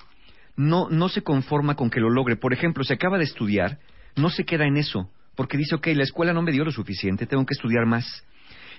[0.55, 2.35] no, no se conforma con que lo logre.
[2.35, 3.79] Por ejemplo, se acaba de estudiar,
[4.15, 7.25] no se queda en eso, porque dice, ok, la escuela no me dio lo suficiente,
[7.25, 8.25] tengo que estudiar más.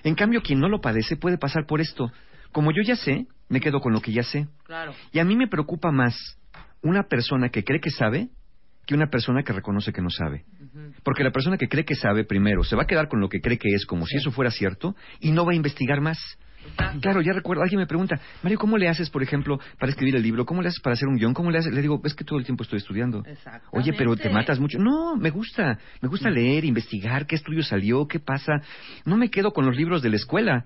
[0.03, 2.09] En cambio, quien no lo padece puede pasar por esto.
[2.51, 4.47] Como yo ya sé, me quedo con lo que ya sé.
[4.63, 4.93] Claro.
[5.11, 6.37] Y a mí me preocupa más
[6.81, 8.29] una persona que cree que sabe
[8.85, 10.45] que una persona que reconoce que no sabe.
[11.03, 13.39] Porque la persona que cree que sabe primero se va a quedar con lo que
[13.39, 16.17] cree que es como si eso fuera cierto y no va a investigar más.
[17.01, 20.23] Claro, ya recuerdo, alguien me pregunta, Mario, ¿cómo le haces, por ejemplo, para escribir el
[20.23, 20.45] libro?
[20.45, 21.33] ¿Cómo le haces para hacer un guion?
[21.33, 21.73] ¿Cómo le haces?
[21.73, 23.23] Le digo, es que todo el tiempo estoy estudiando.
[23.71, 24.79] Oye, pero te matas mucho.
[24.79, 25.77] No, me gusta.
[26.01, 28.53] Me gusta leer, investigar, qué estudio salió, qué pasa.
[29.05, 30.65] No me quedo con los libros de la escuela.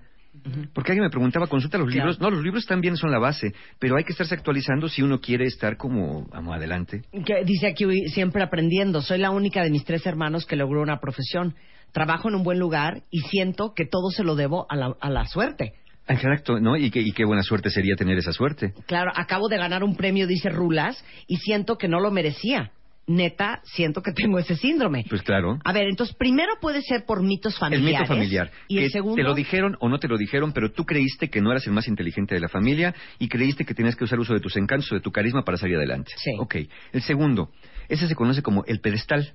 [0.72, 2.20] Porque alguien me preguntaba, consulta los libros.
[2.20, 5.44] No, los libros también son la base, pero hay que estarse actualizando si uno quiere
[5.44, 7.02] estar como, vamos, adelante.
[7.24, 9.00] Que dice aquí siempre aprendiendo.
[9.00, 11.54] Soy la única de mis tres hermanos que logró una profesión.
[11.92, 15.10] Trabajo en un buen lugar y siento que todo se lo debo a la, a
[15.10, 15.74] la suerte.
[16.08, 16.76] Exacto, ¿no?
[16.76, 18.74] Y, qué- y qué buena suerte sería tener esa suerte.
[18.86, 22.72] Claro, acabo de ganar un premio, dice Rulas, y siento que no lo merecía.
[23.06, 25.04] Neta, siento que tengo ese síndrome.
[25.08, 25.58] Pues claro.
[25.64, 28.00] A ver, entonces primero puede ser por mitos El familiares.
[28.00, 28.50] mito familiar.
[28.68, 29.16] Y que el segundo.
[29.16, 31.72] te lo dijeron o no te lo dijeron, pero tú creíste que no eras el
[31.74, 34.90] más inteligente de la familia y creíste que tenías que usar uso de tus encantos
[34.90, 36.12] o de tu carisma para salir adelante.
[36.16, 36.30] Sí.
[36.38, 36.56] Ok.
[36.92, 37.50] El segundo,
[37.88, 39.34] ese se conoce como el pedestal.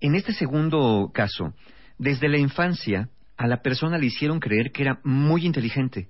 [0.00, 1.54] En este segundo caso,
[1.98, 6.08] desde la infancia, a la persona le hicieron creer que era muy inteligente,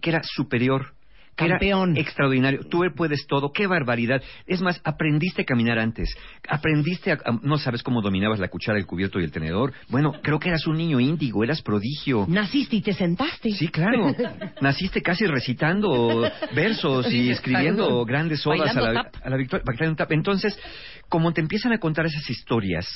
[0.00, 0.94] que era superior.
[1.38, 1.96] Que era Campeón.
[1.96, 2.64] extraordinario.
[2.68, 3.52] Tú puedes todo.
[3.52, 4.20] ¡Qué barbaridad!
[4.46, 6.12] Es más, aprendiste a caminar antes.
[6.48, 7.14] Aprendiste a...
[7.14, 9.72] a- no sabes cómo dominabas la cuchara, el cubierto y el tenedor.
[9.88, 12.26] Bueno, creo que eras un niño índigo, eras prodigio.
[12.28, 13.52] Naciste y te sentaste.
[13.52, 14.12] Sí, claro.
[14.60, 19.64] Naciste casi recitando versos y escribiendo grandes odas a la, a la victoria.
[20.10, 20.58] Entonces,
[21.08, 22.86] como te empiezan a contar esas historias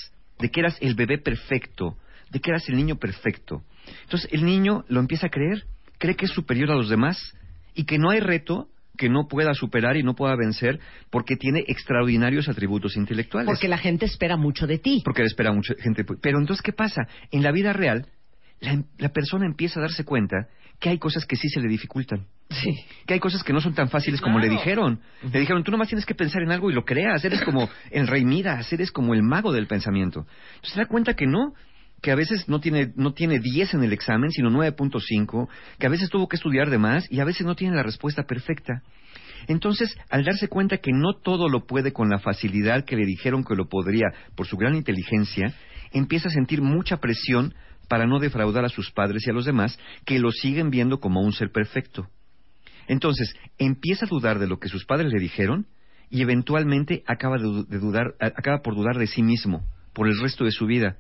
[0.41, 1.97] de que eras el bebé perfecto,
[2.31, 3.63] de que eras el niño perfecto,
[4.03, 5.63] entonces el niño lo empieza a creer,
[5.99, 7.37] cree que es superior a los demás
[7.75, 10.79] y que no hay reto que no pueda superar y no pueda vencer
[11.11, 13.49] porque tiene extraordinarios atributos intelectuales.
[13.49, 15.03] Porque la gente espera mucho de ti.
[15.05, 16.05] Porque le espera mucha gente.
[16.05, 17.09] Pero entonces, ¿qué pasa?
[17.31, 18.07] En la vida real,
[18.61, 22.27] la, la persona empieza a darse cuenta que hay cosas que sí se le dificultan.
[23.07, 25.01] Que hay cosas que no son tan fáciles como le dijeron.
[25.33, 27.25] Le dijeron, tú nomás tienes que pensar en algo y lo creas.
[27.25, 30.27] Eres como el rey Midas, eres como el mago del pensamiento.
[30.57, 31.55] Entonces se da cuenta que no,
[32.03, 35.49] que a veces no tiene, no tiene 10 en el examen, sino 9.5,
[35.79, 38.25] que a veces tuvo que estudiar de más y a veces no tiene la respuesta
[38.25, 38.83] perfecta.
[39.49, 43.45] Entonces, al darse cuenta que no todo lo puede con la facilidad que le dijeron
[43.45, 45.55] que lo podría por su gran inteligencia,
[45.93, 47.55] empieza a sentir mucha presión
[47.89, 51.21] para no defraudar a sus padres y a los demás que lo siguen viendo como
[51.23, 52.09] un ser perfecto.
[52.89, 55.67] Entonces, empieza a dudar de lo que sus padres le dijeron
[56.11, 60.19] y eventualmente acaba, de, du- de dudar, acaba por dudar de sí mismo por el
[60.21, 60.97] resto de su vida.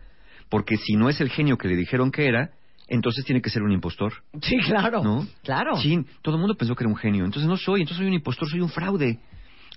[0.52, 2.50] Porque si no es el genio que le dijeron que era,
[2.86, 4.12] entonces tiene que ser un impostor.
[4.42, 5.02] Sí, claro.
[5.02, 5.26] ¿No?
[5.42, 5.76] Claro.
[5.76, 7.24] Sí, todo el mundo pensó que era un genio.
[7.24, 9.18] Entonces no soy, entonces soy un impostor, soy un fraude.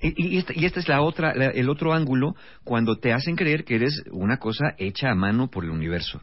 [0.02, 2.36] Y, y esta, y esta es la otra, la- el otro ángulo
[2.66, 6.22] cuando te hacen creer que eres una cosa hecha a mano por el universo.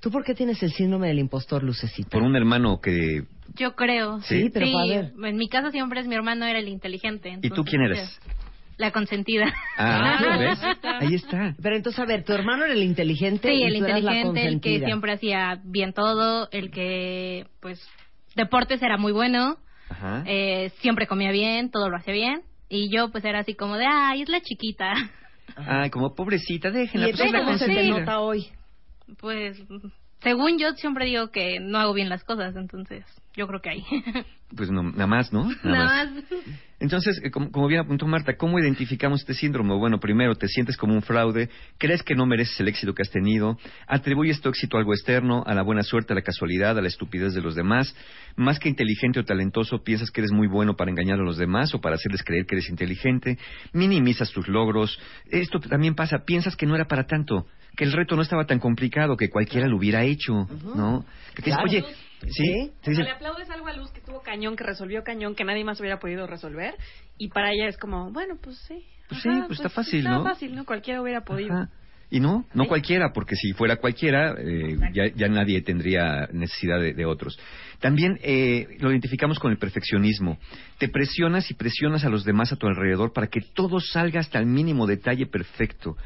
[0.00, 2.08] ¿Tú por qué tienes el síndrome del impostor, Lucecita?
[2.10, 3.24] Por un hermano que...
[3.56, 4.20] Yo creo.
[4.22, 5.12] Sí, pero a ver.
[5.22, 7.38] En mi caso siempre es mi hermano era el inteligente.
[7.42, 8.18] ¿Y tú quién eres?
[8.78, 9.46] La consentida.
[9.78, 10.60] Ah, Ah, ¿ves?
[11.00, 11.54] ahí está.
[11.62, 14.20] Pero entonces, a ver, tu hermano era el inteligente Sí, y el tú eras la
[14.20, 17.80] inteligente, el que siempre hacía bien todo, el que, pues,
[18.34, 19.56] deportes era muy bueno,
[19.88, 20.24] Ajá.
[20.26, 22.42] eh, siempre comía bien, todo lo hacía bien.
[22.68, 24.92] Y yo, pues, era así como de, ay, es la chiquita.
[25.56, 27.08] Ay, como pobrecita, déjenla.
[27.08, 28.00] ¿Y pues, es la cómo se te consentida.
[28.00, 28.46] nota hoy?
[29.20, 29.56] Pues,
[30.22, 33.84] según yo, siempre digo que no hago bien las cosas, entonces, yo creo que ahí.
[34.54, 35.50] Pues no, nada más, ¿no?
[35.64, 36.24] Nada más.
[36.78, 39.74] Entonces, eh, como, como bien apuntó Marta, ¿cómo identificamos este síndrome?
[39.74, 43.10] Bueno, primero, te sientes como un fraude, crees que no mereces el éxito que has
[43.10, 46.80] tenido, atribuyes tu éxito a algo externo, a la buena suerte, a la casualidad, a
[46.80, 47.92] la estupidez de los demás.
[48.36, 51.74] Más que inteligente o talentoso, piensas que eres muy bueno para engañar a los demás
[51.74, 53.38] o para hacerles creer que eres inteligente,
[53.72, 54.96] minimizas tus logros.
[55.28, 58.58] Esto también pasa, piensas que no era para tanto, que el reto no estaba tan
[58.58, 60.32] complicado, que cualquiera lo hubiera hecho,
[60.74, 61.04] ¿no?
[61.34, 61.62] Que dices, Claro.
[61.64, 61.84] oye,
[62.28, 62.72] ¿sí?
[62.82, 65.34] Te O sea, dicen, le aplaudes algo a Luz que tuvo cañón, que resolvió cañón,
[65.34, 66.74] que nadie más hubiera podido resolver.
[67.18, 68.82] Y para ella es como, bueno, pues sí.
[69.08, 70.24] Pues sí, pues está fácil, está ¿no?
[70.24, 70.64] fácil, ¿no?
[70.64, 71.54] Cualquiera hubiera podido.
[71.54, 71.70] Ajá.
[72.08, 72.68] Y no, no Sí.
[72.68, 77.36] cualquiera, porque si fuera cualquiera, eh, ya, ya nadie tendría necesidad de, de otros.
[77.80, 80.38] También eh, lo identificamos con el perfeccionismo.
[80.78, 84.38] Te presionas y presionas a los demás a tu alrededor para que todo salga hasta
[84.38, 85.96] el mínimo detalle perfecto.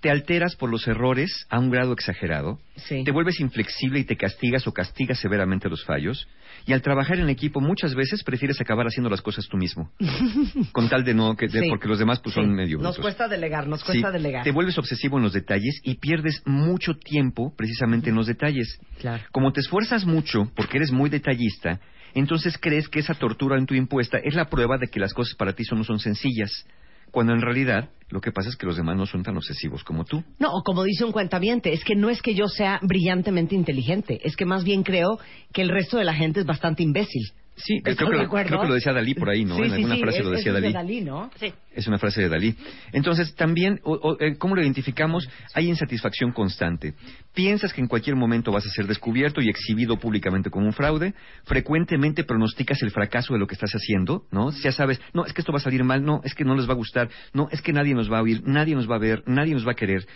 [0.00, 2.58] Te alteras por los errores a un grado exagerado.
[2.76, 3.02] Sí.
[3.04, 6.28] Te vuelves inflexible y te castigas o castigas severamente los fallos.
[6.66, 9.90] Y al trabajar en equipo muchas veces prefieres acabar haciendo las cosas tú mismo.
[10.72, 11.68] con tal de no, que, de- Sí.
[11.70, 12.40] porque los demás pues Sí.
[12.40, 14.44] son medio Nos cuesta delegar, nos cuesta delegar.
[14.44, 18.78] Te vuelves obsesivo en los detalles y pierdes mucho tiempo precisamente en los detalles.
[19.00, 19.22] Claro.
[19.32, 21.80] Como te esfuerzas mucho porque eres muy detallista,
[22.14, 25.34] entonces crees que esa tortura en tu impuesta es la prueba de que las cosas
[25.36, 26.66] para ti son- no son sencillas.
[27.10, 30.04] Cuando en realidad lo que pasa es que los demás no son tan obsesivos como
[30.04, 30.22] tú.
[30.38, 34.20] No, o como dice un cuentaviente, es que no es que yo sea brillantemente inteligente,
[34.22, 35.18] es que más bien creo
[35.52, 37.32] que el resto de la gente es bastante imbécil.
[37.56, 38.48] Sí, ¿Estás creo acuerdo?
[38.48, 39.56] creo que lo decía Dalí por ahí, ¿no?
[39.56, 40.66] Sí, en alguna sí, frase es- lo decía es Dalí.
[40.66, 41.30] de Dalí, ¿no?
[41.40, 41.52] Sí.
[41.74, 42.54] Es una frase de Dalí.
[42.92, 45.26] Entonces, también, o- o, eh, ¿cómo lo identificamos?
[45.54, 46.94] Hay insatisfacción constante.
[47.34, 51.14] Piensas que en cualquier momento vas a ser descubierto y exhibido públicamente como un fraude.
[51.44, 54.50] Frecuentemente pronosticas el fracaso de lo que estás haciendo, ¿no?
[54.50, 56.68] Ya sabes, no, es que esto va a salir mal, no, es que no les
[56.68, 58.98] va a gustar, no, es que nadie nos va a oír, nadie nos va a
[58.98, 60.06] ver, nadie nos va a querer.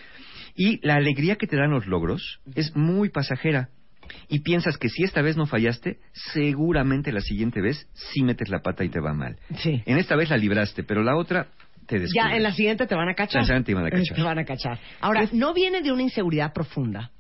[0.55, 3.71] Y la alegría que te dan los logros es muy pasajera.
[4.29, 5.99] Y piensas que si esta vez no fallaste,
[6.33, 9.37] seguramente la siguiente vez sí metes la pata y te va mal.
[9.57, 9.83] Sí.
[9.87, 11.49] En esta vez la libraste, pero la otra
[11.87, 12.31] te descubres.
[12.31, 13.43] Ya en la siguiente te van a cachar.
[13.43, 14.17] La siguiente te van a cachar.
[14.17, 14.79] Te van a cachar.
[15.01, 17.11] Ahora, ¿no viene de una inseguridad profunda?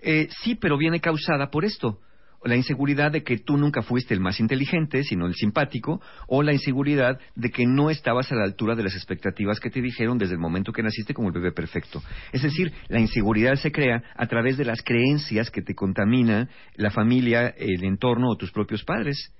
[0.00, 2.00] Eh, sí, pero viene causada por esto.
[2.44, 6.52] La inseguridad de que tú nunca fuiste el más inteligente, sino el simpático, o la
[6.52, 10.34] inseguridad de que no estabas a la altura de las expectativas que te dijeron desde
[10.34, 12.02] el momento que naciste como el bebé perfecto.
[12.32, 16.90] Es decir, la inseguridad se crea a través de las creencias que te contamina la
[16.90, 19.32] familia, el entorno o tus propios padres.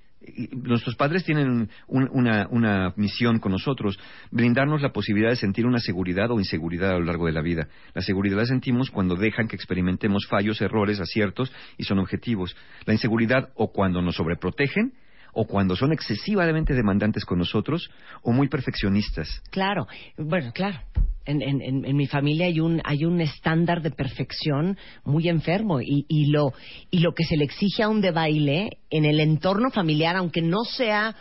[0.53, 3.99] Nuestros padres tienen un- una, una misión con nosotros,
[4.31, 7.69] brindarnos la posibilidad de sentir una seguridad o inseguridad a lo largo de la vida.
[7.95, 12.57] La seguridad la sentimos cuando dejan que experimentemos fallos, errores, aciertos y son objetivos.
[12.87, 14.93] La inseguridad o cuando nos sobreprotegen
[15.33, 17.91] o cuando son excesivamente demandantes con nosotros
[18.23, 19.43] o muy perfeccionistas.
[19.51, 19.87] Claro,
[20.17, 20.81] bueno, claro.
[21.25, 26.05] En, en, en, mi familia hay un hay un estándar de perfección muy enfermo y,
[26.09, 26.53] y lo
[26.91, 30.43] y lo que se le exige a un de baile en el entorno familiar, aunque
[30.43, 31.15] no sea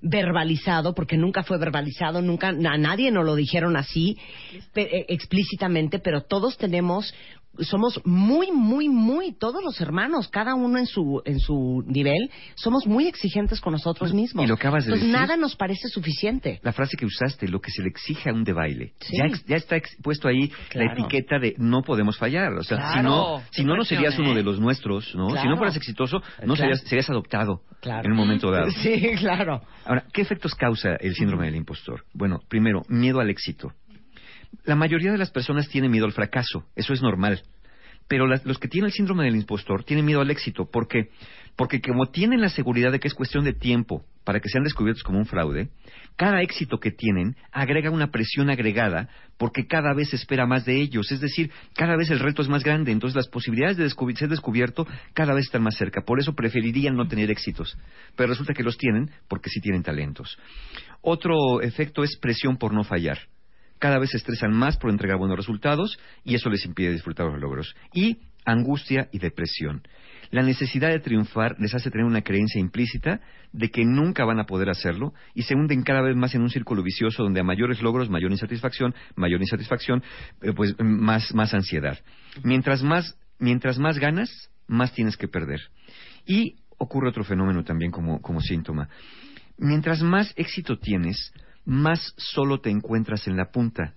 [0.00, 4.16] verbalizado, porque nunca fue verbalizado, nunca a nadie nos lo dijeron así
[4.72, 7.14] pe- eh, explícitamente, pero todos tenemos
[7.58, 12.86] somos muy, muy, muy, todos los hermanos, cada uno en su, en su nivel, somos
[12.86, 14.44] muy exigentes con nosotros mismos.
[14.44, 15.20] Y lo acabas de Entonces, decir.
[15.20, 16.60] nada nos parece suficiente.
[16.62, 18.94] La frase que usaste, lo que se le exige a un de baile.
[19.00, 19.16] Sí.
[19.46, 20.86] Ya, está ex- puesto ahí Claro.
[20.88, 22.52] la etiqueta de no podemos fallar.
[22.54, 25.26] O sea, si no, si no, no serías uno de los nuestros, ¿no?
[25.28, 25.50] Si Claro.
[25.50, 28.02] no fueras exitoso, no serías, serías adoptado Claro.
[28.06, 28.66] en un momento dado.
[28.82, 29.60] Sí, claro.
[29.84, 32.04] Ahora, ¿qué efectos causa el síndrome del impostor?
[32.14, 33.72] Bueno, primero, miedo al éxito.
[34.64, 37.42] La mayoría de las personas tienen miedo al fracaso, eso es normal.
[38.08, 40.68] Pero las- los que tienen el síndrome del impostor tienen miedo al éxito.
[40.70, 41.08] ¿Por qué?
[41.56, 45.02] Porque como tienen la seguridad de que es cuestión de tiempo para que sean descubiertos
[45.02, 45.68] como un fraude,
[46.16, 49.08] cada éxito que tienen agrega una presión agregada
[49.38, 52.48] porque cada vez se espera más de ellos, es decir, cada vez el reto es
[52.48, 56.20] más grande, entonces las posibilidades de descubrir- ser descubierto cada vez están más cerca, por
[56.20, 57.76] eso preferirían no tener éxitos,
[58.16, 60.38] pero resulta que los tienen porque sí tienen talentos.
[61.00, 63.18] Otro efecto es presión por no fallar.
[63.82, 67.40] Cada vez se estresan más por entregar buenos resultados y eso les impide disfrutar los
[67.40, 67.74] logros.
[67.92, 69.82] Y angustia y depresión.
[70.30, 73.20] La necesidad de triunfar les hace tener una creencia implícita
[73.52, 76.50] de que nunca van a poder hacerlo y se hunden cada vez más en un
[76.50, 80.04] círculo vicioso donde a mayores logros, mayor insatisfacción, mayor insatisfacción,
[80.42, 81.98] eh, pues más, más ansiedad.
[82.44, 85.60] Mientras más, mientras más ganas, más tienes que perder.
[86.24, 88.88] Y ocurre otro fenómeno también como, como síntoma.
[89.58, 91.32] Mientras más éxito tienes,
[91.64, 93.94] más solo te encuentras en la punta.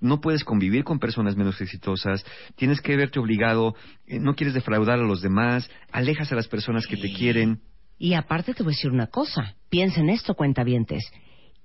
[0.00, 3.74] No puedes convivir con personas menos exitosas, tienes que verte obligado,
[4.06, 7.60] eh, no quieres defraudar a los demás, alejas a las personas que te quieren.
[7.98, 11.04] Y aparte te voy a decir una cosa, piensa en esto, cuentavientes,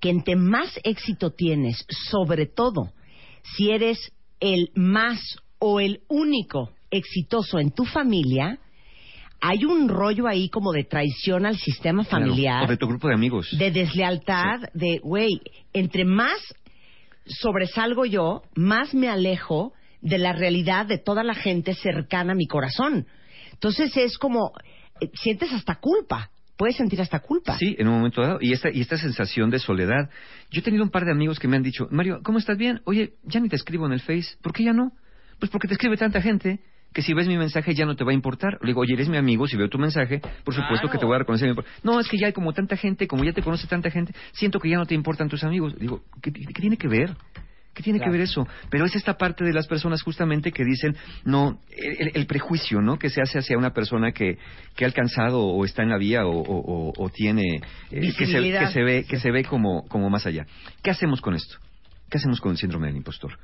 [0.00, 2.92] que entre más éxito tienes, sobre todo
[3.56, 8.58] si eres el más o el único exitoso en tu familia,
[9.46, 13.08] hay un rollo ahí como de traición al sistema Claro, familiar, o de tu grupo
[13.08, 13.48] de amigos.
[13.58, 15.38] de deslealtad, de, güey,
[15.74, 16.38] entre más
[17.26, 22.46] sobresalgo yo, más me alejo de la realidad de toda la gente cercana a mi
[22.46, 23.06] corazón.
[23.52, 24.52] Entonces es como,
[25.00, 27.58] eh, sientes hasta culpa, puedes sentir hasta culpa.
[27.58, 28.38] Sí, en un momento dado.
[28.40, 30.08] Y esta, y esta sensación de soledad.
[30.50, 32.80] Yo he tenido un par de amigos que me han dicho, Mario, ¿cómo estás bien?
[32.84, 34.36] Oye, ya ni te escribo en el Face.
[34.42, 34.92] ¿Por qué ya no?
[35.38, 36.60] Pues porque te escribe tanta gente
[36.94, 38.56] que si ves mi mensaje ya no te va a importar.
[38.62, 41.16] Le digo, oye, eres mi amigo, si veo tu mensaje, por supuesto que te voy
[41.16, 41.52] a reconocer.
[41.82, 44.58] No, es que ya hay como tanta gente, como ya te conoce tanta gente, siento
[44.60, 45.76] que ya no te importan tus amigos.
[45.78, 47.14] Digo, ¿qué, qué tiene que ver?
[47.74, 48.12] ¿Qué tiene Claro.
[48.12, 48.46] que ver eso?
[48.70, 50.94] Pero es esta parte de las personas justamente que dicen,
[51.24, 52.96] no, el, el prejuicio, ¿no?
[53.00, 54.38] Que se hace hacia una persona que,
[54.76, 57.42] que ha alcanzado o está en la vía o, o- tiene,
[57.90, 60.46] eh, que, se, que se ve, que se ve como, como más allá.
[60.84, 61.56] ¿Qué hacemos con esto?
[62.08, 63.36] ¿Qué hacemos con el síndrome del impostor?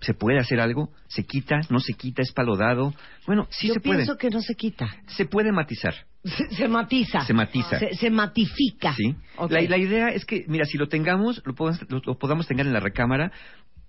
[0.00, 0.90] ¿Se puede hacer algo?
[1.08, 1.60] ¿Se quita?
[1.68, 2.22] ¿No se quita?
[2.22, 2.94] ¿Es palodado?
[3.26, 3.98] Bueno, sí Yo se puede.
[3.98, 4.86] pienso que no se quita.
[5.08, 5.94] Se puede matizar.
[6.24, 7.20] Se, se matiza.
[7.24, 7.78] Se matiza.
[7.78, 8.94] Se, se matifica.
[8.94, 9.14] Sí.
[9.50, 12.66] La, la idea es que, mira, si lo tengamos, lo, podamos- lo- lo podamos tener
[12.66, 13.30] en la recámara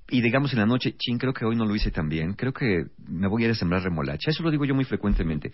[0.10, 2.52] y digamos en la noche, chin, creo que hoy no lo hice tan bien, creo
[2.52, 4.30] que me voy a ir a sembrar remolacha.
[4.32, 5.54] Eso lo digo yo muy frecuentemente.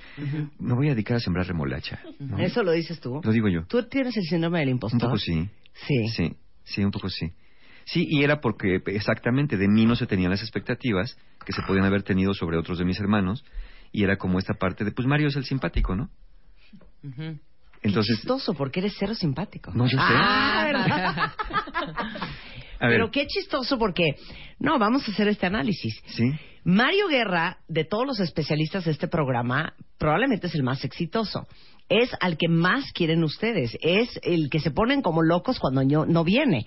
[0.59, 1.99] Me voy a dedicar a sembrar remolacha.
[2.19, 2.39] ¿no?
[2.39, 3.21] ¿Eso lo dices tú?
[3.23, 3.65] Lo digo yo.
[3.67, 4.99] ¿Tú tienes el síndrome del Un impostor?
[5.01, 5.47] poco sí.
[5.73, 6.07] Sí.
[6.09, 7.27] Sí, sí, un poco sí.
[7.87, 11.85] Sí, y era porque exactamente de mí no se tenían las expectativas que se podían
[11.85, 13.45] haber tenido sobre otros de mis hermanos
[13.93, 16.09] y era como esta parte de, pues Mario es el simpático, ¿no?
[17.01, 17.39] Qué
[17.83, 19.71] Entonces, chistoso, porque eres cero simpático.
[19.73, 20.03] No, yo sé.
[20.03, 21.31] Ah, ¿verdad?
[22.81, 24.15] a ver, Pero qué chistoso porque,
[24.59, 25.95] no, vamos a hacer este análisis.
[26.07, 26.29] sí,
[26.65, 31.47] Mario Guerra, de todos los especialistas de este programa, probablemente es el más exitoso.
[31.87, 33.77] Es al que más quieren ustedes.
[33.79, 36.65] Es el que se ponen como locos cuando no, no viene.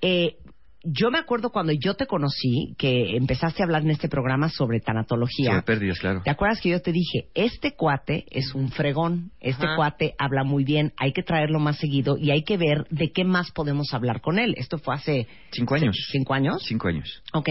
[0.00, 0.36] Eh,
[0.84, 4.80] yo me acuerdo cuando yo te conocí, que empezaste a hablar en este programa sobre
[4.80, 5.50] tanatología.
[5.50, 6.22] sobre pérdidas, claro.
[6.22, 9.76] ¿Te acuerdas que yo te dije, este cuate es un fregón, este Ajá.
[9.76, 13.24] cuate habla muy bien, hay que traerlo más seguido y hay que ver de qué
[13.24, 14.54] más podemos hablar con él?
[14.56, 15.26] Esto fue hace...
[15.50, 15.96] Cinco años.
[16.10, 16.62] ¿Cinco años?
[16.64, 17.22] Cinco años.
[17.32, 17.48] Ok.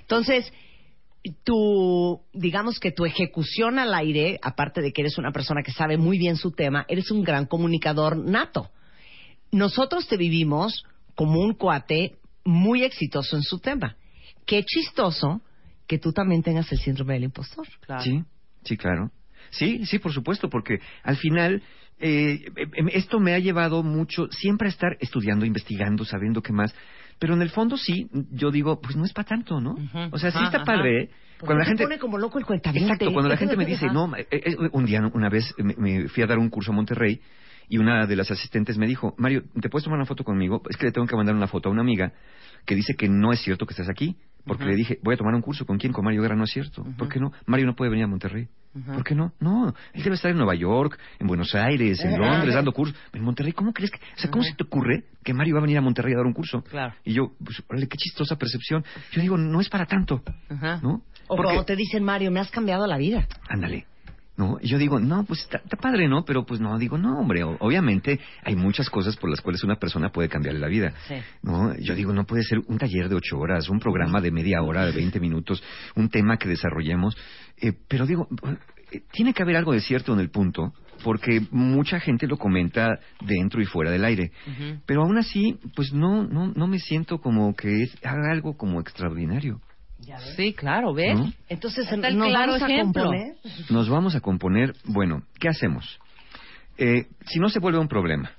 [0.00, 0.52] Entonces,
[1.44, 5.98] tu, digamos que tu ejecución al aire, aparte de que eres una persona que sabe
[5.98, 8.70] muy bien su tema, eres un gran comunicador nato.
[9.52, 10.84] Nosotros te vivimos
[11.16, 13.96] como un cuate muy exitoso en su tema.
[14.46, 15.40] Qué chistoso
[15.88, 17.66] que tú también tengas el síndrome del impostor.
[18.00, 18.22] Sí,
[18.62, 19.10] sí, claro.
[19.50, 21.62] Sí, sí, por supuesto, porque al final
[21.98, 22.44] eh,
[22.74, 26.74] em, esto me ha llevado mucho siempre a estar estudiando, investigando, sabiendo qué más.
[27.18, 29.74] Pero en el fondo sí, yo digo, pues no es para tanto, ¿no?
[30.12, 30.64] O sea, sí está ajá.
[30.64, 31.04] padre.
[31.04, 31.10] ¿eh?
[31.38, 32.44] Porque Cuando la te gente pone como loco el.
[32.44, 36.08] Exacto, cuando la gente me dice, no, eh, eh, un día, una vez, me, me
[36.08, 37.20] fui a dar un curso a Monterrey
[37.68, 40.62] y una de las asistentes me dijo, Mario, ¿te puedes tomar una foto conmigo?
[40.70, 42.12] Es que le tengo que mandar una foto a una amiga
[42.64, 44.16] que dice que no es cierto que estés aquí.
[44.44, 45.66] Porque le dije, voy a tomar un curso.
[45.66, 45.92] ¿Con quién?
[45.92, 46.36] Con Mario Guerra.
[46.36, 46.84] No es cierto.
[46.96, 47.32] ¿Por qué no?
[47.46, 48.46] Mario no puede venir a Monterrey.
[48.94, 49.32] ¿Por qué no?
[49.40, 52.18] No, él debe estar en Nueva York, en Buenos Aires, en Ajá.
[52.18, 52.96] Londres, dando cursos.
[53.12, 53.98] En Monterrey, ¿cómo crees que...?
[53.98, 56.26] O sea, ¿cómo se te ocurre que Mario va a venir a Monterrey a dar
[56.26, 56.62] un curso?
[56.62, 56.94] Claro.
[57.02, 58.84] Y yo, pues, órale, qué chistosa percepción.
[59.12, 60.78] Yo digo, no es para tanto, Ajá.
[60.82, 61.02] ¿no?
[61.26, 63.26] O Porque- cuando te dicen, Mario, me has cambiado la vida.
[63.48, 63.86] ándale.
[64.36, 64.58] ¿No?
[64.60, 66.24] Y yo digo, no, pues está, está padre, ¿no?
[66.24, 70.10] Pero pues no, digo, no, hombre, obviamente hay muchas cosas por las cuales una persona
[70.10, 70.92] puede cambiarle la vida.
[71.08, 71.14] Sí.
[71.42, 71.74] ¿No?
[71.78, 74.84] Yo digo, no puede ser un taller de ocho horas, un programa de media hora,
[74.84, 75.62] de 20 minutos,
[75.94, 77.16] un tema que desarrollemos.
[77.56, 78.28] Eh, pero digo,
[78.92, 80.72] eh, tiene que haber algo de cierto en el punto,
[81.02, 84.32] porque mucha gente lo comenta dentro y fuera del aire.
[84.86, 88.80] Pero aún así, pues no, no, no me siento como que es, haga algo como
[88.80, 89.60] extraordinario.
[90.36, 91.14] Sí, claro, ¿ves?
[91.16, 91.32] ¿No?
[91.48, 93.02] Entonces, Está el nos claro vamos a ejemplo.
[93.04, 93.34] componer.
[93.70, 95.98] Nos vamos a componer, bueno, ¿qué hacemos?
[96.78, 98.30] Eh, si no se vuelve un problema,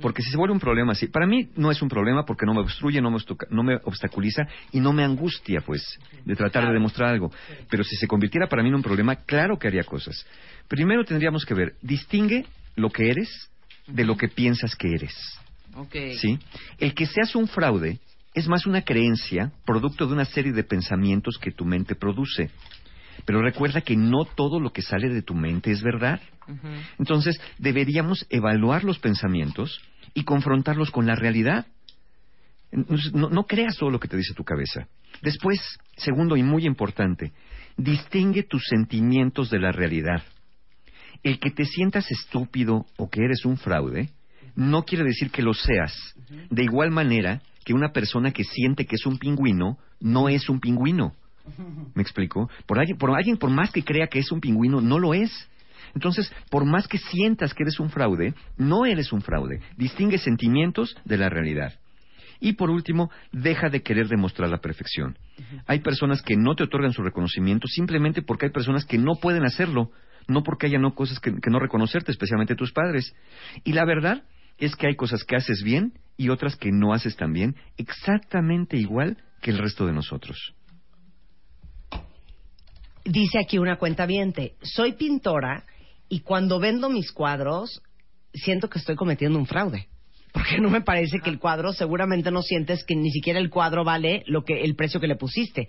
[0.00, 2.52] Porque si se vuelve un problema así, para mí no es un problema porque no
[2.52, 4.42] me obstruye, no me, obstuca- no me obstaculiza
[4.72, 5.82] y no me angustia, pues,
[6.24, 7.30] de tratar de demostrar algo.
[7.70, 10.26] Pero si se convirtiera para mí en un problema, claro que haría cosas.
[10.68, 13.28] Primero tendríamos que ver, distingue lo que eres
[13.86, 15.14] de lo que piensas que eres.
[15.76, 15.94] Ok.
[16.20, 16.38] ¿Sí?
[16.78, 17.98] El que seas un fraude
[18.34, 22.50] es más una creencia producto de una serie de pensamientos que tu mente produce.
[23.24, 26.20] Pero recuerda que no todo lo que sale de tu mente es verdad.
[26.98, 29.80] Entonces, deberíamos evaluar los pensamientos
[30.14, 31.66] y confrontarlos con la realidad.
[33.12, 34.88] No, no creas todo lo que te dice tu cabeza.
[35.22, 35.60] Después,
[35.96, 37.32] segundo y muy importante,
[37.76, 40.24] distingue tus sentimientos de la realidad.
[41.22, 44.10] El que te sientas estúpido o que eres un fraude
[44.56, 46.14] no quiere decir que lo seas.
[46.50, 50.60] De igual manera que una persona que siente que es un pingüino no es un
[50.60, 51.14] pingüino.
[51.94, 52.50] ¿Me explico?
[52.66, 55.48] Por alguien, por alguien, por más que crea que es un pingüino, no lo es.
[55.94, 59.60] Entonces, por más que sientas que eres un fraude, no eres un fraude.
[59.76, 61.74] Distingue sentimientos de la realidad.
[62.40, 65.16] Y por último, deja de querer demostrar la perfección.
[65.66, 69.44] Hay personas que no te otorgan su reconocimiento simplemente porque hay personas que no pueden
[69.44, 69.92] hacerlo,
[70.26, 73.14] no porque haya no cosas que, que no reconocerte, especialmente tus padres.
[73.62, 74.24] Y la verdad
[74.58, 78.76] es que hay cosas que haces bien y otras que no haces tan bien, exactamente
[78.76, 80.54] igual que el resto de nosotros.
[83.04, 84.06] Dice aquí una cuenta
[84.62, 85.64] soy pintora
[86.08, 87.82] y cuando vendo mis cuadros
[88.32, 89.88] siento que estoy cometiendo un fraude.
[90.32, 93.84] Porque no me parece que el cuadro, seguramente no sientes que ni siquiera el cuadro
[93.84, 95.68] vale lo que el precio que le pusiste.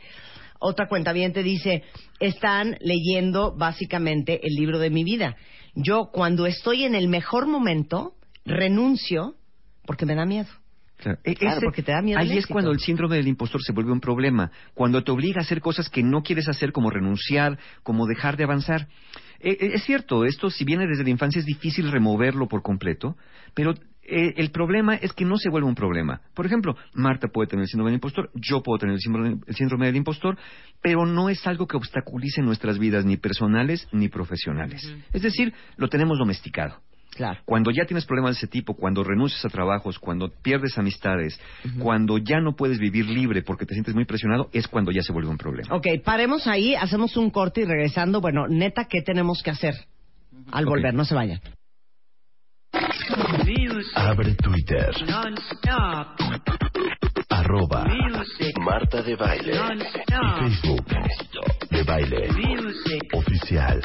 [0.60, 1.84] Otra cuenta dice,
[2.20, 5.36] están leyendo básicamente el libro de mi vida.
[5.76, 9.36] Yo cuando estoy en el mejor momento renuncio
[9.86, 10.48] porque me da miedo.
[10.98, 13.62] Claro, e- Claro, ese- porque te da miedo Ahí es cuando el síndrome del impostor
[13.62, 16.90] se vuelve un problema, cuando te obliga a hacer cosas que no quieres hacer, como
[16.90, 18.88] renunciar, como dejar de avanzar.
[19.42, 23.18] E- e- es cierto, esto si viene desde la infancia es difícil removerlo por completo,
[23.54, 23.74] pero
[24.08, 26.22] eh, el problema es que no se vuelve un problema.
[26.34, 29.56] Por ejemplo, Marta puede tener el síndrome del impostor, yo puedo tener el síndrome, el
[29.56, 30.38] síndrome del impostor,
[30.82, 34.82] pero no es algo que obstaculice nuestras vidas ni personales ni profesionales.
[35.12, 36.80] Es decir, lo tenemos domesticado.
[37.16, 37.40] Claro.
[37.46, 41.40] Cuando ya tienes problemas de ese tipo, cuando renuncias a trabajos, cuando pierdes amistades,
[41.80, 45.14] cuando ya no puedes vivir libre porque te sientes muy presionado, es cuando ya se
[45.14, 45.74] vuelve un problema.
[45.74, 49.76] Ok, paremos ahí, hacemos un corte y regresando, bueno, neta, ¿qué tenemos que hacer
[50.52, 50.94] al volver?
[50.94, 51.40] No se vayan.
[53.96, 54.94] Abre Twitter.
[57.30, 57.86] Arroba
[58.60, 59.54] Marta de Baile.
[59.54, 60.86] Y Facebook.
[61.76, 62.30] De Baile.
[63.12, 63.82] Oficial.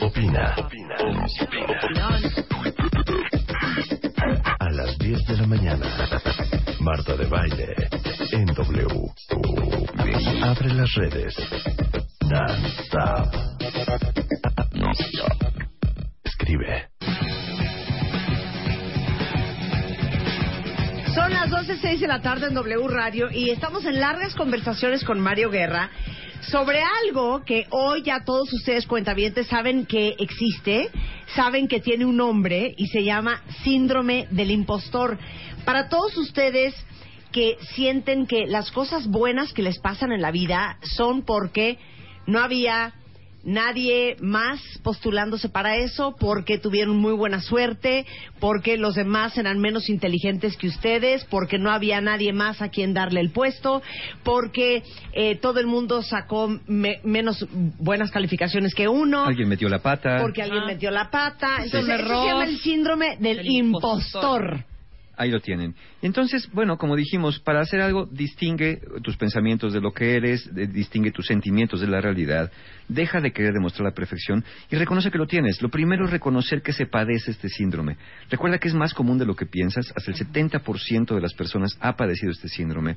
[0.00, 0.56] Opina.
[4.58, 5.86] A las 10 de la mañana.
[6.80, 7.74] Marta de Baile.
[8.32, 8.86] En W.
[10.42, 11.36] Abre las redes.
[12.22, 13.34] Non-stop.
[14.74, 15.44] Non-stop.
[16.24, 16.89] Escribe.
[21.14, 25.18] Son las 12.06 de la tarde en W Radio y estamos en largas conversaciones con
[25.18, 25.90] Mario Guerra
[26.42, 30.88] sobre algo que hoy ya todos ustedes cuentavientes saben que existe,
[31.34, 35.18] saben que tiene un nombre y se llama síndrome del impostor.
[35.64, 36.74] Para todos ustedes
[37.32, 41.76] que sienten que las cosas buenas que les pasan en la vida son porque
[42.26, 42.94] no había
[43.44, 48.06] nadie más postulándose para eso, porque tuvieron muy buena suerte,
[48.38, 52.94] porque los demás eran menos inteligentes que ustedes, porque no había nadie más a quien
[52.94, 53.82] darle el puesto,
[54.22, 57.46] porque eh, todo el mundo sacó me- menos
[57.78, 60.18] buenas calificaciones que uno, Alguien metió la pata.
[60.20, 61.62] porque alguien metió la pata.
[61.64, 64.42] Entonces, eso se llama el síndrome del, Del impostor.
[64.42, 64.69] impostor.
[65.20, 65.74] Ahí lo tienen.
[66.00, 70.66] Entonces, bueno, como dijimos, para hacer algo, distingue tus pensamientos de lo que eres, de-
[70.66, 72.50] distingue tus sentimientos de la realidad,
[72.88, 75.60] deja de querer demostrar la perfección y reconoce que lo tienes.
[75.60, 77.98] Lo primero es reconocer que se padece este síndrome.
[78.30, 81.76] Recuerda que es más común de lo que piensas, hasta el 70% de las personas
[81.82, 82.96] ha padecido este síndrome.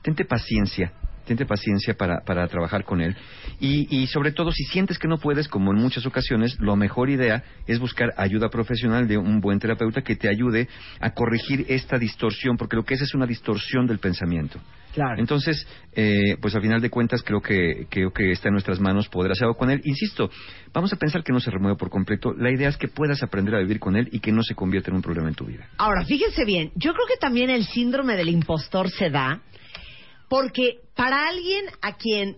[0.00, 0.90] Tente paciencia.
[1.28, 3.14] Tente paciencia para, para trabajar con él.
[3.60, 7.10] Y, y sobre todo, si sientes que no puedes, como en muchas ocasiones, la mejor
[7.10, 10.68] idea es buscar ayuda profesional de un buen terapeuta que te ayude
[11.00, 14.58] a corregir esta distorsión, porque lo que es es una distorsión del pensamiento.
[14.94, 15.20] Claro.
[15.20, 19.06] Entonces, eh, pues al final de cuentas creo que, creo que está en nuestras manos
[19.08, 19.82] poder hacer algo con él.
[19.84, 20.30] Insisto,
[20.72, 22.32] vamos a pensar que no se remueve por completo.
[22.32, 24.90] La idea es que puedas aprender a vivir con él y que no se convierta
[24.90, 25.68] en un problema en tu vida.
[25.76, 29.42] Ahora, fíjense bien, yo creo que también el síndrome del impostor se da
[30.28, 32.36] porque para alguien a quien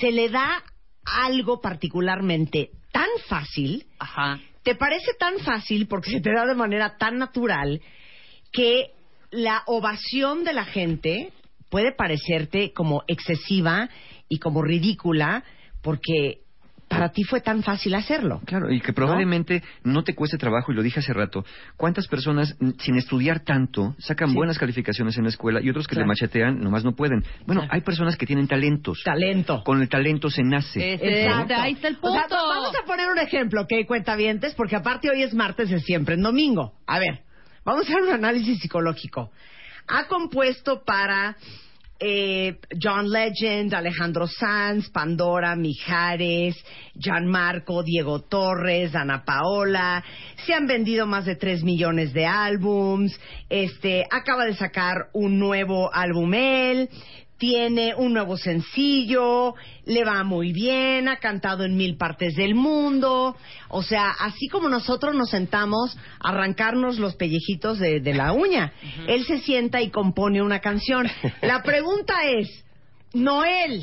[0.00, 0.62] se le da
[1.04, 4.40] algo particularmente tan fácil, Ajá.
[4.62, 7.80] te parece tan fácil porque se te da de manera tan natural
[8.52, 8.90] que
[9.30, 11.32] la ovación de la gente
[11.68, 13.88] puede parecerte como excesiva
[14.28, 15.44] y como ridícula
[15.82, 16.40] porque
[16.88, 18.40] para ti fue tan fácil hacerlo.
[18.44, 21.44] Claro, y que probablemente no, te cueste trabajo, y lo dije hace rato,
[21.76, 26.06] ¿cuántas personas sin estudiar tanto sacan buenas calificaciones en la escuela y otros que Claro.
[26.06, 27.24] le machetean nomás no pueden?
[27.44, 29.02] Bueno, hay personas que tienen talentos.
[29.04, 29.62] Talento.
[29.64, 30.94] Con el talento se nace.
[30.94, 31.54] Exacto.
[31.56, 32.36] ahí está el O sea, punto.
[32.36, 33.72] vamos a poner un ejemplo, ¿ok?
[33.86, 36.74] Cuentavientes, porque aparte hoy es martes de siempre, en domingo.
[36.86, 37.22] A ver,
[37.64, 39.30] vamos a hacer un análisis psicológico.
[39.88, 41.36] Ha compuesto para
[41.98, 46.56] eh, John Legend, Alejandro Sanz, Pandora, Mijares,
[46.94, 50.04] Gianmarco, Diego Torres, Ana Paola.
[50.44, 53.18] Se han vendido más de 3 millones de álbums.
[53.48, 56.88] Este, acaba de sacar un nuevo álbum él.
[57.38, 59.54] Tiene un nuevo sencillo,
[59.84, 63.36] le va muy bien, ha cantado en mil partes del mundo.
[63.68, 68.72] O sea, así como nosotros nos sentamos a arrancarnos los pellejitos de, de la uña,
[69.06, 71.06] él se sienta y compone una canción.
[71.42, 72.64] La pregunta es,
[73.12, 73.82] Noel,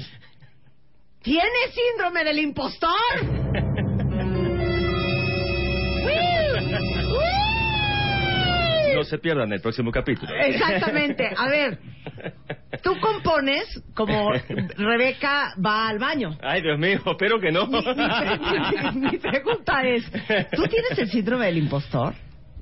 [1.21, 2.89] ¿tiene síndrome del impostor?
[8.95, 10.34] No se pierdan el próximo capítulo.
[10.36, 11.30] Exactamente.
[11.36, 11.80] A ver,
[12.84, 14.32] tú compones como
[14.78, 16.38] Rebeca va al baño.
[16.41, 17.68] Ay, Dios mío, espero que no.
[17.68, 20.06] Mi, mi- mi pregunta es,
[20.52, 22.14] ¿tú tienes el síndrome del impostor?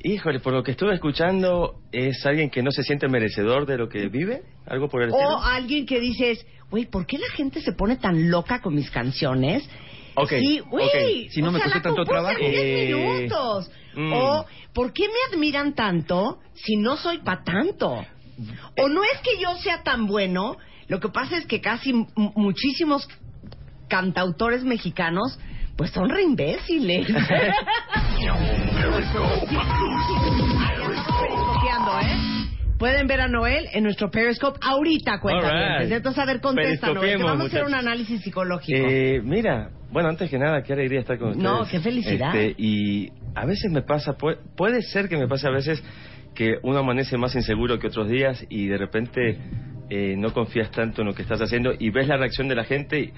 [0.03, 3.87] Híjole, por lo que estuve escuchando, ¿es alguien que no se siente merecedor de lo
[3.87, 4.41] que vive?
[4.65, 5.29] ¿Algo por el estilo?
[5.37, 8.89] O alguien que dices, güey, ¿por qué la gente se pone tan loca con mis
[8.89, 9.69] canciones?
[10.15, 10.85] Ok, Sí, güey.
[10.87, 11.31] ok.
[11.31, 12.39] Si no o me sea, costó la tanto compuse en trabajo.
[12.39, 13.71] 10 Eh, minutos.
[13.95, 14.13] mm.
[14.13, 18.05] O, ¿por qué me admiran tanto si no soy pa' tanto?
[18.77, 20.57] O no es que yo sea tan bueno,
[20.87, 23.07] lo que pasa es que casi muchísimos
[23.87, 25.37] cantautores mexicanos,
[25.77, 27.07] pues son re imbéciles.
[32.01, 32.30] ¿eh?
[32.81, 35.91] Pueden ver a Noel en nuestro Periscope ahorita, cuenta right.
[35.91, 38.79] Entonces, a ver, contesta, Noel, que vamos a hacer un análisis psicológico.
[38.89, 41.43] Eh, mira, bueno, antes que nada, qué alegría estar con ustedes.
[41.43, 42.35] No, qué felicidad.
[42.35, 45.83] Este, y a veces me pasa, puede, puede ser que me pase a veces
[46.33, 49.37] que uno amanece más inseguro que otros días y de repente
[49.91, 52.63] eh, no confías tanto en lo que estás haciendo y ves la reacción de la
[52.63, 52.99] gente.
[52.99, 53.13] y,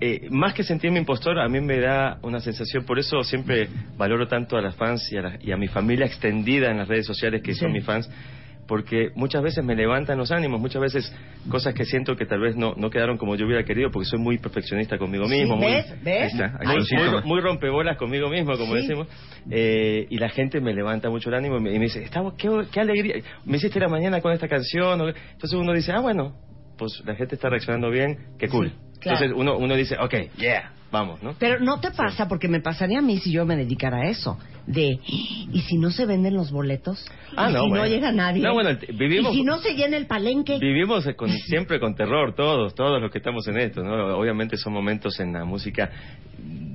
[0.00, 3.68] eh, más que sentirme impostor, a mí me da una sensación, por eso siempre
[3.98, 6.88] valoro tanto a las fans y a, la- y a mi familia extendida en las
[6.88, 8.08] redes sociales que son mis fans,
[8.66, 11.14] porque muchas veces me levantan los ánimos, muchas veces
[11.50, 14.18] cosas que siento que tal vez no, no quedaron como yo hubiera querido, porque soy
[14.20, 15.94] muy perfeccionista conmigo Sí, mismo, muy, ¿ves?
[16.02, 16.12] Muy,
[16.42, 16.58] está.
[16.64, 18.82] muy- muy rompebolas conmigo mismo, como Sí.
[18.82, 19.08] decimos,
[19.50, 22.22] eh, y la gente me levanta mucho el ánimo y me, y me dice, "Está-
[22.38, 26.34] qué, qué alegría, me hiciste la mañana con esta canción, entonces uno dice, ah, bueno,
[26.78, 28.72] pues la gente está reaccionando bien, qué cool.
[29.00, 29.18] claro.
[29.18, 31.34] Entonces uno, uno dice, ok, yeah, vamos, ¿no?
[31.38, 34.38] Pero no te pasa, porque me pasaría a mí si yo me dedicara a eso,
[34.66, 37.04] de, ¿y si no se venden los boletos?
[37.36, 37.84] Ah, ¿Y no, si bueno.
[37.84, 38.42] no llega nadie?
[38.42, 40.58] No, bueno, t- vivimos- ¿Y si no se llena el palenque?
[40.58, 44.16] Vivimos con, siempre con terror, todos, todos los que estamos en esto, ¿no?
[44.16, 45.90] Obviamente son momentos en la música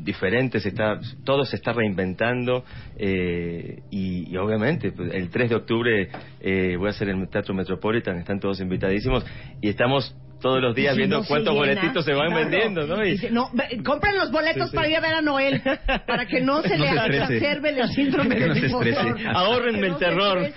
[0.04, 2.64] diferentes, está, todo se está reinventando
[2.98, 6.10] eh, y, y obviamente pues, el 3 de octubre
[6.42, 9.26] eh, voy a hacer el Teatro Metropolitan, están todos invitadísimos
[9.62, 12.42] y estamos todos los días viendo cuántos llena, boletitos se van claro.
[12.50, 13.06] vendiendo, ¿no?
[13.06, 14.76] Y- Dice, no, ve- compren los boletos Sí, sí.
[14.76, 15.62] para ir a ver a Noel,
[16.08, 19.00] para que no se No le exacerbe el síndrome Que no del se estrese.
[19.02, 19.28] impostor.
[19.36, 20.48] Ahórrenme Que el terror.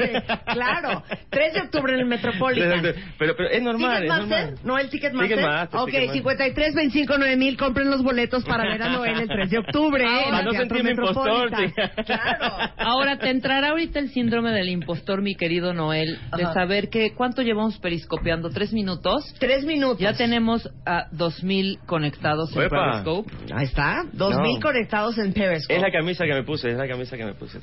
[0.53, 2.83] Claro, 3 de octubre en el Metropolitan.
[3.19, 4.45] Pero, pero es normal, es ¿Ticketmaster?
[4.47, 4.61] normal.
[4.65, 5.29] ¿No el Ticketmaster?
[5.37, 6.13] Ticketmaster, ok, Ticketmaster.
[6.17, 10.05] 53 25 9000 compren los boletos para ver a Noel el 3 de octubre.
[10.05, 11.51] Ahora, en el Para no sentirme impostor.
[12.07, 12.73] Claro.
[12.77, 16.53] Ahora, te entrará ahorita el síndrome del impostor, mi querido Noel, de Ajá.
[16.55, 19.35] saber que cuánto llevamos periscopeando, tres minutos.
[19.39, 19.72] Tres minutos.
[19.99, 23.03] Ya tenemos a 2000 conectados en Uepa.
[23.05, 23.33] Periscope.
[23.55, 24.61] Ahí está, 2000 No.
[24.61, 25.75] conectados en Periscope.
[25.77, 27.59] Es la camisa que me puse, es la camisa que me puse.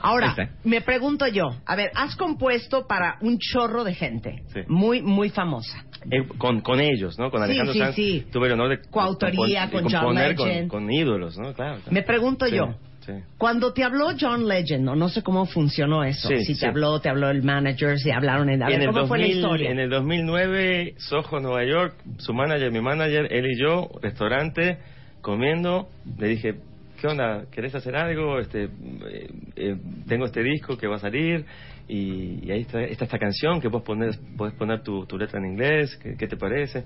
[0.00, 0.34] Ahora,
[0.64, 4.60] me pregunto yo, a ver, has compuesto para un chorro de gente, Sí.
[4.68, 5.84] muy, muy famosa.
[6.10, 7.30] Eh, con, con ellos, ¿no?
[7.30, 7.94] Con Sí, Alejandro sí, Sanz.
[7.96, 8.26] sí.
[8.30, 10.70] Tuve el honor de Coautoría con de John con, Legend.
[10.70, 11.52] con ídolos, ¿no?
[11.54, 11.76] Claro.
[11.78, 11.90] claro.
[11.92, 12.76] Me pregunto Sí, yo,
[13.06, 13.12] sí.
[13.38, 16.60] cuando te habló John Legend, o no sé cómo funcionó eso, Sí, si sí.
[16.60, 18.62] te habló, te habló el manager, si hablaron en...
[18.62, 19.70] A ver, en el ¿cómo fue la 2000 historia?
[19.70, 24.78] En el 2009, Soho, Nueva York, su manager, mi manager, él y yo, restaurante,
[25.22, 25.88] comiendo,
[26.18, 26.56] le dije,
[27.00, 27.44] ¿qué onda?
[27.50, 28.38] ¿Querés hacer algo?
[28.38, 29.76] Este, eh, eh,
[30.08, 31.44] tengo este disco que va a salir
[31.88, 35.38] y, y ahí está, está esta canción que vos poner, podés poner tu, tu letra
[35.38, 36.84] en inglés, ¿qué, qué te parece?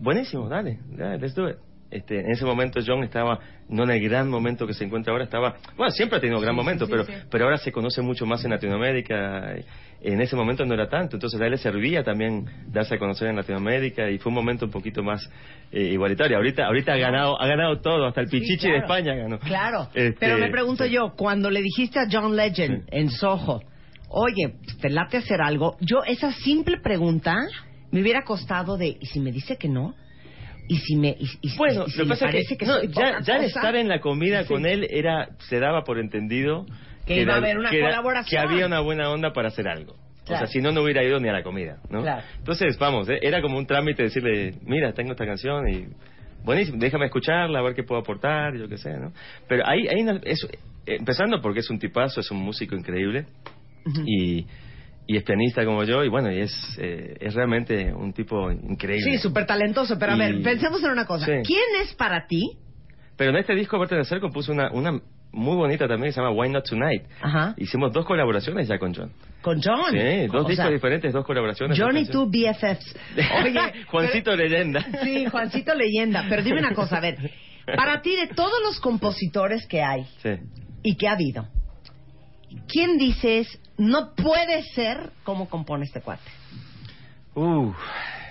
[0.00, 1.56] Buenísimo, dale, dale, let's do it.
[1.90, 3.38] Este, en ese momento John estaba,
[3.70, 6.54] no en el gran momento que se encuentra ahora, estaba, bueno, siempre ha tenido gran
[6.54, 9.56] momento, pero, pero ahora se conoce mucho más en Latinoamérica.
[10.00, 13.28] En ese momento no era tanto, entonces a él le servía también darse a conocer
[13.28, 15.28] en Latinoamérica y fue un momento un poquito más
[15.72, 16.36] eh, igualitario.
[16.36, 18.74] Ahorita, ahorita ha ganado, ha ganado todo, hasta el Pichichi claro.
[18.74, 19.38] de España ganó.
[19.38, 23.62] Claro, Este, pero me pregunto yo, cuando le dijiste a John Legend en Soho,
[24.10, 25.76] oye, ¿te late hacer algo?
[25.80, 27.34] Yo esa simple pregunta
[27.90, 29.94] me hubiera costado de, ¿y si me dice que no?
[30.68, 32.58] Y si me y, y- Bueno, y si lo que me pasa es parece que,
[32.58, 34.48] que, no, ya, ya estar en la comida Sí.
[34.48, 36.66] con él era se daba por entendido
[37.06, 38.30] Que iba a haber una que era- colaboración.
[38.30, 39.94] que había una buena onda para hacer algo.
[40.24, 42.02] O sea, si no, no hubiera ido ni a la comida, ¿no?
[42.02, 42.22] Claro.
[42.36, 45.86] Entonces, vamos, eh, era como un trámite decirle, mira, tengo esta canción y
[46.44, 49.10] buenísimo, déjame escucharla, a ver qué puedo aportar, yo qué sé, ¿no?
[49.48, 50.46] Pero ahí, ahí eso,
[50.84, 53.24] empezando porque es un tipazo, es un músico increíble
[54.04, 54.44] y,
[55.08, 59.10] y es pianista como yo y bueno, y es, eh, es realmente un tipo increíble.
[59.12, 61.24] Sí, súper talentoso, pero a Y- ver, pensemos en una cosa.
[61.26, 61.32] Sí.
[61.44, 62.58] ¿Quién es para ti?
[63.16, 65.00] Pero en este disco, de hacer, compuso una, una
[65.32, 67.02] muy bonita también que se llama Why Not Tonight.
[67.20, 67.54] Ajá.
[67.56, 69.10] Hicimos dos colaboraciones ya con John.
[69.42, 69.92] Con John.
[69.92, 71.78] Sí, dos O discos sea, diferentes, dos colaboraciones.
[71.78, 72.96] John y tú BFFs.
[73.44, 74.84] Oye, Juancito Leyenda.
[75.02, 76.26] sí, Juancito leyenda.
[76.28, 77.16] Pero dime una cosa, a ver,
[77.76, 80.30] para ti de todos los compositores que hay Sí.
[80.82, 81.46] y que ha habido,
[82.68, 86.22] ¿quién dices no puede ser como compone este cuate?
[87.34, 87.74] Uh, O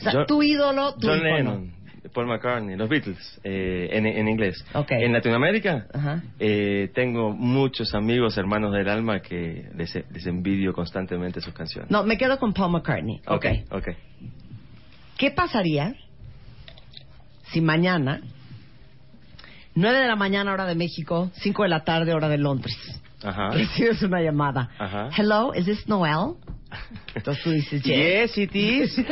[0.02, 1.36] sea, tu ídolo, tu John ícono.
[1.38, 1.74] Lennon,
[2.14, 4.64] Paul McCartney, los Beatles, eh, en, en inglés.
[4.74, 4.92] Ok.
[4.92, 5.88] En Latinoamérica,
[6.40, 11.92] eh, tengo muchos amigos, hermanos del alma, que les, les envidio constantemente sus canciones.
[11.92, 13.22] No, me quedo con Paul McCartney.
[13.28, 13.88] Ok, ok.
[15.18, 15.96] ¿Qué pasaría
[17.52, 18.22] si mañana,
[19.76, 22.76] 9 de la mañana hora de México, 5 de la tarde hora de Londres,
[23.28, 23.50] Ajá.
[23.54, 24.70] recibes una llamada?
[24.80, 25.10] Ajá.
[25.12, 26.38] Hello, is this Noel?
[27.16, 28.32] Entonces tú dices, yes.
[28.36, 29.00] Yes, it is.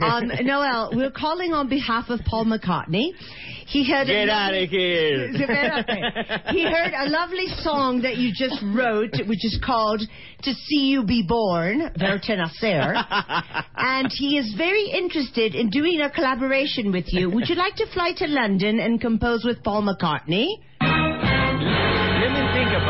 [0.00, 3.10] Um, Noel, we're calling on behalf of Paul McCartney.
[3.66, 5.32] He heard Get a out of here.
[5.32, 10.00] He heard a lovely song that you just wrote, which is called
[10.42, 12.94] "To See You Be Born," Verte Nacer,
[13.74, 17.28] and he is very interested in doing a collaboration with you.
[17.30, 20.46] Would you like to fly to London and compose with Paul McCartney?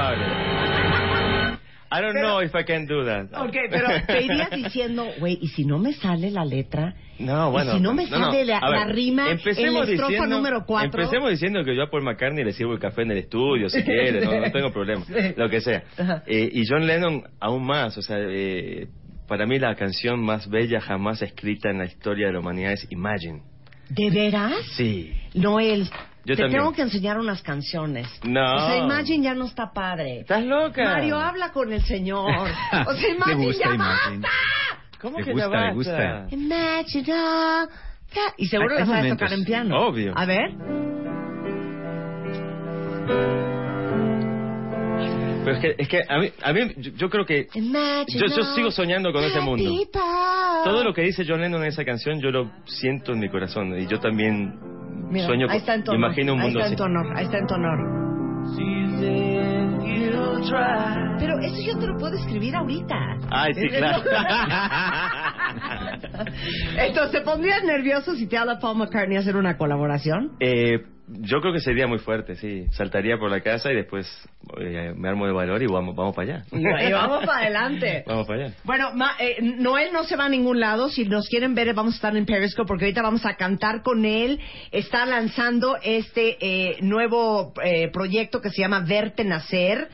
[0.03, 1.59] About it.
[1.95, 3.27] I don't know if I can do that.
[3.37, 6.95] Ok, pero te irías diciendo, güey, ¿y si no me sale la letra?
[7.19, 7.73] No, bueno.
[7.73, 8.25] ¿Y si no me no, no.
[8.27, 10.87] sale la, A ver, la rima en la empecemos estrofa diciendo- número 4?
[11.03, 13.83] Empecemos diciendo que yo a Paul McCartney le sirvo el café en el estudio, si
[13.85, 15.35] quiere, no, no tengo problema, Sí.
[15.37, 15.83] lo que sea.
[16.27, 18.89] Eh, y John Lennon aún más, o sea, eh,
[19.29, 22.87] para mí la canción más bella jamás escrita en la historia de la humanidad es
[22.91, 23.43] Imagine.
[23.91, 24.55] ¿De veras?
[24.77, 25.13] Sí.
[25.35, 25.91] Noel,
[26.25, 26.61] Yo te también.
[26.61, 28.07] tengo que enseñar unas canciones.
[28.25, 28.55] No.
[28.55, 30.21] O sea, Imagine ya no está padre.
[30.21, 30.85] ¿Estás loca?
[30.85, 32.31] Mario, habla con el señor.
[32.87, 34.19] O sea, Imagine gusta ya Imagine.
[34.19, 34.29] basta.
[35.01, 35.75] ¿Cómo Me que gusta, ya me basta?
[35.75, 36.27] gusta.
[36.31, 37.69] Imagine all
[38.15, 39.19] that- Y seguro Hay- la hay sabes momentos.
[39.27, 39.79] tocar en piano.
[39.89, 40.13] Obvio.
[40.17, 40.51] A ver.
[45.45, 48.27] Pero es que, es que a mí, a mí yo, yo creo que Imagine yo,
[48.37, 49.65] yo sigo soñando con ese mundo.
[50.65, 53.77] Todo lo que dice John Lennon en esa canción yo lo siento en mi corazón
[53.77, 54.55] y yo también
[55.13, 56.07] Mira, sueño ahí está en tu honor.
[56.07, 57.17] imagino un mundo Ahí está en tu honor.
[57.17, 57.79] Ahí está en tu honor.
[61.19, 62.97] Pero eso yo te lo puedo escribir ahorita.
[63.31, 64.03] Ay, sí, claro.
[66.79, 70.33] Entonces, ¿te pondrías nervioso si te habla Paul McCartney a hacer una colaboración?
[70.41, 72.67] Eh, yo creo que sería muy fuerte, sí.
[72.73, 74.07] Saltaría por la casa y después
[74.59, 76.45] eh, me armo de valor y vamos, vamos para allá.
[76.89, 78.03] Y vamos para adelante.
[78.07, 78.55] Vamos para allá.
[78.65, 80.89] Bueno, ma- eh, Noel no se va a ningún lado.
[80.89, 84.05] Si nos quieren ver, vamos a estar en Periscope porque ahorita vamos a cantar con
[84.05, 84.41] él.
[84.73, 89.89] Está lanzando este eh, nuevo eh, proyecto que se llama Verte Nacer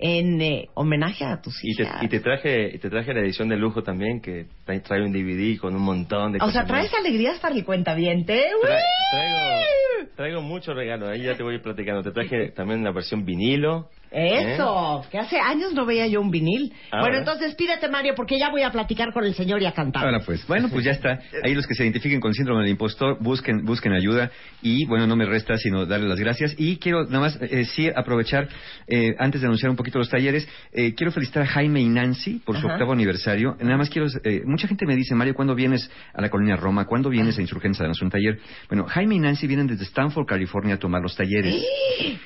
[0.00, 3.56] en eh, homenaje a tus Y te, y te traje te traje la edición de
[3.56, 6.54] lujo también que trae, un DVD con un montón de o cosas.
[6.54, 7.00] sea, traes más.
[7.00, 8.42] alegrías para el cuentaviente.
[8.62, 8.80] Tra-
[9.12, 12.02] traigo, traigo muchos regalos, ahí ya te voy platicando.
[12.02, 13.90] Te traje también la versión vinilo.
[14.10, 16.72] Eso, que hace años no veía yo un vinil.
[16.90, 20.04] Bueno, entonces pídete, Mario, porque ya voy a platicar con el señor y a cantar.
[20.04, 21.20] Ahora pues, bueno, pues ya está.
[21.44, 24.30] Ahí los que se identifiquen con síndrome del impostor, busquen, busquen ayuda
[24.62, 27.88] y bueno, no me resta sino darle las gracias y quiero nada más eh, sí
[27.94, 28.48] aprovechar
[28.86, 32.40] eh, antes de anunciar un poquito los talleres, eh, quiero felicitar a Jaime y Nancy
[32.44, 32.74] por su Ajá.
[32.74, 33.56] octavo aniversario.
[33.60, 36.84] Nada más quiero, eh, mucha gente me dice, Mario, ¿cuándo vienes a la colonia Roma?
[36.86, 38.38] ¿Cuándo vienes a Insurgencia a un taller?
[38.68, 41.54] Bueno, Jaime y Nancy vienen desde Stanford, California a tomar los talleres.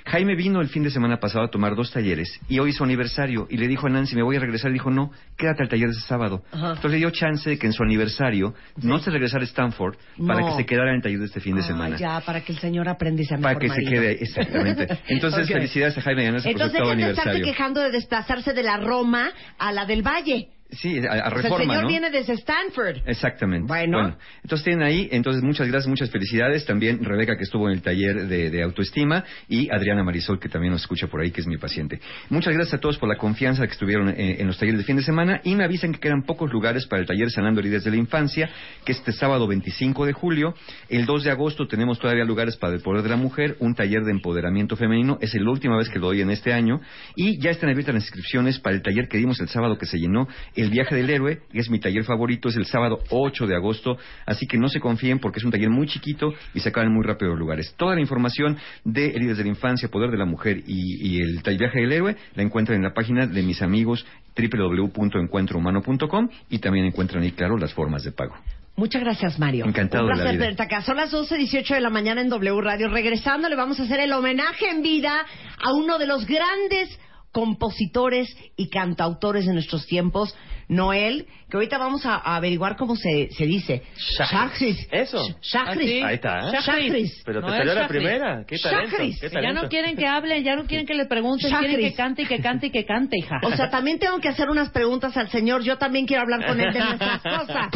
[0.06, 2.84] Jaime vino el fin de semana pasado a tomar dos talleres y hoy es su
[2.84, 4.70] aniversario y le dijo a Nancy, me voy a regresar.
[4.70, 6.42] Y dijo, no, quédate al taller ese sábado.
[6.52, 6.68] Ajá.
[6.70, 9.96] Entonces le dio chance de que en su aniversario no se regresara a Stanford
[10.26, 10.46] para No.
[10.48, 11.96] que se quedara en el taller de este fin de Ah, semana.
[11.96, 14.86] ya, para que el señor aprenda y sea Para que se quede, exactamente.
[15.08, 17.44] Entonces, felicidades a Jaime Entonces de estarse aniversario.
[17.44, 20.48] quejando de desplazarse de la Roma a la del Valle.
[20.76, 21.88] Sí, a, a O sea, reforma, el señor ¿no?
[21.88, 22.98] viene desde Stanford.
[23.06, 23.66] Exactamente.
[23.66, 24.16] Bueno.
[24.42, 26.64] entonces tienen ahí, entonces muchas gracias, muchas felicidades.
[26.64, 30.72] También Rebeca que estuvo en el taller de, de autoestima y Adriana Marisol que también
[30.72, 32.00] nos escucha por ahí, que es mi paciente.
[32.30, 34.96] Muchas gracias a todos por la confianza que estuvieron en, en los talleres de fin
[34.96, 37.90] de semana y me avisan que quedan pocos lugares para el taller Sanando Heridas de
[37.90, 38.50] la Infancia,
[38.84, 40.54] que este sábado 25 de julio.
[40.88, 44.04] El 2 de agosto tenemos todavía lugares para el poder de la mujer, un taller
[44.04, 45.18] de empoderamiento femenino.
[45.20, 46.80] Es la última vez que lo doy en este año
[47.16, 49.98] y ya están abiertas las inscripciones para el taller que dimos el sábado que se
[49.98, 53.54] llenó, El viaje del héroe, que es mi taller favorito, es el sábado 8 de
[53.56, 53.96] agosto,
[54.26, 57.04] así que no se confíen porque es un taller muy chiquito y se acaban muy
[57.04, 57.74] rápido los lugares.
[57.76, 61.58] Toda la información de Heridas de la Infancia, Poder de la Mujer y, y el
[61.58, 67.22] viaje del héroe la encuentran en la página de mis amigos www.encuentrohumano.com y también encuentran
[67.22, 68.34] ahí, claro, las formas de pago.
[68.76, 69.66] Muchas gracias, Mario.
[69.66, 70.40] Encantado Un de la vida.
[70.40, 70.82] tenerte acá.
[70.82, 72.88] Son las 11.18 de la mañana en W Radio.
[72.88, 75.24] Regresando, le vamos a hacer el homenaje en vida
[75.62, 76.98] a uno de los grandes
[77.30, 80.36] compositores y cantautores de nuestros tiempos,
[80.68, 83.82] Noel, que ahorita vamos a, a averiguar cómo se, se dice.
[84.30, 84.88] Shachris.
[84.90, 85.18] Eso.
[85.42, 86.02] Shachris.
[86.04, 86.38] Ahí está.
[86.38, 86.52] ¿eh?
[86.64, 87.22] Shachris.
[87.24, 87.88] Pero te salió la Shachris.
[87.88, 88.44] primera.
[88.46, 88.90] ¿Qué talento?
[88.90, 89.20] Shachris.
[89.20, 89.62] ¿Qué Ya talento?
[89.62, 91.68] no quieren que hable, ya no quieren que le pregunten, Chakris.
[91.70, 93.40] quieren que cante y que cante y que cante, hija.
[93.42, 95.62] O sea, también tengo que hacer unas preguntas al señor.
[95.62, 97.68] Yo también quiero hablar con él de nuestras cosas.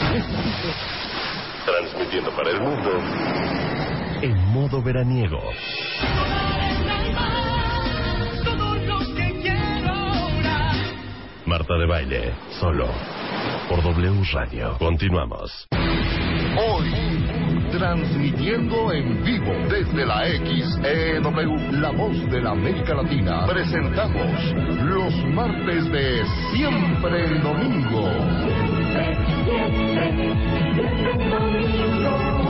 [1.65, 2.91] Transmitiendo para el mundo
[4.23, 5.39] en modo veraniego.
[11.49, 12.87] Marta de baile, solo
[13.71, 14.77] por W Radio.
[14.79, 15.67] Continuamos.
[16.59, 16.91] Hoy,
[17.73, 24.55] transmitiendo en vivo desde la XEW, la voz de la América Latina, presentamos
[24.85, 26.23] los martes de
[26.53, 28.13] Siempre el Domingo.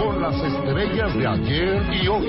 [0.01, 2.29] Con las estrellas de ayer y hoy.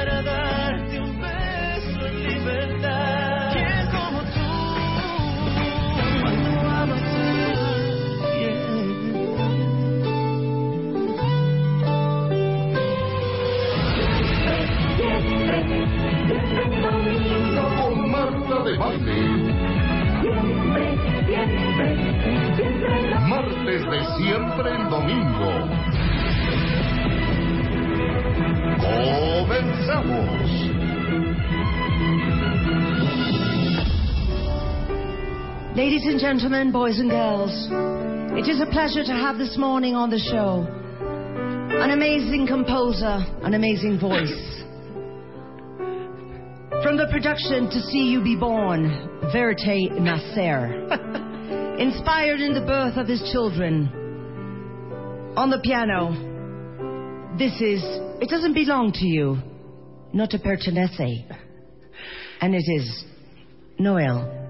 [35.81, 37.49] Ladies and gentlemen, boys and girls,
[38.37, 40.61] it is a pleasure to have this morning on the show
[41.81, 44.61] an amazing composer, an amazing voice.
[46.83, 50.85] From the production To See You Be Born, Verite Nasser.
[51.79, 53.89] Inspired in the birth of his children.
[55.35, 56.11] On the piano,
[57.39, 57.81] this is
[58.21, 59.37] It Doesn't Belong to You,
[60.13, 61.25] Not Te Pertenece.
[62.39, 63.03] And it is
[63.79, 64.40] Noel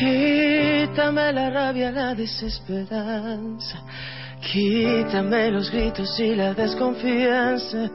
[0.00, 3.82] Quítame la rabia, la desesperanza.
[4.40, 7.88] Quítame los gritos y la desconfianza.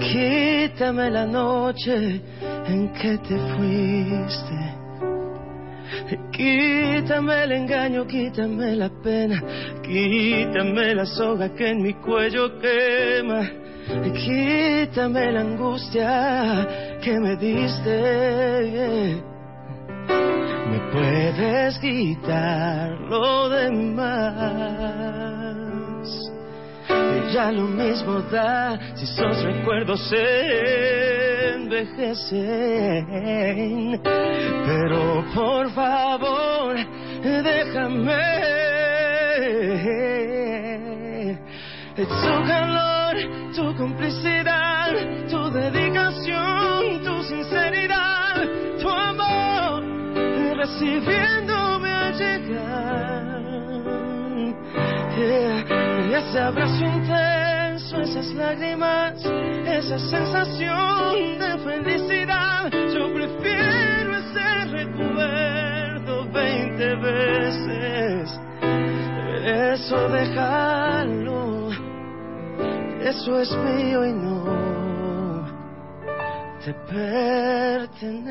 [0.00, 2.20] Quítame la noche
[2.66, 4.85] en que te fuiste.
[6.30, 9.42] Quítame el engaño, quítame la pena.
[9.82, 13.50] Quítame la soga que en mi cuello quema.
[14.14, 19.22] Quítame la angustia que me diste.
[20.70, 25.35] Me puedes quitar lo demás.
[27.32, 33.06] Ya lo mismo da si esos recuerdos se envejecen.
[34.66, 36.76] Pero por favor,
[37.22, 38.46] déjame.
[41.96, 42.04] Tu
[42.46, 43.16] calor,
[43.54, 44.92] tu complicidad,
[45.30, 48.46] tu dedicación, tu sinceridad,
[48.80, 49.82] tu amor
[50.56, 52.85] recibiéndome al llegar.
[56.16, 59.22] Ese abrazo intenso, esas lágrimas,
[59.66, 62.70] esa sensación de felicidad.
[62.72, 68.40] Yo prefiero ese recuerdo veinte veces.
[69.44, 71.70] Eso déjalo,
[73.02, 75.46] eso es mío y no
[76.64, 78.26] te pertenece.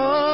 [0.00, 0.27] Oh,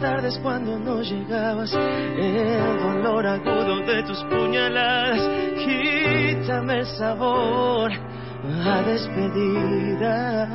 [0.00, 5.20] tardes cuando no llegabas, el dolor agudo de tus puñaladas.
[5.58, 10.48] Quítame el sabor a despedida.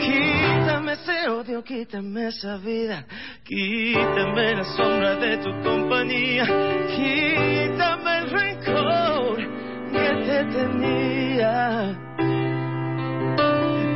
[0.00, 3.04] Quítame ese odio, quítame esa vida,
[3.44, 6.44] quítame la sombra de tu compañía,
[6.96, 9.36] quítame el rencor
[9.92, 11.98] que te tenía.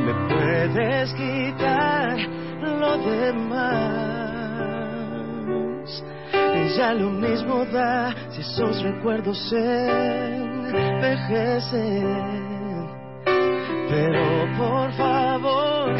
[0.05, 2.44] Me puedes quitar
[2.85, 3.75] lo demás.
[6.77, 10.75] Ya lo mismo da si esos recuerdos envejecen.
[13.89, 14.23] Pero
[14.57, 15.93] por favor,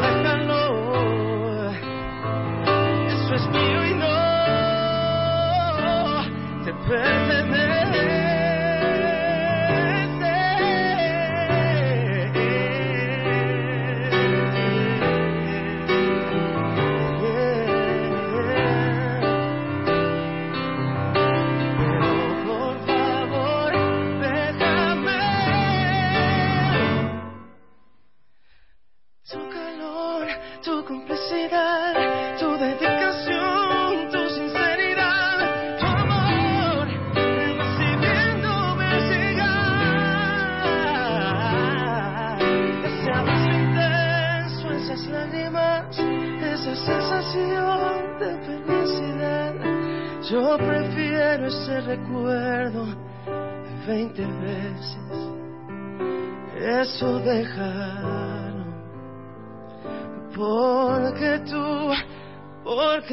[0.00, 1.70] déjalo,
[3.08, 3.77] eso es mío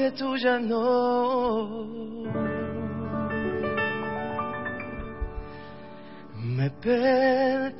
[0.06, 2.26] porque tú ya no
[6.36, 7.76] me perteneces.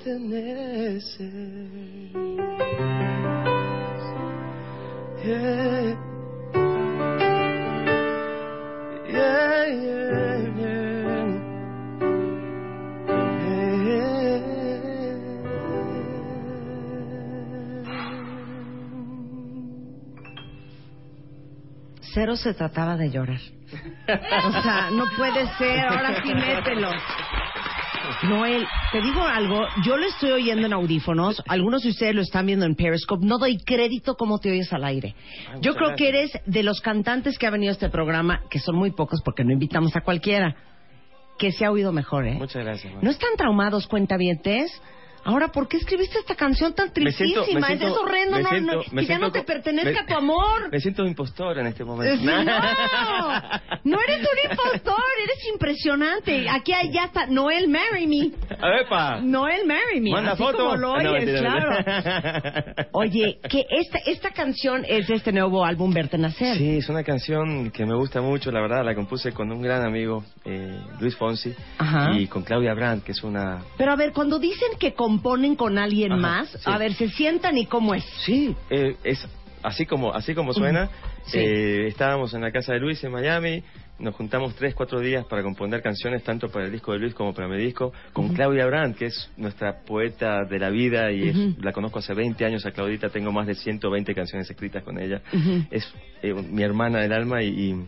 [22.26, 23.40] Cero se trataba de llorar.
[23.40, 26.90] O sea, no puede ser, ahora sí mételo.
[28.24, 32.48] Noel, te digo algo, yo lo estoy oyendo en audífonos, algunos de ustedes lo están
[32.48, 35.14] viendo en Periscope, no doy crédito cómo te oyes al aire.
[35.54, 38.58] Ay, Yo creo que eres de los cantantes que ha venido a este programa, que
[38.58, 40.56] son muy pocos porque no invitamos a cualquiera,
[41.38, 42.34] que se ha oído mejor, ¿eh?
[42.40, 42.92] Muchas gracias.
[43.04, 44.82] ¿No están traumados, cuentavientes?
[45.26, 47.60] Ahora, ¿por qué escribiste esta canción tan Me siento- tristísima?
[47.62, 50.70] me siento- es horrendo, no, siento- no, que ya no te pertenezca me- tu amor.
[50.72, 52.24] Me siento impostor en este momento.
[52.24, 52.32] No,
[53.84, 56.48] no eres un impostor, eres impresionante.
[56.50, 58.32] Aquí ya está Noel Marry Me.
[58.62, 59.20] A ver, pa.
[59.20, 60.12] Noel Marry Me.
[60.12, 60.58] Manda así foto.
[60.58, 62.88] como lo Ah, no, oyes, mentira, claro.
[62.92, 66.58] Oye, que esta, esta canción es de este nuevo álbum Verte Nacer.
[66.58, 69.84] Sí, es una canción que me gusta mucho, la verdad, la compuse con un gran
[69.86, 72.12] amigo, eh, Luis Fonsi, Ajá.
[72.18, 73.64] y con Claudia Brandt, que es una...
[73.78, 76.58] Pero a ver, cuando dicen que componen con alguien Ajá, más, sí.
[76.66, 78.04] a ver, ¿se sientan y cómo es?
[78.26, 79.26] Sí, eh, es
[79.64, 80.90] así como, así como suena.
[81.26, 81.40] Sí.
[81.40, 83.64] Eh, estábamos en la casa de Luis en Miami,
[83.98, 87.34] nos juntamos tres, cuatro días para componer canciones tanto para el disco de Luis como
[87.34, 91.58] para mi disco, con Claudia Brandt, que es nuestra poeta de la vida y es-
[91.64, 95.22] la conozco hace 20 años a Claudita, tengo más de 120 canciones escritas con ella.
[95.72, 97.86] Es eh, mi hermana del alma y- y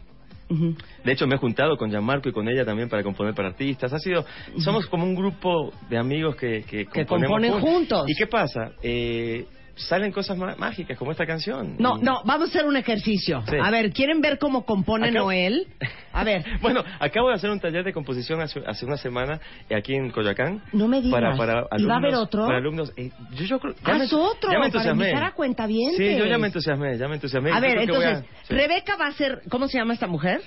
[0.49, 3.91] De hecho, me he juntado con Gianmarco y con ella también para componer para artistas.
[3.91, 4.25] Ha sido,
[4.59, 8.05] somos como un grupo de amigos que, que, Que componen juntos.
[8.07, 8.71] ¿Y qué pasa?
[8.81, 9.45] Eh,
[9.77, 11.75] salen cosas má- mágicas como esta canción.
[11.79, 13.43] No, Y- no, vamos a hacer un ejercicio.
[13.49, 13.55] Sí.
[13.61, 15.67] A ver, ¿quieren ver cómo compone Noel?
[16.13, 16.43] A ver.
[16.61, 19.39] Bueno, acabo de hacer un taller de composición hace, hace una semana
[19.75, 20.61] aquí en Coyoacán.
[20.73, 21.11] No me digas.
[21.21, 22.45] Para, para ¿Y va a haber alumnos- otro?
[22.45, 22.93] Para alumnos.
[22.97, 25.05] eh, yo, yo creo- ya Haz me- otro, ya me para entusiasmé.
[25.09, 25.97] invitar a cuentavientes.
[25.97, 27.51] Sí, yo ya me entusiasmé, ya me entusiasmé.
[27.51, 28.53] A ver, a- entonces, sí.
[28.53, 30.41] Rebeca va a ser, ¿cómo se llama esta mujer?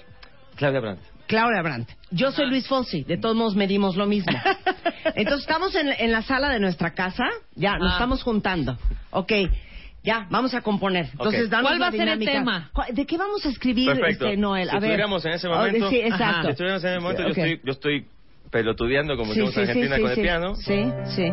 [0.60, 1.00] Claudia Brandt.
[1.26, 1.88] Claudia Brandt.
[2.10, 4.32] Yo soy Luis Fonsi, de todos modos medimos lo mismo.
[5.14, 7.24] Entonces estamos en, en la sala de nuestra casa,
[7.54, 7.94] ya, nos Ah.
[7.94, 8.76] estamos juntando.
[9.10, 9.32] Ok,
[10.04, 11.06] ya, vamos a componer.
[11.12, 11.50] Entonces, Ok.
[11.50, 12.32] danos ¿Cuál va la a ser el dinámica.
[12.32, 12.70] tema?
[12.74, 14.26] ¿Cuál- ¿De qué vamos a escribir, Perfecto.
[14.26, 14.64] este, Noel?
[14.68, 14.82] Si A ver.
[14.90, 16.42] estuviéramos en ese Oh, momento, Sí, exacto.
[16.44, 17.28] si estuviéramos en ese momento, Ok.
[17.28, 18.06] yo estoy, yo estoy
[18.50, 20.20] pelotudeando como decimos en sí, sí, Argentina sí, con sí.
[20.20, 20.54] el piano.
[20.56, 20.84] Sí,
[21.16, 21.32] sí.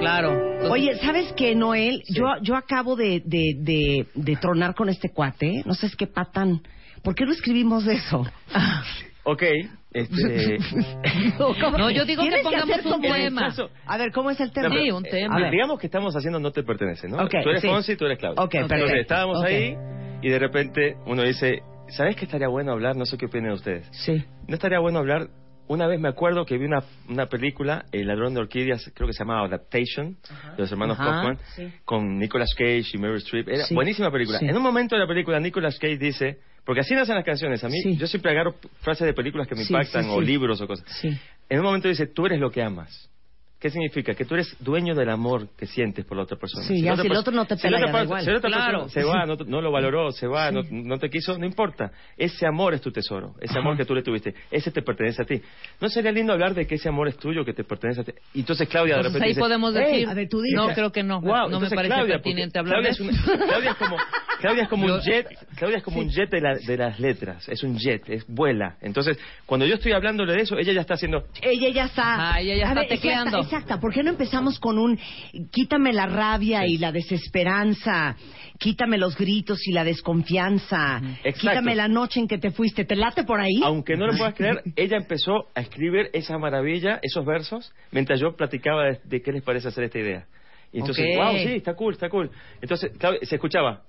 [0.00, 0.32] Claro.
[0.32, 2.02] Entonces, Oye, ¿sabes qué, Noel?
[2.08, 5.62] Yo, yo acabo de, de, de, de tronar con este cuate.
[5.64, 6.60] No sé, es qué patan.
[7.08, 8.22] ¿Por qué no escribimos eso?
[9.24, 9.42] Ok,
[9.92, 10.58] este...
[11.38, 12.86] No, yo digo que Tienes pongamos hacer
[13.30, 13.70] un caso.
[13.86, 14.68] A ver, ¿cómo es el tema?
[14.68, 15.36] No, pero, Sí, un tema.
[15.36, 17.16] a ver, digamos que estamos haciendo No te pertenece, ¿no?
[17.24, 17.68] Ok, tú eres sí.
[17.68, 18.42] Fonsi y tú eres Claudia.
[18.42, 19.00] Ok, Entonces, perfecto.
[19.02, 19.44] estábamos Ok.
[19.46, 19.76] ahí
[20.22, 22.96] y de repente uno dice, ¿sabes qué estaría bueno hablar?
[22.96, 23.86] No sé qué opinan ustedes.
[23.92, 24.24] Sí.
[24.46, 25.28] ¿No estaría bueno hablar?
[25.66, 29.12] Una vez me acuerdo que vi una, una película, El ladrón de orquídeas, creo que
[29.12, 30.16] se llamaba Adaptation,
[30.56, 31.70] de los hermanos Ajá, Kaufman, sí.
[31.84, 33.46] con Nicolas Cage y Meryl Streep.
[33.48, 34.38] Era Sí, buenísima película.
[34.38, 34.46] sí.
[34.46, 36.38] En un momento de la película, Nicolas Cage dice,
[36.68, 37.96] porque así nacen las canciones, a mí, Sí.
[37.96, 40.84] yo siempre agarro frases de películas que me Sí, impactan sí, o libros o cosas.
[41.48, 43.08] En un momento dice, tú eres lo que amas.
[43.60, 44.14] ¿Qué significa?
[44.14, 46.64] Que tú eres dueño del amor que sientes por la otra persona.
[46.64, 48.24] Sí, ya, la si el otro no te si la pela, ya da per- igual.
[48.24, 48.88] si otra Claro.
[48.88, 51.90] se va, no, no lo valoró, se va, no, no te quiso, no importa.
[52.16, 55.24] Ese amor es tu tesoro, ese amor que tú le tuviste, ese te pertenece a
[55.24, 55.42] ti.
[55.80, 58.12] ¿No sería lindo hablar de que ese amor es tuyo, que te pertenece a ti?
[58.34, 60.56] Y entonces Claudia de repente ahí dice, podemos "Hey, decir, tú dices.
[60.56, 63.70] no, creo que no, Wow, no me parece Claudia, pertinente hablar de Claudia es, Claudia
[63.72, 63.96] es como,
[64.40, 65.26] Claudia es como un jet,
[65.56, 68.76] Claudia es como un jet de, la- de las letras, es un jet, es vuela.
[68.82, 72.34] Entonces, cuando yo estoy hablándole de eso, ella ya está haciendo, Ella ya está.
[72.34, 73.47] Ah, ella ya está tecleando.
[73.50, 73.80] Exacto.
[73.80, 74.98] ¿Por qué no empezamos con un
[75.50, 78.16] quítame la rabia y la desesperanza,
[78.58, 81.40] quítame los gritos y la desconfianza, Exacto.
[81.40, 82.84] quítame la noche en que te fuiste?
[82.84, 83.60] ¿Te late por ahí?
[83.62, 88.36] aunque no lo puedas creer, ella empezó a escribir esa maravilla, esos versos, mientras yo
[88.36, 90.26] platicaba de, de qué les parece hacer esta idea.
[90.72, 91.24] Y entonces, Ok.
[91.24, 92.30] wow, sí, está cool, está cool.
[92.60, 93.82] Entonces, Claudia, se escuchaba.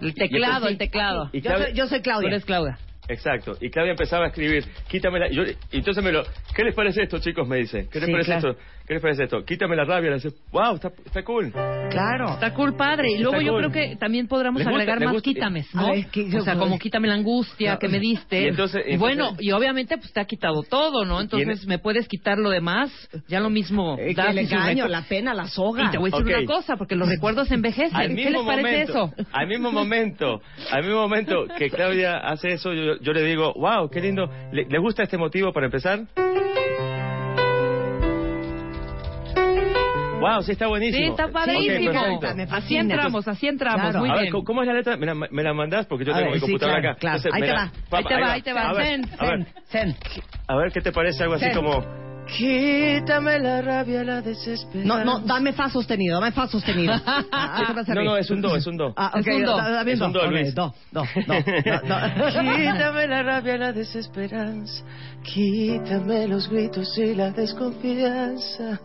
[0.00, 1.28] El teclado, el teclado.
[1.32, 2.28] Y Yo soy, yo soy Tú Claudia.
[2.28, 2.78] eres Claudia.
[3.08, 3.56] Exacto.
[3.60, 5.28] Y Claudia empezaba a escribir, quítame la...
[5.28, 6.24] y yo- entonces me lo...
[6.54, 7.46] ¿Qué les parece esto, chicos?
[7.46, 7.88] Me dice.
[7.90, 8.50] ¿Qué les Sí, parece claro.
[8.50, 8.62] esto?
[8.86, 9.44] ¿Qué les parece esto?
[9.44, 10.10] Quítame la rabia.
[10.10, 11.52] Le dice, wow, está, está cool.
[11.90, 12.30] Claro.
[12.34, 13.12] Está cool, padre.
[13.12, 13.70] Y luego Está yo cool.
[13.70, 15.30] creo que también gusta, agregar más gusta.
[15.30, 15.92] quítames, ¿no?
[15.92, 17.78] ver, ¿qué- o sea, como quítame la angustia No.
[17.78, 18.42] que me diste.
[18.42, 21.20] Y entonces- Y bueno, y obviamente pues te ha quitado todo, ¿no?
[21.20, 22.90] Entonces me puedes quitar lo demás.
[23.28, 23.96] Ya lo mismo.
[23.98, 25.84] Eh, das el engaño, la pena, la soga.
[25.84, 27.94] Y te voy a decir una cosa, porque los recuerdos envejecen.
[27.96, 29.26] Al ¿Qué mismo les parece momento, eso?
[29.32, 30.40] Al mismo momento,
[30.72, 34.28] al mismo momento que Claudia hace eso, yo, yo le digo, wow, qué lindo.
[34.52, 36.00] ¿Le, ¿le gusta este motivo para empezar?
[40.22, 41.04] Wow, sí está buenísimo.
[41.04, 41.92] Sí, está padrísimo.
[42.34, 43.82] Me así entramos, así entramos.
[43.82, 43.98] Claro.
[44.00, 44.32] Muy a ver, bien.
[44.32, 44.96] ¿cómo- ¿cómo es la letra?
[44.96, 45.86] ¿Me la, me la mandás?
[45.86, 47.00] Porque yo A tengo ver, mi sí, computadora claro, acá.
[47.00, 47.16] claro.
[47.18, 47.72] Entonces, Ahí te la- va.
[47.98, 48.60] Ahí te va, ahí te va.
[48.68, 49.96] A ver, Zen, ver, Zen.
[50.46, 51.54] a ver, ¿qué te parece algo así Zen.
[51.54, 52.02] como...
[52.24, 54.86] Quítame la rabia, la desesperanza.
[54.86, 56.94] No, no, dame fa sostenido, dame fa sostenido.
[57.04, 58.94] Ah, ¿qué te va a No, no, es un do, es un do.
[58.96, 59.56] Ah, ok, Es un do.
[59.56, 60.54] da- Es un do, Luis.
[60.54, 61.34] do, do, do.
[61.44, 64.84] Quítame la rabia, la desesperanza.
[65.24, 68.80] Quítame los gritos y la desconfianza.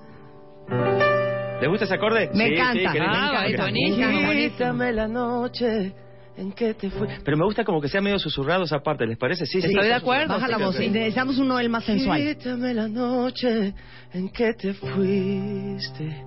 [1.61, 2.29] ¿Le gusta ese acorde?
[2.33, 2.73] Me Sí, encanta.
[2.73, 3.15] sí, qué lindo.
[3.15, 5.93] Ah, ay, buenísimo, la noche
[6.37, 7.07] en que te fui.
[7.25, 9.45] Pero me gusta como que sea medio susurrado esa parte, ¿les parece?
[9.47, 9.67] Sí, sí.
[9.67, 10.35] Estoy de acuerdo.
[10.35, 10.87] Baja la Sí, voz, sí.
[10.89, 12.21] necesitamos un Noel más sensual.
[12.21, 13.73] Quítame la noche
[14.13, 16.23] en que te fuiste.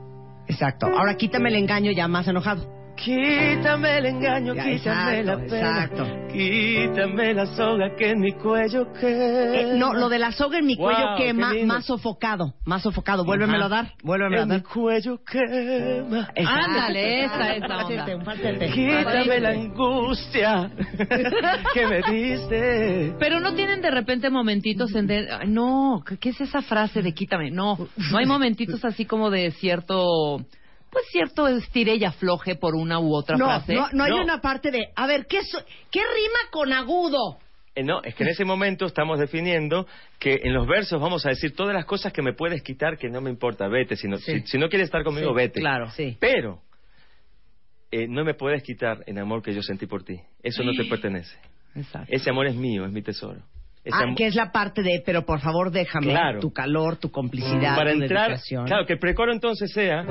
[0.48, 0.86] Exacto.
[0.86, 2.79] Ahora quítame el engaño ya más enojado.
[3.04, 5.84] Quítame el engaño, Ya, quítame exacto, la pena.
[5.84, 6.06] exacto.
[6.32, 9.56] Quítame la soga que en mi cuello quema.
[9.56, 13.24] Eh, no, lo de la soga en mi Wow, cuello quema, más sofocado, más sofocado.
[13.24, 14.62] Vuélvemelo a dar, vuélvemelo a En mi dar.
[14.64, 16.28] cuello quema.
[16.34, 16.60] Exacto.
[16.70, 18.16] Ándale, esa, Un falsete, onda.
[18.16, 18.66] un falsete.
[18.70, 20.70] Quítame la angustia
[21.74, 23.14] que me diste.
[23.18, 27.02] Pero no tienen de repente momentitos en de, ay, no, ¿qué- ¿qué es esa frase
[27.02, 27.50] de quítame?
[27.50, 27.76] No,
[28.12, 30.38] no hay momentitos así como de cierto,
[30.90, 33.74] pues cierto estire y afloje por una u otra No, frase.
[33.74, 34.22] no, no hay No.
[34.22, 37.38] una parte de, a ver, ¿qué, so- ¿qué rima con agudo?
[37.76, 39.86] Eh, no, es que en ese momento estamos definiendo
[40.18, 43.08] que en los versos vamos a decir todas las cosas que me puedes quitar que
[43.08, 43.94] no me importa, vete.
[43.96, 44.40] Si no, Sí.
[44.40, 45.60] si, si no quieres estar conmigo, Sí, vete.
[45.60, 45.88] claro.
[45.92, 46.16] Sí.
[46.18, 46.60] Pero
[47.92, 50.20] eh, no me puedes quitar el amor que yo sentí por ti.
[50.42, 51.36] Eso no te pertenece.
[51.76, 52.08] Exacto.
[52.12, 53.40] Ese amor es mío, es mi tesoro.
[53.82, 56.40] Ese Ah, que es la parte de, pero por favor déjame Claro.
[56.40, 58.66] tu calor, tu complicidad, para tu entrar, dedicación.
[58.66, 60.04] claro, que el precoro entonces sea,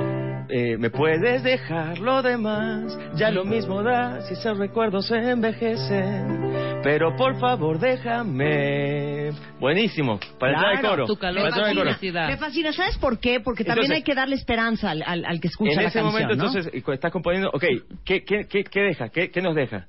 [0.49, 6.79] eh, me puedes dejar lo demás, ya lo mismo da si esos recuerdos se envejecen,
[6.81, 9.31] pero por favor déjame.
[9.59, 11.05] Buenísimo, para entrar al coro.
[11.05, 12.27] tu calor, para entrar al tu coro.
[12.27, 13.39] Me fascina, ¿sabes por qué?
[13.39, 15.99] Porque también Entonces- hay que darle esperanza al, al, al que escucha En la ese
[15.99, 16.47] canción, momento ¿no?
[16.47, 17.63] entonces, y cuando estás componiendo, ok,
[18.03, 19.09] ¿qué, qué, qué, qué deja?
[19.09, 19.85] ¿Qué, qué nos deja?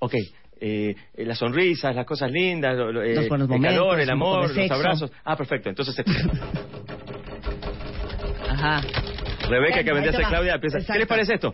[0.00, 0.14] Ok,
[0.64, 4.08] eh, eh, las sonrisas, las cosas lindas, lo- lo, eh, Los buenos el calor, momentos,
[4.08, 4.74] el un poco amor, de los sexo.
[4.74, 5.12] abrazos.
[5.24, 5.96] Ah, perfecto, entonces
[8.48, 8.80] Ajá,
[9.48, 10.28] Rebeca, que vendría a.
[10.28, 11.52] Claudia, empieza, ¿qué les parece esto?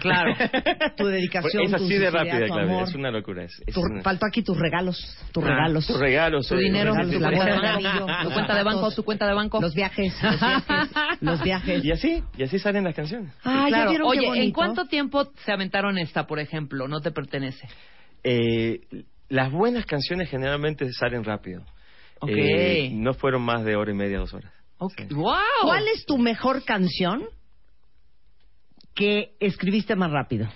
[0.00, 0.34] claro.
[0.96, 2.88] Tu dedicación, es tu así de sinceridad, rápida, tu Claudia, amor.
[2.88, 3.42] es una locura.
[3.44, 4.96] Es, es Tu- una- Faltó aquí tus regalos,
[5.32, 5.86] tus Ah, regalos.
[5.86, 9.02] tus regalos, Tu eh, dinero, regalos, tu de de tu los cuenta de banco, tu
[9.04, 9.60] cuenta de banco.
[9.60, 10.88] Los viajes, los viajes,
[11.20, 11.84] los viajes.
[11.84, 13.32] Y así, y así salen las canciones.
[13.44, 13.90] Ah, ¿ya Claro.
[13.90, 16.86] vieron qué Oye, ¿en cuánto tiempo se aventaron esta, por ejemplo?
[16.88, 17.66] No te pertenece.
[18.28, 18.80] Eh,
[19.28, 21.62] las buenas canciones generalmente salen rápido.
[22.18, 22.30] Ok.
[22.32, 24.52] Eh, no fueron más de hora y media, dos horas.
[24.78, 25.06] Okay.
[25.10, 25.36] ¡Wow!
[25.62, 27.22] ¿Cuál es tu mejor canción
[28.96, 30.48] que escribiste más rápido?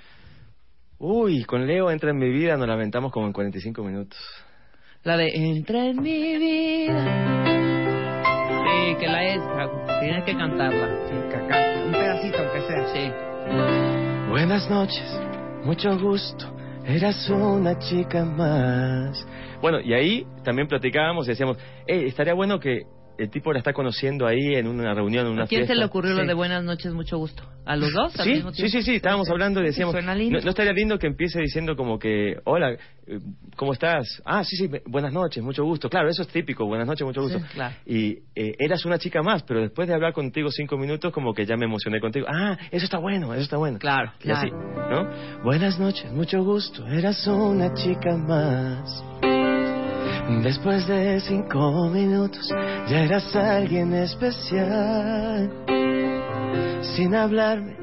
[0.99, 4.19] Uy, con Leo entra en mi vida, nos la aventamos como en 45 minutos.
[5.05, 7.05] La de Entra en mi vida.
[8.65, 9.41] Sí, que la es.
[10.01, 10.89] Tienes que cantarla.
[11.07, 11.87] Sí, que.
[11.87, 12.87] Un pedacito, aunque sea.
[12.93, 14.29] Sí.
[14.29, 15.21] Buenas noches,
[15.65, 16.60] mucho gusto.
[16.91, 19.25] Eras una chica más.
[19.63, 21.57] Bueno, y ahí también platicábamos y decíamos,
[21.87, 22.83] hey, estaría bueno que
[23.23, 25.75] el tipo la está conociendo ahí en una reunión, en una ¿A quién fiesta.
[25.75, 27.43] se le ocurrió lo de buenas noches, mucho gusto?
[27.67, 28.19] ¿A los dos?
[28.19, 28.73] al Sí, mismo sí, tiempo?
[28.73, 30.39] sí, sí, estábamos hablando y decíamos, Suena lindo.
[30.39, 33.19] ¿no, no estaría lindo que empiece diciendo como que, hola, eh,
[33.57, 34.21] ¿cómo estás?
[34.25, 35.89] Ah, sí, sí, buenas noches, mucho gusto.
[35.89, 37.39] Claro, eso es típico, buenas noches, mucho gusto.
[37.39, 37.75] Sí, claro.
[37.87, 41.45] Y eh, eras una chica más, pero después de hablar contigo cinco minutos, como que
[41.47, 42.27] ya me emocioné contigo.
[42.29, 43.79] Ah, eso está bueno, eso está bueno.
[43.79, 45.09] Claro, Y así, ¿no?
[45.45, 49.30] Buenas noches, mucho gusto, eras una chica más.
[50.43, 52.49] Después de cinco minutos
[52.89, 55.51] ya eras alguien especial.
[56.97, 57.77] Sin hablarme,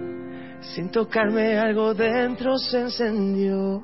[0.62, 3.82] sin tocarme, algo dentro se encendió.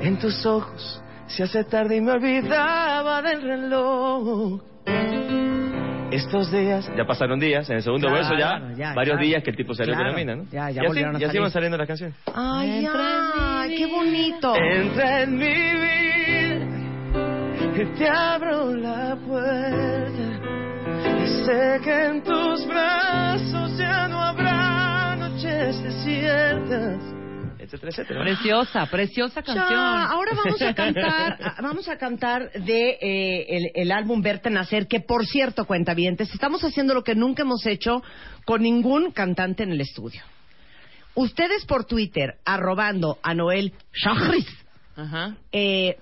[0.00, 4.60] En tus ojos se hace tarde y me olvidaba del reloj.
[6.10, 9.26] Estos días, ya pasaron días, en el segundo Claro, verso ya, ya, varios claro.
[9.26, 10.44] días que el tipo salió Claro, con la mina, ¿no?
[10.50, 11.40] ya, ya y así, volvieron a y así salir.
[11.42, 12.16] van saliendo las canciones.
[12.34, 14.54] Ay, ay, qué bonito.
[14.56, 16.77] Entra en mi vida,
[17.74, 20.40] que te abro la puerta.
[21.22, 27.02] Y sé que en tus brazos ya no habrá noches desiertas.
[27.58, 28.20] Etcétera, etcétera.
[28.22, 29.68] Preciosa, preciosa canción.
[29.68, 34.86] Ya, ahora vamos a cantar, vamos a cantar de eh, el, el álbum Verte Nacer,
[34.86, 38.02] que por cierto, cuentavientes, estamos haciendo lo que nunca hemos hecho
[38.46, 40.22] con ningún cantante en el estudio.
[41.14, 44.46] Ustedes por Twitter, arrobando a Noel Shahriz,
[44.96, 45.36] Ajá.
[45.52, 45.98] eh,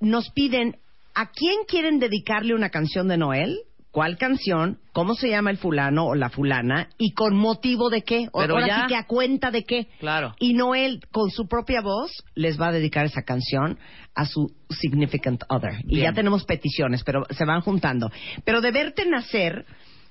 [0.00, 0.76] nos piden
[1.14, 3.58] a quién quieren dedicarle una canción de Noel,
[3.90, 8.28] cuál canción, cómo se llama el fulano o la fulana y con motivo de qué,
[8.32, 9.88] o Pero ahora ya- sí que a cuenta de qué.
[10.00, 10.34] Claro.
[10.38, 13.78] Y Noel, con su propia voz, les va a dedicar esa canción
[14.14, 15.76] a su significant other.
[15.88, 18.10] Y ya tenemos peticiones, pero se van juntando.
[18.44, 19.64] Pero de verte nacer,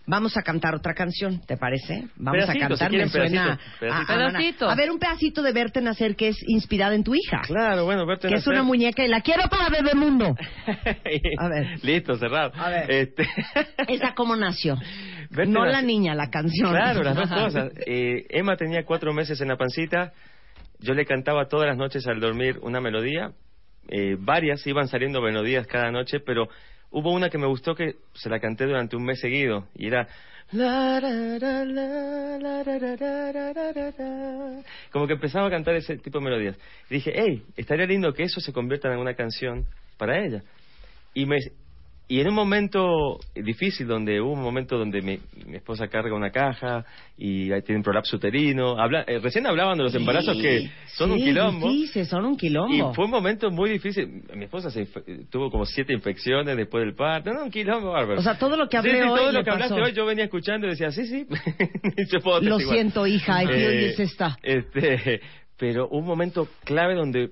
[0.08, 2.08] vamos a cantar otra canción, ¿te parece?
[2.16, 4.70] Vamos Pedacito, a cantar, si quieren, me suena pedacito, a- a- pedacito.
[4.70, 7.42] a- A ver, un pedacito de verte nacer que es inspirada en tu hija.
[7.48, 8.54] Claro, bueno, verte Que es nacer.
[8.54, 10.36] una muñeca y la quiero para Bebemundo.
[11.40, 11.84] A ver.
[11.84, 12.52] Listo, cerrado.
[12.56, 12.92] A ver.
[12.92, 13.28] Este...
[13.88, 14.78] ¿Esa cómo nació?
[15.30, 15.72] Verte no nacer.
[15.74, 16.72] la niña, la canción.
[16.72, 17.72] Claro, las dos cosas.
[17.86, 20.14] Eh, Emma tenía cuatro meses en la pancita.
[20.80, 23.32] Yo le cantaba todas las noches al dormir una melodía.
[23.88, 26.48] Eh, varias iban saliendo melodías cada noche, pero
[26.92, 30.08] hubo una que me gustó que se la canté durante un mes seguido y era
[34.92, 36.58] como que empezaba a cantar ese tipo de melodías.
[36.90, 39.66] Dije, hey, estaría lindo que eso se convierta en una canción
[39.98, 40.44] para ella.
[41.14, 41.38] Y me
[42.08, 45.18] y en un momento difícil, donde hubo un momento donde mi,
[45.48, 46.86] mi esposa carga una caja
[47.18, 51.12] y ahí tiene un prolapso uterino, habla, eh, recién hablaban de los embarazos que son
[51.12, 51.68] un Sí, quilombo.
[51.70, 52.74] difícil, son un quilombo.
[52.92, 54.24] Y fue un momento muy difícil.
[54.36, 54.86] Mi esposa se
[55.32, 57.32] tuvo como siete infecciones después del parto.
[57.34, 58.20] No, un quilombo bárbaro.
[58.20, 59.86] O sea, todo lo que hablé sí, hoy todo lo que hablaste pasó.
[59.88, 61.26] hoy yo venía escuchando y decía, sí, sí.
[62.42, 64.28] Lo siento, hija, feel Eh, you, sister.
[64.44, 65.22] Este,
[65.58, 67.30] pero un momento clave donde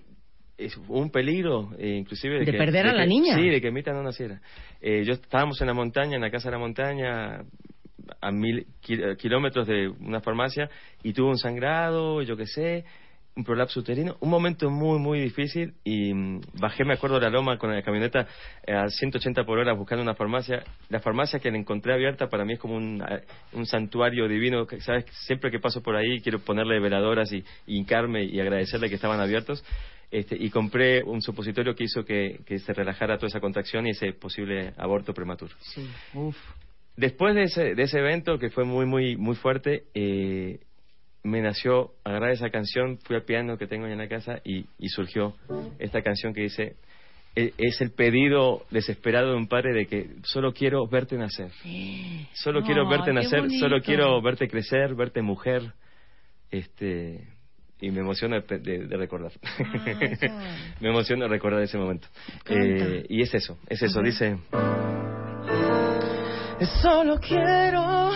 [0.57, 3.35] es un peligro, eh, inclusive de, De que- perder a la niña.
[3.35, 4.39] Sí, de que Mita no naciera.
[4.81, 7.43] Eh, yo estábamos en la montaña, en la casa de la montaña,
[8.21, 10.69] a mil eh, kilómetros de una farmacia
[11.03, 12.83] y tuvo un sangrado, yo qué sé,
[13.35, 17.29] un prolapso uterino, un momento muy, muy difícil y mm, bajé, me acuerdo, de la
[17.31, 18.27] loma con la camioneta
[18.67, 20.63] eh, a 180 por hora buscando una farmacia.
[20.89, 23.21] La farmacia que la encontré abierta para mí es como un, eh,
[23.53, 25.05] un santuario divino, que, ¿sabes?
[25.25, 29.19] Siempre que paso por ahí quiero ponerle veladoras y, y hincarme y agradecerle que estaban
[29.19, 29.63] abiertos.
[30.13, 33.89] Este, y compré un supositorio que hizo que, que se relajara toda esa contracción y
[33.89, 35.55] ese posible aborto prematuro.
[35.59, 36.37] Sí, uf.
[36.95, 40.59] Después de ese, de ese evento que fue muy, muy, muy fuerte, eh,
[41.23, 44.89] me nació agarrar esa canción, fui al piano que tengo en la casa y, y
[44.89, 45.33] surgió
[45.79, 46.75] esta canción que dice,
[47.35, 51.49] e- es el pedido desesperado de un padre de que solo quiero verte nacer.
[52.33, 53.59] Solo quiero verte nacer, bonito.
[53.59, 55.73] solo quiero verte crecer, verte mujer.
[56.51, 57.32] Este,
[57.85, 59.31] y me emociona de, de- de recordar.
[60.79, 62.07] me emociona recordar ese momento.
[62.47, 64.05] Eh, y es eso, es eso, Ajá.
[64.07, 64.37] dice...
[66.81, 68.11] Solo quiero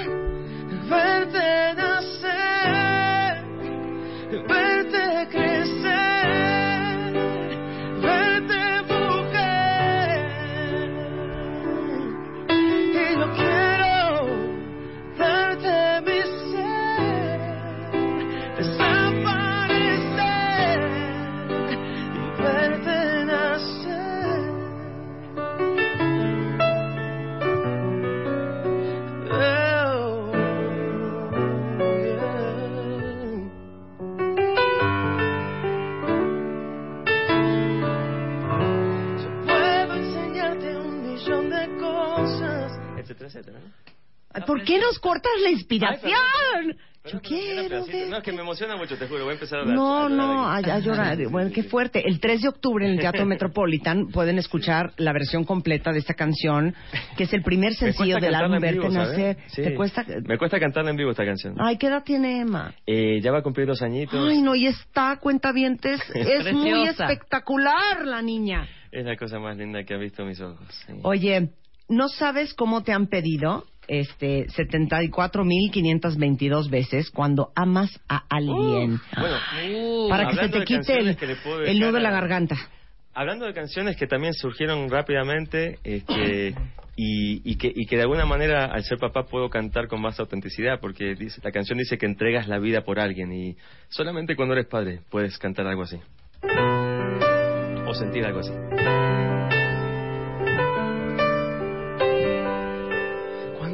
[0.90, 3.44] verte nacer,
[4.32, 4.67] verte
[43.28, 43.60] etcétera, etcétera.
[43.60, 43.98] ¿no?
[44.34, 46.78] Ay, ¿Por qué nos cortas la inspiración?
[47.06, 48.10] Yo Era quiero pedacito.
[48.10, 49.24] No, es que me emociona mucho, te juro.
[49.24, 49.76] Voy a empezar a hablar.
[49.78, 51.18] No, no, a, a llorar.
[51.30, 52.04] Bueno, qué fuerte.
[52.06, 56.16] El 3 de octubre en el Teatro Metropolitan pueden escuchar la versión completa de esta
[56.16, 56.76] canción,
[57.16, 58.90] que es el primer Me sencillo del álbum Verte.
[58.90, 59.38] Nacer.
[59.48, 59.64] Sí.
[59.64, 60.06] ¿Te cuesta?
[60.26, 61.56] Me cuesta cantarla en vivo esta canción.
[61.58, 62.74] Ay, ¿qué edad tiene Emma?
[62.86, 64.20] Eh, ya va a cumplir dos añitos.
[64.30, 68.68] Ay, no, y está, cuentavientes, es muy espectacular la niña.
[68.92, 70.60] Es la cosa más linda que ha visto mis ojos.
[70.86, 70.94] sí.
[71.04, 71.52] Oye,
[71.88, 79.00] ¿no sabes cómo te han pedido este 74.522 veces cuando amas a alguien?
[79.18, 79.38] Bueno,
[80.10, 81.18] para que se te quite el,
[81.66, 82.58] el nudo de la garganta.
[83.14, 86.54] Hablando de canciones que también surgieron rápidamente este,
[86.96, 90.20] y, y que, y que de alguna manera al ser papá puedo cantar con más
[90.20, 93.58] autenticidad porque dice, la canción dice que entregas la vida por alguien y
[93.90, 95.98] solamente cuando eres padre puedes cantar algo así
[97.88, 98.52] o sentir algo así.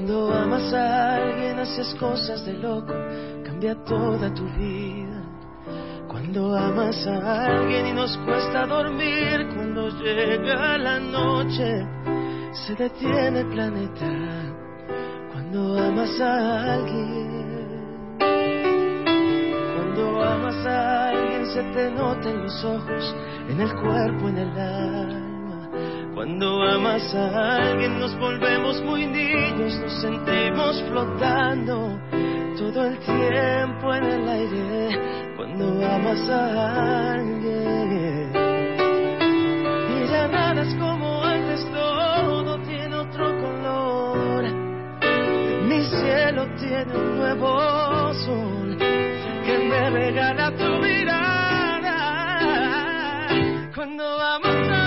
[0.05, 2.93] Cuando amas a alguien haces cosas de loco,
[3.45, 5.23] cambia toda tu vida.
[6.09, 11.87] Cuando amas a alguien y nos cuesta dormir, cuando llega la noche,
[12.51, 14.11] se detiene el planeta.
[15.31, 18.17] Cuando amas a alguien,
[19.77, 23.15] cuando amas a alguien se te nota en los ojos,
[23.47, 25.69] en el cuerpo, en el alma.
[26.13, 31.99] Cuando amas a alguien nos volvemos muy niños, nos sentimos flotando
[32.55, 34.99] todo el tiempo en el aire.
[35.35, 38.31] Cuando amas a alguien
[39.89, 44.43] y ya nada es como antes, todo tiene otro color.
[45.67, 51.97] Mi cielo tiene un nuevo sol que me regala tu mirada.
[53.75, 54.82] Cuando amas a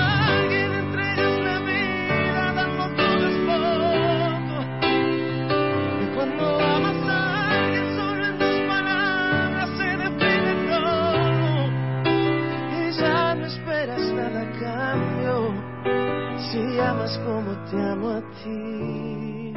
[16.57, 19.53] si amas como te amo a ti.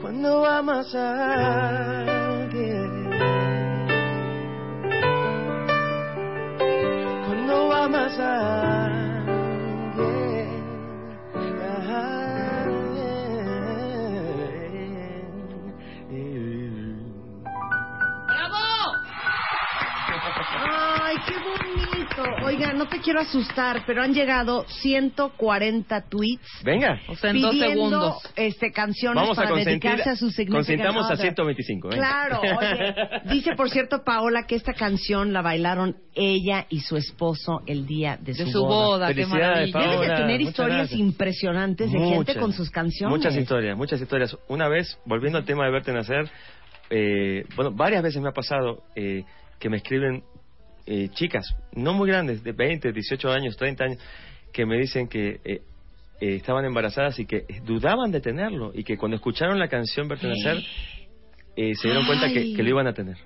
[0.00, 3.10] Cuando amas a alguien.
[7.26, 8.89] Cuando amas a
[22.44, 27.00] Oiga, no te quiero asustar, pero han llegado 140 tweets Venga.
[27.08, 28.32] O sea, en dos pidiendo segundos.
[28.36, 31.18] este canciones Vamos a para consentir, dedicarse a su consintamos a other.
[31.18, 31.88] 125.
[31.88, 32.00] venga.
[32.00, 32.94] Claro, oye,
[33.34, 38.18] dice por cierto Paola que esta canción la bailaron ella y su esposo el día
[38.20, 39.80] de su, De su boda, qué Felicidades, maravilla.
[39.80, 41.00] Debes de Paola, tener muchas historias gracias.
[41.00, 43.16] impresionantes de gente con sus canciones.
[43.16, 44.36] Muchas historias, muchas historias.
[44.48, 46.30] Una vez, volviendo al tema de verte nacer,
[46.90, 49.24] eh, bueno, varias veces me ha pasado eh,
[49.58, 50.24] que me escriben
[50.86, 53.98] eh, chicas, no muy grandes, de 20, 18 años, 30 años,
[54.52, 55.62] que me dicen que eh,
[56.20, 60.08] eh, estaban embarazadas y que dudaban de tenerlo y que cuando escucharon la canción
[61.56, 63.16] eh, se dieron cuenta que, lo iban a tener.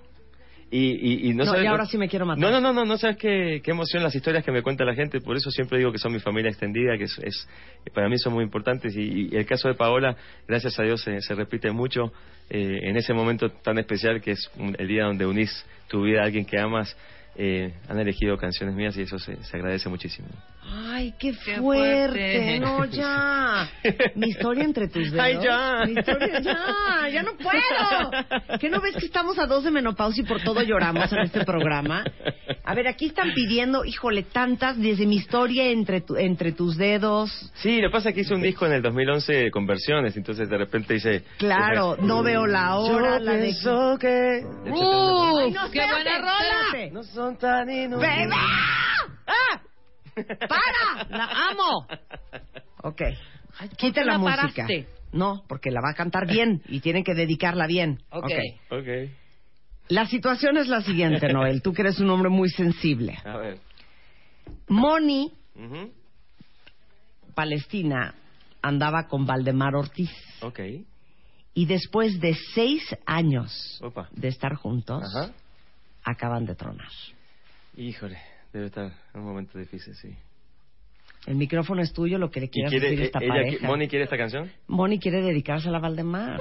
[0.71, 2.41] Y, y, y no, No, sabes y ahora sí me quiero matar.
[2.43, 4.95] No, no, no, no, no sabes qué, qué emoción las historias que me cuenta la
[4.95, 5.21] gente.
[5.21, 7.49] Por eso siempre digo que son mi familia extendida, que es, es-
[7.93, 8.97] para mí son muy importantes.
[8.97, 10.17] Y, y el caso de Paola,
[10.49, 12.13] gracias a Dios, se, se repite mucho
[12.51, 16.23] eh, en ese momento tan especial que es un- el día donde unís tu vida
[16.23, 16.97] a alguien que amas.
[17.37, 20.29] Eh, han elegido canciones mías y eso se, se agradece muchísimo.
[20.67, 21.61] Ay, qué Qué fuerte.
[21.61, 22.61] fuerte.
[22.61, 23.69] No, ya.
[24.15, 25.21] Mi historia entre tus dedos.
[25.25, 25.85] Ay, ya.
[25.87, 27.09] Mi historia, ya.
[27.13, 28.59] Ya no puedo.
[28.59, 31.45] ¿Qué no ves que estamos a dos de menopausia y por todo lloramos en este
[31.45, 32.05] programa?
[32.65, 37.31] A ver, aquí están pidiendo, híjole, tantas desde mi historia entre, tu- entre tus dedos.
[37.57, 40.49] Sí, lo que pasa es que hice un disco en el 2011 con versiones, entonces
[40.49, 41.25] de repente dice...
[41.39, 43.55] Claro, no veo la hora, Yo la de...
[44.01, 45.39] que ¡Uh!
[45.39, 46.61] Ay, no, ¡Qué buena rola!
[46.67, 46.91] espérate.
[46.91, 48.17] no son tan inútiles.
[48.19, 48.35] ¡Bebé!
[49.27, 49.61] ¡Ah!
[50.15, 51.09] ¡Para!
[51.11, 51.87] ¡La amo!
[52.83, 53.03] Ok.
[53.77, 54.37] Quita la, la música.
[54.55, 54.89] paraste?
[55.13, 58.01] No, porque la va a cantar bien y tienen que dedicarla bien.
[58.11, 58.25] Ok.
[58.71, 58.81] Ok.
[58.81, 58.89] Ok,
[59.89, 61.63] La situación es la siguiente, Noel.
[61.63, 63.17] Tú que eres un hombre muy sensible.
[63.25, 63.59] a ver.
[64.69, 65.33] Moni,
[67.35, 68.15] Palestina,
[68.63, 70.11] andaba con Valdemar Ortiz.
[70.43, 70.61] Ok,
[71.55, 74.09] Y después de seis años opa.
[74.13, 75.33] de estar juntos, Ajá.
[76.05, 76.89] acaban de tronar.
[77.77, 78.19] Híjole,
[78.59, 80.17] debe estar en un momento difícil, sí.
[81.27, 83.35] El micrófono es tuyo, lo que le ¿Y quieras quiere, decir a eh, esta ella,
[83.35, 83.67] pareja.
[83.67, 84.51] Moni quiere esta canción?
[84.67, 86.41] Moni quiere dedicársela a Valdemar.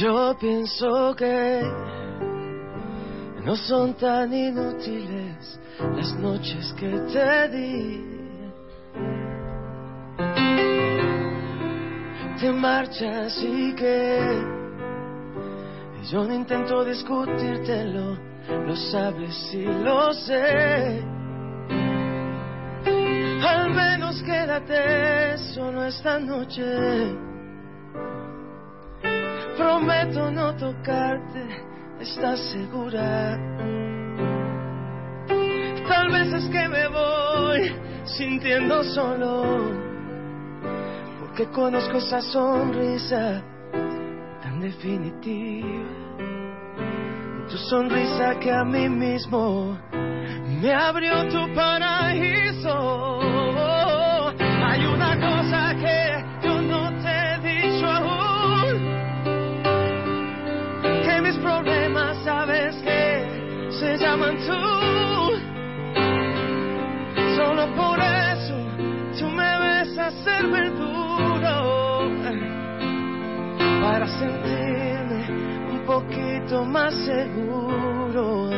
[0.00, 1.60] Yo pienso que
[3.44, 8.14] no son tan inútiles las noches que te di.
[12.40, 14.18] te marchas y que
[16.10, 18.18] yo no intento discutírtelo,
[18.48, 21.02] lo sabes y lo sé.
[23.46, 26.64] Al menos quédate solo esta noche.
[29.56, 31.46] Prometo no tocarte,
[32.00, 33.38] ¿estás segura?
[35.88, 37.72] Tal vez es que me voy
[38.04, 39.70] sintiendo solo,
[41.20, 43.42] porque conozco esa sonrisa
[44.42, 46.03] tan definitiva.
[47.50, 49.78] Tu sonrisa que a mí mismo
[50.62, 53.20] me abrió tu paraíso.
[54.66, 58.76] Hay una cosa que yo no te he dicho aún,
[61.04, 64.62] que mis problemas sabes que se llaman tú.
[67.36, 68.56] Solo por eso
[69.18, 72.10] tú me ves hacer verduro
[73.82, 75.03] para sentirme
[75.86, 78.50] poquito más seguro.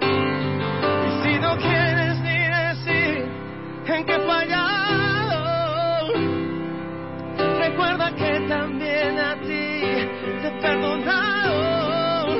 [0.00, 3.28] Y si no quieres ni decir
[3.86, 5.42] en qué fallado,
[7.58, 9.80] recuerda que también a ti
[10.40, 12.36] te he perdonado.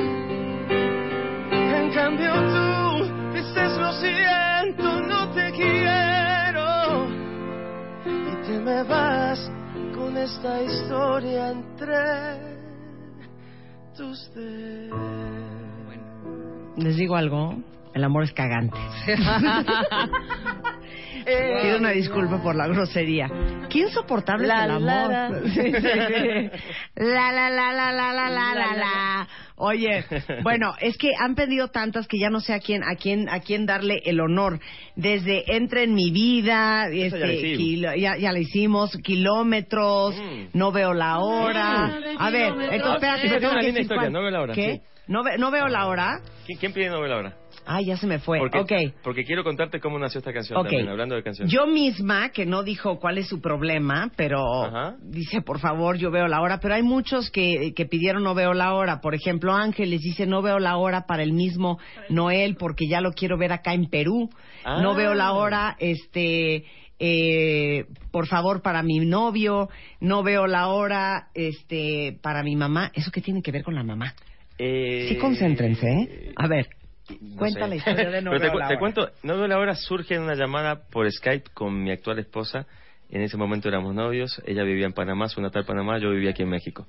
[1.49, 7.07] En cambio tú dices lo siento, no te quiero.
[8.05, 9.51] Y te me vas
[9.93, 12.54] con esta historia entre
[16.77, 17.55] Les digo algo,
[17.93, 18.77] el amor es cagante.
[21.25, 23.29] Pido una disculpa por la grosería.
[23.69, 25.11] Qué insoportable La, es el la, amor.
[25.11, 25.41] la.
[25.53, 26.49] Sí, sí, sí.
[26.95, 29.27] La, la, la, la, la, la, la, la, la.
[29.57, 30.03] Oye,
[30.43, 33.39] bueno, es que han pedido tantas que ya no sé a quién, a quién, a
[33.39, 34.59] quién darle el honor.
[34.95, 37.57] Desde entre en mi vida, ya este, lo hicimos.
[37.57, 40.15] kilo- ya, ya lo hicimos, kilómetros,
[40.53, 41.87] no veo la hora.
[41.87, 42.21] Mm.
[42.21, 44.73] A ver, entonces espérate, tengo una linda historia, no veo la hora, ¿Qué?
[44.75, 44.81] sí.
[45.07, 46.19] No, ve- no veo la hora.
[46.45, 47.33] ¿Quién, quién pide no veo la hora?
[47.65, 48.39] Ay, ya se me fue.
[48.39, 48.71] Porque, ok.
[49.03, 50.65] porque quiero contarte cómo nació esta canción Ok.
[50.65, 51.51] también, hablando de canciones.
[51.53, 54.41] Yo misma, que no dijo cuál es su problema, pero
[55.01, 56.59] dice, por favor, yo veo la hora.
[56.59, 59.01] Pero hay muchos que, que pidieron no veo la hora.
[59.01, 61.79] Por ejemplo, Ángeles dice, no veo la hora para el mismo
[62.09, 64.29] Noel porque ya lo quiero ver acá en Perú.
[64.63, 64.81] Ah.
[64.81, 66.63] No veo la hora, este...
[66.99, 69.69] eh, por favor, para mi novio,
[69.99, 72.89] no veo la hora, este, para mi mamá.
[72.93, 74.13] ¿Eso qué tiene que ver con la mamá?
[74.57, 76.31] Eh, Sí, concéntrense, ¿eh?
[76.37, 76.67] A ver,
[77.21, 77.67] no cuenta sé.
[77.69, 80.15] la historia de no Pero te, cu- la te cuento, No veo la hora surge
[80.15, 82.65] en una llamada por Skype con mi actual esposa.
[83.09, 84.41] En ese momento éramos novios.
[84.45, 85.99] Ella vivía en Panamá, su natal Panamá.
[85.99, 86.87] Yo vivía aquí en México.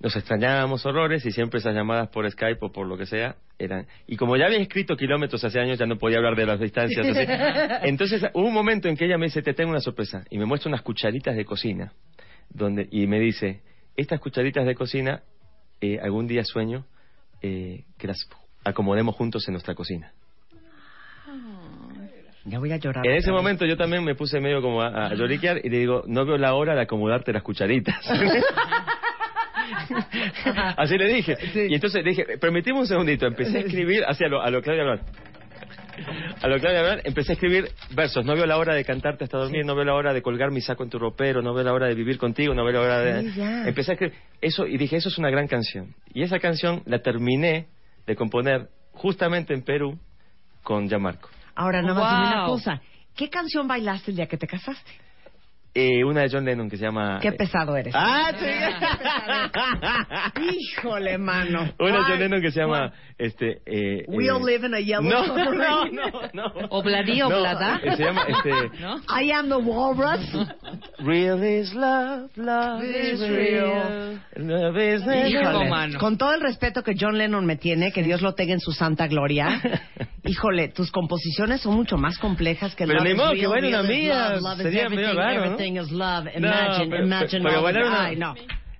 [0.00, 3.86] Nos extrañábamos horrores y siempre esas llamadas por Skype o por lo que sea eran.
[4.08, 7.06] Y como ya había escrito kilómetros hace años, ya no podía hablar de las distancias.
[7.06, 7.24] así.
[7.88, 10.24] Entonces hubo un momento en que ella me dice: Te tengo una sorpresa.
[10.28, 11.92] Y me muestra unas cucharitas de cocina.
[12.50, 13.62] donde Y me dice:
[13.96, 15.22] Estas cucharitas de cocina,
[15.80, 16.84] eh, algún día sueño
[17.40, 18.18] eh, que las
[18.64, 20.12] acomodemos juntos en nuestra cocina.
[22.44, 23.06] Ya voy a llorar.
[23.06, 26.02] En ese momento yo también me puse medio como a, a lloriquear y le digo,
[26.06, 27.96] no veo la hora de acomodarte las cucharitas.
[30.76, 31.36] Así le dije.
[31.68, 34.84] Y entonces le dije, permitime un segundito, empecé a escribir hacia lo, a lo Claudia
[34.84, 35.02] Blanc.
[36.40, 38.24] A lo Claudia Blanc, empecé a escribir versos.
[38.24, 40.60] No veo la hora de cantarte hasta dormir, no veo la hora de colgar mi
[40.60, 43.00] saco en tu ropero, no veo la hora de vivir contigo, no veo la hora
[43.00, 43.30] de...
[43.30, 43.40] Sí.
[43.40, 45.94] Empecé a escribir eso y dije, eso es una gran canción.
[46.12, 47.66] Y esa canción la terminé
[48.06, 49.98] de componer justamente en Perú
[50.62, 51.28] con Gianmarco.
[51.54, 52.54] Ahora, nada más dime una Wow.
[52.56, 52.80] cosa.
[53.14, 54.90] ¿Qué canción bailaste el día que te casaste?
[55.74, 57.18] Eh, una de John Lennon que se llama...
[57.22, 57.94] Qué eh, pesado eres.
[57.96, 58.30] Ah,
[60.52, 61.72] Híjole, mano.
[61.78, 62.92] Una de John Lennon que se llama...
[63.16, 65.92] Este, eh, We'll eh, live in a yellow no, submarine.
[65.96, 66.66] no, no, no.
[66.70, 67.80] Obladí, No, oblada.
[67.82, 68.50] eh, se llama, este...
[69.08, 70.20] I am the walrus.
[70.98, 74.20] Real is love, love is real.
[74.36, 78.34] Love is Híjole, con todo el respeto que John Lennon me tiene, que Dios lo
[78.34, 79.60] tenga en su santa gloria.
[80.24, 83.64] Híjole, tus composiciones son mucho más complejas que Pero Love ni modo real, que real
[83.66, 85.61] una mía, love, love is sería medio raro, ¿no?
[85.62, 86.24] Everything is love.
[86.24, 88.34] No, Imagine, pero- imagine pero all Ay, no.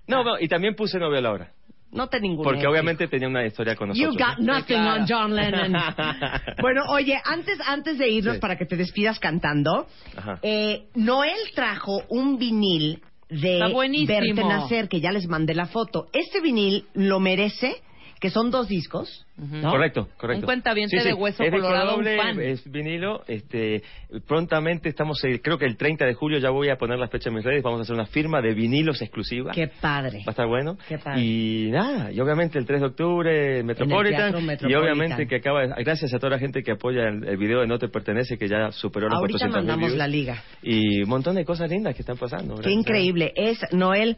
[0.08, 1.48] No, no, y también puse novia a la hora.
[1.92, 4.36] No te ningún Porque obviamente tenía una historia con You nosotros.
[4.36, 5.72] got nothing on John Lennon.
[6.62, 8.40] bueno, oye, antes, antes de irnos Sí.
[8.40, 9.86] para que te despidas cantando,
[10.16, 10.38] Ajá.
[10.42, 13.60] eh, Noel trajo un vinil de.
[14.06, 16.06] Verte Nacer, que ya les mandé la foto.
[16.14, 17.82] Este vinil lo merece
[18.22, 19.68] que son dos discos, ¿no?
[19.72, 20.42] Correcto, correcto.
[20.42, 22.40] Un cuentaviente Sí, sí, de hueso es colorado, un doble, fan.
[22.40, 23.24] Es vinilo.
[23.26, 23.82] Este,
[24.28, 27.30] prontamente estamos, eh, creo que el 30 de julio ya voy a poner la fecha
[27.30, 27.64] en mis redes.
[27.64, 29.50] Vamos a hacer una firma de vinilos exclusiva.
[29.52, 30.18] Qué padre.
[30.20, 30.78] Va a estar bueno.
[30.88, 31.20] Qué padre.
[31.20, 34.80] Y nada, y obviamente el 3 de octubre Metropolitan, y Metropolitan.
[34.80, 37.80] obviamente que acaba, gracias a toda la gente que apoya el, el video de No
[37.80, 40.44] te pertenece que ya superó los Ahorita 400 mandamos la liga.
[40.62, 42.54] y un montón de cosas lindas que están pasando.
[42.62, 43.32] Qué increíble.
[43.34, 44.16] Es Noel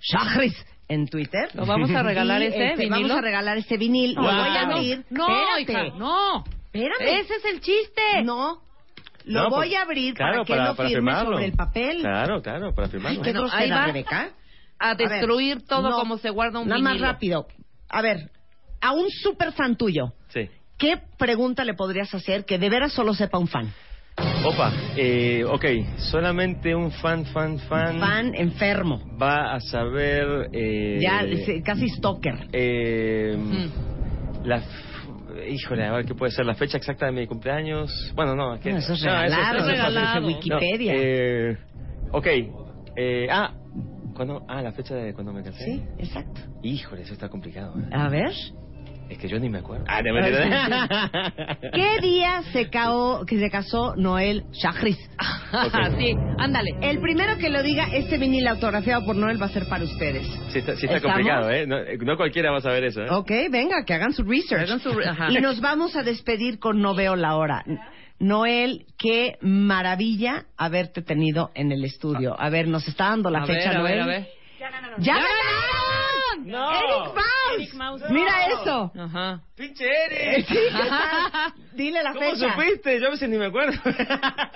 [0.00, 0.54] Shahriz
[0.88, 1.48] en Twitter.
[1.54, 3.00] ¿Lo vamos a regalar Y, ese este, vinilo?
[3.08, 4.14] Vamos a regalar ese vinil.
[4.14, 4.30] Lo Wow.
[4.30, 5.04] voy a abrir.
[5.10, 5.26] No,
[5.58, 5.86] Espérate.
[5.88, 6.44] hija, no.
[6.66, 7.20] Espérame.
[7.20, 8.02] Ese es el chiste.
[8.24, 8.60] No.
[9.24, 11.32] Lo No, voy pues, a abrir claro, para que lo firme firmarlo.
[11.32, 12.00] sobre el papel.
[12.02, 13.22] Claro, claro, para firmarlo.
[13.22, 13.86] qué Bueno, grosera, ahí va.
[13.86, 14.30] Rebeca.
[14.78, 17.00] A ver, destruir todo no, como se guarda un Nada vinilo.
[17.06, 17.46] más rápido.
[17.88, 18.30] A ver,
[18.82, 20.50] a un super fan tuyo, Sí.
[20.76, 23.72] ¿qué pregunta le podrías hacer que de veras solo sepa un fan?
[24.18, 25.64] Opa, eh, ok,
[25.96, 29.00] solamente un fan, fan, fan, Fan enfermo.
[29.20, 30.48] va a saber...
[30.52, 32.46] Eh, Ya, es- casi stalker.
[32.52, 34.46] eh, Mm.
[34.46, 34.62] la,
[35.48, 37.90] híjole, a ver qué puede ser la fecha exacta de mi cumpleaños.
[38.14, 39.98] Bueno, no, que, No, eso es no, regalado, eso es eso fácil.
[40.20, 40.92] es Wikipedia.
[40.92, 41.58] No, eh,
[42.12, 42.26] ok,
[42.96, 43.52] eh, ah,
[44.14, 44.44] ¿cuándo?
[44.46, 45.64] ah, la fecha de cuando me casé.
[45.64, 46.40] Sí, exacto.
[46.62, 47.74] Híjole, eso está complicado.
[47.80, 47.88] ¿eh?
[47.92, 48.30] A ver.
[49.08, 49.84] Es que yo ni me acuerdo.
[49.86, 50.10] Ah, de
[51.72, 54.96] ¿Qué día se, cao- que se casó Noel Shahriz?
[55.98, 56.70] sí, ándale.
[56.80, 60.26] El primero que lo diga, este vinil autografiado por Noel va a ser para ustedes.
[60.52, 61.02] Sí está, sí está ¿Estamos?
[61.16, 61.66] complicado, ¿eh?
[61.66, 63.08] No, eh, no cualquiera va a saber eso, ¿eh?
[63.10, 64.62] Ok, venga, que hagan su research.
[64.68, 65.30] Hagan su re- ajá.
[65.30, 67.62] Y nos vamos a despedir con No veo la hora.
[68.18, 72.34] Noel, qué maravilla haberte tenido en el estudio.
[72.40, 73.92] A ver, nos está dando la A fecha, ver, a Noel.
[73.94, 74.28] ver, a ver.
[74.58, 76.46] ¡Ya, ¡Ya ganaron!
[76.46, 76.70] ¡No!
[76.70, 77.14] ¡Eric
[77.54, 77.60] Mouse!
[77.62, 78.02] Eric Mouse.
[78.10, 78.92] Mira eso.
[78.98, 79.40] Ajá.
[79.56, 80.46] ¡Pinche Eric!
[80.46, 81.52] Sí, ¿qué tal?
[81.74, 82.52] Dile la ¿Cómo fecha.
[82.54, 83.00] supiste?
[83.00, 83.72] Yo a veces ni me acuerdo.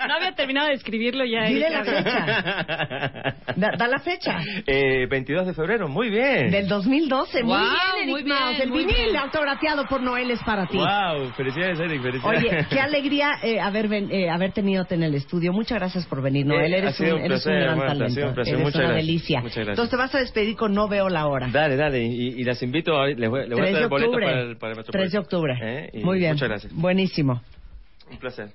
[0.09, 1.43] No había terminado de escribirlo ya.
[1.43, 3.35] Dile la fecha.
[3.55, 4.39] Da, da la fecha.
[4.65, 6.51] Eh, 22 de febrero, muy bien.
[6.51, 7.43] Del 2012.
[7.43, 8.59] muy Wow, bien, Eric muy bien, Mouse.
[8.59, 9.17] El vinil bien.
[9.17, 10.77] autografiado por Noel es para ti.
[10.77, 12.43] Wow, felicidades Eric, felicidades.
[12.43, 15.53] Oye, qué alegría eh, haber, ven- eh, haber tenido en el estudio.
[15.53, 16.73] Muchas gracias por venir, Noel.
[16.73, 18.13] Eh, Eres, un, un eres un placer, gran Marta, ha talento.
[18.15, 18.53] sido un placer.
[18.53, 19.05] Eres Muchas una gracias.
[19.07, 19.39] delicia.
[19.41, 19.69] Muchas gracias.
[19.69, 21.47] Entonces te vas a despedir con No Veo la Hora.
[21.51, 23.89] Dale, dale, y, y las invito, a, les voy, les voy a 3 de traer
[23.89, 24.25] boletos octubre.
[24.25, 25.01] para el, para el Metropolitan.
[25.01, 25.57] 3 de octubre.
[25.61, 25.89] ¿Eh?
[25.93, 26.33] Y Muy bien.
[26.33, 26.73] Muchas gracias.
[26.73, 27.41] Buenísimo.
[28.11, 28.49] Un placer.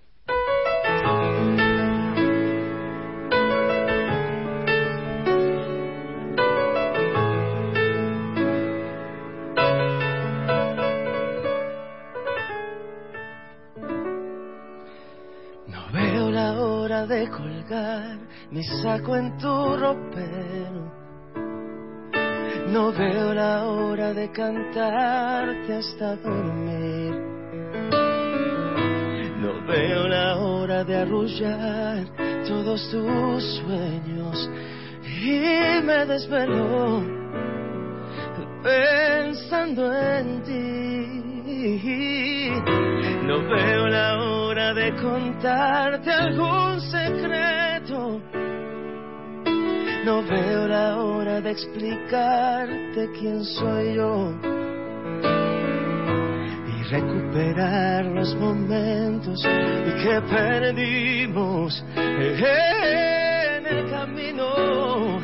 [15.66, 18.18] No veo la hora de colgar
[18.50, 21.03] mi saco en tu ropero.
[22.68, 27.14] No veo la hora de cantarte hasta dormir.
[29.40, 32.06] No veo la hora de arrullar
[32.48, 34.50] todos tus sueños.
[35.22, 37.02] Y me desvelo
[38.62, 41.24] pensando en ti.
[43.26, 48.20] No veo la hora de contarte algún secreto.
[50.04, 54.34] No veo la hora de explicarte quién soy yo.
[56.68, 65.20] Y recuperar los momentos que perdimos en el camino.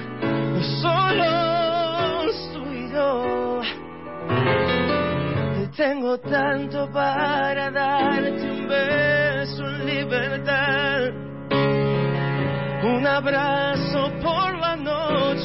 [0.81, 3.61] Solos tú y yo.
[5.77, 11.11] Tengo tanto para darte un beso en libertad,
[12.83, 14.60] un abrazo por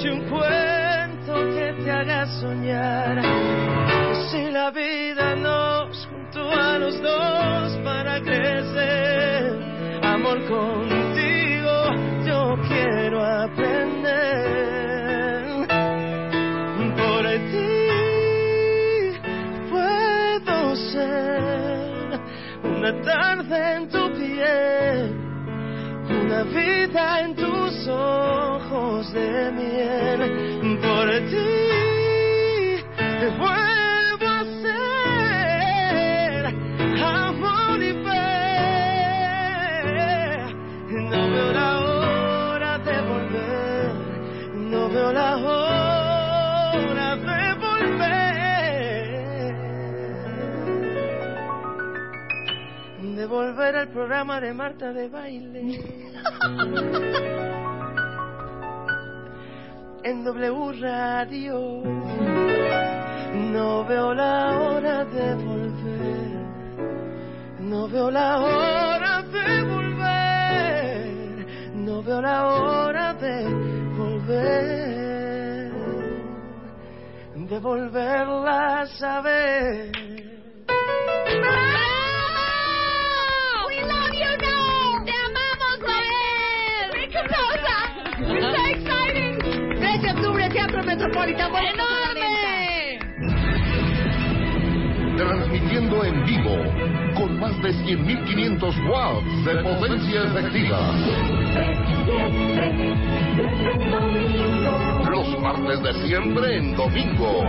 [0.06, 3.22] noche, un cuento que te haga soñar.
[4.30, 9.60] Si la vida nos juntó a los dos para crecer,
[10.03, 11.72] amor contigo,
[12.26, 13.86] yo quiero aprender
[16.98, 17.76] por ti
[19.69, 22.19] puedo ser
[22.64, 25.24] una tarde en tu piel,
[26.26, 30.80] una vida en tus ojos de miel.
[30.81, 31.76] Por ti
[33.38, 33.74] vuelvo
[53.36, 53.76] volver.
[53.76, 55.62] Al programa de Marta de baile.
[60.03, 61.82] En W Radio.
[63.56, 66.45] No veo la hora de volver.
[67.60, 71.48] No veo la hora de volver.
[71.74, 73.45] No veo la hora de
[73.98, 74.76] volver.
[77.49, 79.91] de volverlas a ver.
[91.06, 91.60] Metropolitano.
[91.60, 92.99] ¡Enorme!
[95.18, 96.57] Transmitiendo en vivo
[97.15, 100.80] con más de 100.500 watts de potencia efectiva.
[105.11, 107.44] Los martes de siempre en domingo.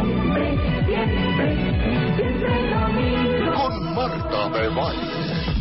[3.54, 5.55] Con Marta de Baile.